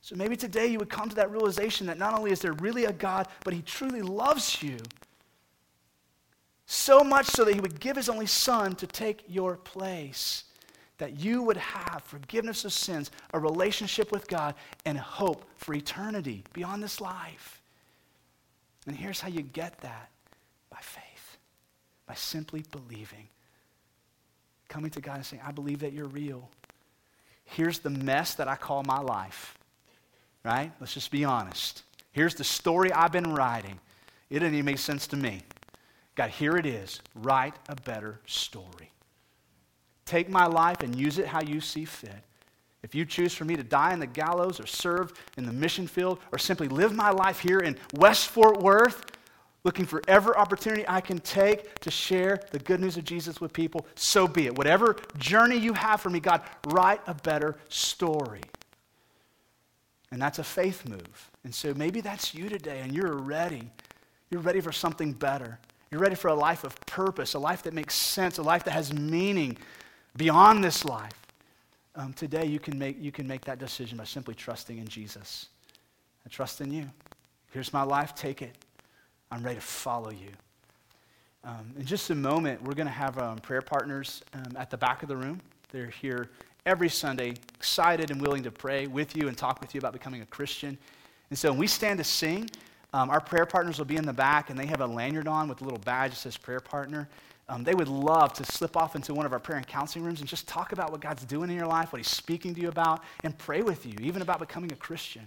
So 0.00 0.16
maybe 0.16 0.36
today 0.36 0.66
you 0.66 0.78
would 0.78 0.90
come 0.90 1.08
to 1.08 1.16
that 1.16 1.30
realization 1.30 1.86
that 1.86 1.98
not 1.98 2.14
only 2.18 2.32
is 2.32 2.40
there 2.40 2.52
really 2.54 2.84
a 2.84 2.92
God, 2.92 3.28
but 3.44 3.54
he 3.54 3.62
truly 3.62 4.02
loves 4.02 4.62
you. 4.62 4.78
So 6.66 7.04
much 7.04 7.26
so 7.26 7.44
that 7.44 7.54
he 7.54 7.60
would 7.60 7.80
give 7.80 7.96
his 7.96 8.08
only 8.08 8.26
son 8.26 8.74
to 8.76 8.86
take 8.86 9.24
your 9.28 9.56
place. 9.56 10.44
That 10.98 11.18
you 11.18 11.42
would 11.42 11.56
have 11.56 12.02
forgiveness 12.04 12.64
of 12.64 12.72
sins, 12.72 13.10
a 13.32 13.38
relationship 13.38 14.12
with 14.12 14.28
God, 14.28 14.54
and 14.84 14.96
hope 14.96 15.44
for 15.56 15.74
eternity 15.74 16.44
beyond 16.52 16.82
this 16.82 17.00
life. 17.00 17.60
And 18.86 18.96
here's 18.96 19.20
how 19.20 19.28
you 19.28 19.42
get 19.42 19.80
that 19.80 20.11
by 22.12 22.16
simply 22.16 22.62
believing. 22.70 23.26
Coming 24.68 24.90
to 24.90 25.00
God 25.00 25.16
and 25.16 25.24
saying, 25.24 25.40
I 25.46 25.50
believe 25.50 25.78
that 25.78 25.94
you're 25.94 26.08
real. 26.08 26.50
Here's 27.46 27.78
the 27.78 27.88
mess 27.88 28.34
that 28.34 28.48
I 28.48 28.54
call 28.54 28.82
my 28.82 29.00
life. 29.00 29.56
Right? 30.44 30.70
Let's 30.78 30.92
just 30.92 31.10
be 31.10 31.24
honest. 31.24 31.84
Here's 32.10 32.34
the 32.34 32.44
story 32.44 32.92
I've 32.92 33.12
been 33.12 33.32
writing. 33.32 33.80
It 34.28 34.40
didn't 34.40 34.52
even 34.52 34.66
make 34.66 34.76
sense 34.76 35.06
to 35.06 35.16
me. 35.16 35.40
God, 36.14 36.28
here 36.28 36.58
it 36.58 36.66
is. 36.66 37.00
Write 37.14 37.54
a 37.70 37.76
better 37.76 38.20
story. 38.26 38.90
Take 40.04 40.28
my 40.28 40.44
life 40.44 40.82
and 40.82 40.94
use 40.94 41.16
it 41.16 41.26
how 41.26 41.40
you 41.40 41.62
see 41.62 41.86
fit. 41.86 42.22
If 42.82 42.94
you 42.94 43.06
choose 43.06 43.32
for 43.32 43.46
me 43.46 43.56
to 43.56 43.62
die 43.62 43.94
in 43.94 44.00
the 44.00 44.06
gallows 44.06 44.60
or 44.60 44.66
serve 44.66 45.14
in 45.38 45.46
the 45.46 45.52
mission 45.52 45.86
field 45.86 46.18
or 46.30 46.36
simply 46.36 46.68
live 46.68 46.94
my 46.94 47.08
life 47.08 47.38
here 47.38 47.60
in 47.60 47.78
West 47.94 48.28
Fort 48.28 48.60
Worth, 48.60 49.02
looking 49.64 49.86
for 49.86 50.02
every 50.08 50.34
opportunity 50.34 50.84
I 50.88 51.00
can 51.00 51.18
take 51.18 51.78
to 51.80 51.90
share 51.90 52.40
the 52.50 52.58
good 52.58 52.80
news 52.80 52.96
of 52.96 53.04
Jesus 53.04 53.40
with 53.40 53.52
people, 53.52 53.86
so 53.94 54.26
be 54.26 54.46
it. 54.46 54.56
Whatever 54.56 54.96
journey 55.18 55.56
you 55.56 55.72
have 55.72 56.00
for 56.00 56.10
me, 56.10 56.20
God, 56.20 56.42
write 56.68 57.00
a 57.06 57.14
better 57.14 57.56
story. 57.68 58.40
And 60.10 60.20
that's 60.20 60.38
a 60.38 60.44
faith 60.44 60.86
move. 60.86 61.30
And 61.44 61.54
so 61.54 61.74
maybe 61.74 62.00
that's 62.00 62.34
you 62.34 62.48
today, 62.48 62.80
and 62.80 62.92
you're 62.92 63.16
ready. 63.16 63.70
You're 64.30 64.40
ready 64.40 64.60
for 64.60 64.72
something 64.72 65.12
better. 65.12 65.58
You're 65.90 66.00
ready 66.00 66.14
for 66.14 66.28
a 66.28 66.34
life 66.34 66.64
of 66.64 66.78
purpose, 66.86 67.34
a 67.34 67.38
life 67.38 67.62
that 67.62 67.74
makes 67.74 67.94
sense, 67.94 68.38
a 68.38 68.42
life 68.42 68.64
that 68.64 68.72
has 68.72 68.92
meaning 68.92 69.56
beyond 70.16 70.62
this 70.64 70.84
life. 70.84 71.12
Um, 71.94 72.12
today, 72.14 72.46
you 72.46 72.58
can, 72.58 72.78
make, 72.78 73.00
you 73.00 73.12
can 73.12 73.26
make 73.26 73.44
that 73.44 73.58
decision 73.58 73.98
by 73.98 74.04
simply 74.04 74.34
trusting 74.34 74.78
in 74.78 74.88
Jesus. 74.88 75.48
I 76.24 76.30
trust 76.30 76.60
in 76.60 76.72
you. 76.72 76.90
Here's 77.50 77.72
my 77.72 77.82
life, 77.82 78.14
take 78.14 78.40
it. 78.40 78.56
I'm 79.32 79.42
ready 79.42 79.54
to 79.54 79.62
follow 79.62 80.10
you. 80.10 80.28
Um, 81.42 81.72
in 81.78 81.86
just 81.86 82.10
a 82.10 82.14
moment, 82.14 82.62
we're 82.62 82.74
going 82.74 82.86
to 82.86 82.92
have 82.92 83.16
um, 83.16 83.38
prayer 83.38 83.62
partners 83.62 84.22
um, 84.34 84.58
at 84.58 84.68
the 84.68 84.76
back 84.76 85.02
of 85.02 85.08
the 85.08 85.16
room. 85.16 85.40
They're 85.70 85.86
here 85.86 86.28
every 86.66 86.90
Sunday, 86.90 87.32
excited 87.58 88.10
and 88.10 88.20
willing 88.20 88.42
to 88.42 88.50
pray 88.50 88.86
with 88.88 89.16
you 89.16 89.28
and 89.28 89.36
talk 89.36 89.62
with 89.62 89.74
you 89.74 89.78
about 89.78 89.94
becoming 89.94 90.20
a 90.20 90.26
Christian. 90.26 90.76
And 91.30 91.38
so 91.38 91.50
when 91.50 91.58
we 91.58 91.66
stand 91.66 91.96
to 91.96 92.04
sing, 92.04 92.50
um, 92.92 93.08
our 93.08 93.22
prayer 93.22 93.46
partners 93.46 93.78
will 93.78 93.86
be 93.86 93.96
in 93.96 94.04
the 94.04 94.12
back, 94.12 94.50
and 94.50 94.58
they 94.58 94.66
have 94.66 94.82
a 94.82 94.86
lanyard 94.86 95.26
on 95.26 95.48
with 95.48 95.62
a 95.62 95.64
little 95.64 95.80
badge 95.80 96.10
that 96.10 96.18
says 96.18 96.36
prayer 96.36 96.60
partner. 96.60 97.08
Um, 97.48 97.64
they 97.64 97.74
would 97.74 97.88
love 97.88 98.34
to 98.34 98.44
slip 98.44 98.76
off 98.76 98.96
into 98.96 99.14
one 99.14 99.24
of 99.24 99.32
our 99.32 99.40
prayer 99.40 99.56
and 99.56 99.66
counseling 99.66 100.04
rooms 100.04 100.20
and 100.20 100.28
just 100.28 100.46
talk 100.46 100.72
about 100.72 100.92
what 100.92 101.00
God's 101.00 101.24
doing 101.24 101.48
in 101.48 101.56
your 101.56 101.66
life, 101.66 101.90
what 101.90 102.00
He's 102.00 102.06
speaking 102.06 102.54
to 102.54 102.60
you 102.60 102.68
about, 102.68 103.02
and 103.24 103.36
pray 103.38 103.62
with 103.62 103.86
you, 103.86 103.94
even 104.02 104.20
about 104.20 104.40
becoming 104.40 104.70
a 104.72 104.76
Christian. 104.76 105.22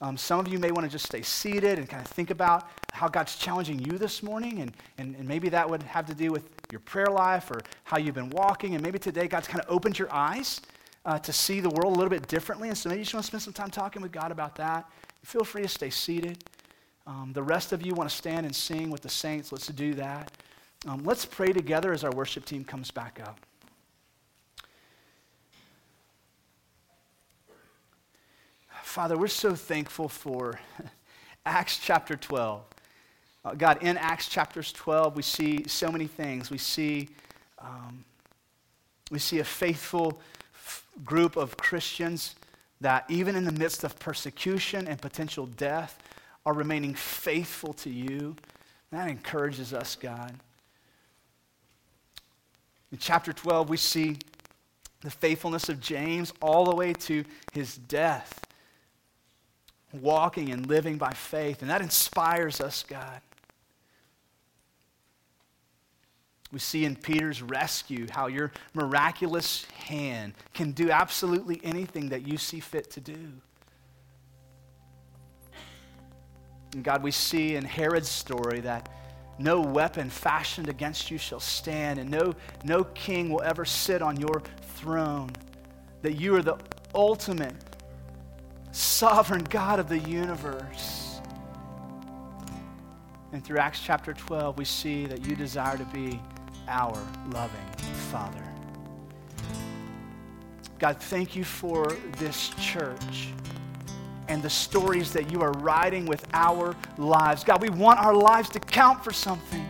Um, 0.00 0.16
some 0.16 0.38
of 0.38 0.48
you 0.48 0.58
may 0.58 0.70
want 0.70 0.84
to 0.84 0.90
just 0.90 1.06
stay 1.06 1.22
seated 1.22 1.78
and 1.78 1.88
kind 1.88 2.04
of 2.04 2.10
think 2.10 2.30
about 2.30 2.68
how 2.92 3.08
God's 3.08 3.36
challenging 3.36 3.78
you 3.78 3.98
this 3.98 4.22
morning, 4.22 4.60
and, 4.60 4.72
and, 4.98 5.16
and 5.16 5.26
maybe 5.26 5.48
that 5.48 5.68
would 5.68 5.82
have 5.84 6.06
to 6.06 6.14
do 6.14 6.30
with 6.30 6.50
your 6.70 6.80
prayer 6.80 7.06
life 7.06 7.50
or 7.50 7.62
how 7.84 7.96
you've 7.96 8.14
been 8.14 8.30
walking, 8.30 8.74
and 8.74 8.82
maybe 8.82 8.98
today 8.98 9.26
God's 9.26 9.48
kind 9.48 9.64
of 9.64 9.70
opened 9.70 9.98
your 9.98 10.12
eyes 10.12 10.60
uh, 11.06 11.18
to 11.18 11.32
see 11.32 11.60
the 11.60 11.70
world 11.70 11.94
a 11.94 11.96
little 11.96 12.10
bit 12.10 12.28
differently, 12.28 12.68
and 12.68 12.76
so 12.76 12.88
maybe 12.88 12.98
you 12.98 13.04
just 13.04 13.14
want 13.14 13.24
to 13.24 13.28
spend 13.28 13.42
some 13.42 13.52
time 13.52 13.70
talking 13.70 14.02
with 14.02 14.12
God 14.12 14.32
about 14.32 14.54
that. 14.56 14.84
Feel 15.22 15.44
free 15.44 15.62
to 15.62 15.68
stay 15.68 15.90
seated. 15.90 16.44
Um, 17.06 17.30
the 17.32 17.42
rest 17.42 17.72
of 17.72 17.86
you 17.86 17.94
want 17.94 18.10
to 18.10 18.16
stand 18.16 18.44
and 18.44 18.54
sing 18.54 18.90
with 18.90 19.00
the 19.00 19.08
saints. 19.08 19.52
Let's 19.52 19.68
do 19.68 19.94
that. 19.94 20.32
Um, 20.86 21.04
let's 21.04 21.24
pray 21.24 21.52
together 21.52 21.92
as 21.92 22.04
our 22.04 22.10
worship 22.10 22.44
team 22.44 22.64
comes 22.64 22.90
back 22.90 23.20
up. 23.24 23.45
Father, 28.96 29.18
we're 29.18 29.28
so 29.28 29.54
thankful 29.54 30.08
for 30.08 30.58
Acts 31.44 31.78
chapter 31.78 32.16
12. 32.16 32.62
Uh, 33.44 33.52
God, 33.52 33.82
in 33.82 33.98
Acts 33.98 34.26
chapters 34.26 34.72
12, 34.72 35.14
we 35.14 35.20
see 35.20 35.68
so 35.68 35.92
many 35.92 36.06
things. 36.06 36.50
We 36.50 36.56
see, 36.56 37.10
um, 37.58 38.06
we 39.10 39.18
see 39.18 39.40
a 39.40 39.44
faithful 39.44 40.18
f- 40.54 40.86
group 41.04 41.36
of 41.36 41.58
Christians 41.58 42.36
that, 42.80 43.04
even 43.10 43.36
in 43.36 43.44
the 43.44 43.52
midst 43.52 43.84
of 43.84 43.98
persecution 43.98 44.88
and 44.88 44.98
potential 44.98 45.44
death, 45.44 46.02
are 46.46 46.54
remaining 46.54 46.94
faithful 46.94 47.74
to 47.74 47.90
you. 47.90 48.34
That 48.92 49.10
encourages 49.10 49.74
us, 49.74 49.94
God. 49.94 50.32
In 52.90 52.96
chapter 52.96 53.34
12, 53.34 53.68
we 53.68 53.76
see 53.76 54.16
the 55.02 55.10
faithfulness 55.10 55.68
of 55.68 55.80
James 55.80 56.32
all 56.40 56.64
the 56.64 56.74
way 56.74 56.94
to 56.94 57.26
his 57.52 57.76
death, 57.76 58.45
walking 60.02 60.50
and 60.50 60.66
living 60.66 60.98
by 60.98 61.12
faith. 61.12 61.62
And 61.62 61.70
that 61.70 61.82
inspires 61.82 62.60
us, 62.60 62.84
God. 62.86 63.20
We 66.52 66.58
see 66.60 66.84
in 66.84 66.96
Peter's 66.96 67.42
rescue 67.42 68.06
how 68.10 68.28
your 68.28 68.52
miraculous 68.72 69.64
hand 69.74 70.34
can 70.54 70.72
do 70.72 70.90
absolutely 70.90 71.60
anything 71.64 72.10
that 72.10 72.26
you 72.26 72.38
see 72.38 72.60
fit 72.60 72.90
to 72.92 73.00
do. 73.00 73.32
And 76.72 76.84
God, 76.84 77.02
we 77.02 77.10
see 77.10 77.56
in 77.56 77.64
Herod's 77.64 78.08
story 78.08 78.60
that 78.60 78.88
no 79.38 79.60
weapon 79.60 80.08
fashioned 80.08 80.68
against 80.68 81.10
you 81.10 81.18
shall 81.18 81.40
stand, 81.40 81.98
and 81.98 82.10
no, 82.10 82.34
no 82.64 82.84
king 82.84 83.28
will 83.28 83.42
ever 83.42 83.64
sit 83.64 84.00
on 84.00 84.18
your 84.18 84.42
throne. 84.62 85.30
That 86.02 86.14
you 86.14 86.34
are 86.36 86.42
the 86.42 86.58
ultimate 86.94 87.54
sovereign 88.76 89.44
God 89.44 89.78
of 89.78 89.88
the 89.88 89.98
universe. 89.98 91.20
And 93.32 93.44
through 93.44 93.58
Acts 93.58 93.80
chapter 93.82 94.12
12, 94.12 94.58
we 94.58 94.64
see 94.64 95.06
that 95.06 95.24
you 95.26 95.34
desire 95.34 95.78
to 95.78 95.84
be 95.86 96.20
our 96.68 96.96
loving 97.30 97.66
Father. 98.10 98.42
God, 100.78 101.00
thank 101.00 101.34
you 101.34 101.42
for 101.42 101.96
this 102.18 102.50
church 102.60 103.28
and 104.28 104.42
the 104.42 104.50
stories 104.50 105.12
that 105.12 105.30
you 105.30 105.40
are 105.40 105.52
writing 105.52 106.04
with 106.04 106.26
our 106.34 106.76
lives. 106.98 107.44
God, 107.44 107.62
we 107.62 107.70
want 107.70 107.98
our 107.98 108.14
lives 108.14 108.50
to 108.50 108.60
count 108.60 109.02
for 109.02 109.12
something. 109.12 109.66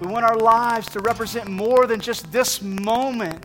We 0.00 0.06
want 0.06 0.24
our 0.24 0.36
lives 0.36 0.88
to 0.90 1.00
represent 1.00 1.48
more 1.48 1.86
than 1.86 1.98
just 1.98 2.30
this 2.30 2.62
moment. 2.62 3.44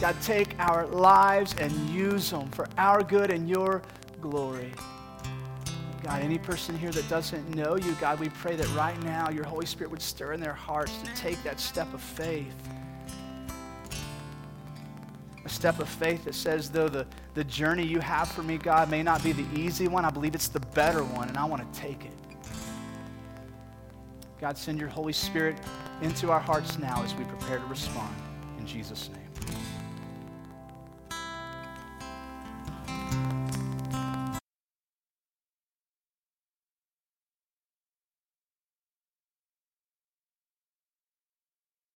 God, 0.00 0.16
take 0.22 0.58
our 0.58 0.86
lives 0.86 1.54
and 1.58 1.72
use 1.90 2.30
them 2.30 2.50
for 2.50 2.66
our 2.78 3.02
good 3.02 3.30
and 3.30 3.48
your 3.48 3.82
glory. 4.20 4.72
God, 6.02 6.22
any 6.22 6.38
person 6.38 6.76
here 6.78 6.90
that 6.90 7.06
doesn't 7.08 7.54
know 7.54 7.76
you, 7.76 7.92
God, 8.00 8.18
we 8.18 8.30
pray 8.30 8.56
that 8.56 8.68
right 8.74 9.00
now 9.02 9.28
your 9.28 9.44
Holy 9.44 9.66
Spirit 9.66 9.90
would 9.90 10.00
stir 10.00 10.32
in 10.32 10.40
their 10.40 10.54
hearts 10.54 10.96
to 11.02 11.14
take 11.14 11.42
that 11.42 11.60
step 11.60 11.92
of 11.92 12.00
faith 12.00 12.54
a 15.44 15.48
step 15.48 15.80
of 15.80 15.88
faith 15.88 16.24
that 16.24 16.34
says, 16.34 16.70
though 16.70 16.88
the, 16.88 17.06
the 17.34 17.44
journey 17.44 17.84
you 17.84 17.98
have 17.98 18.28
for 18.30 18.42
me, 18.42 18.58
God, 18.58 18.90
may 18.90 19.02
not 19.02 19.22
be 19.22 19.32
the 19.32 19.46
easy 19.58 19.88
one, 19.88 20.04
I 20.04 20.10
believe 20.10 20.34
it's 20.34 20.48
the 20.48 20.60
better 20.60 21.02
one, 21.02 21.28
and 21.28 21.36
I 21.36 21.44
want 21.44 21.72
to 21.72 21.80
take 21.80 22.04
it. 22.04 22.12
God, 24.40 24.56
send 24.56 24.78
your 24.78 24.88
Holy 24.88 25.12
Spirit 25.12 25.56
into 26.02 26.30
our 26.30 26.40
hearts 26.40 26.78
now 26.78 27.02
as 27.02 27.14
we 27.14 27.24
prepare 27.24 27.58
to 27.58 27.66
respond. 27.66 28.14
In 28.58 28.66
Jesus' 28.66 29.08
name. 29.10 29.19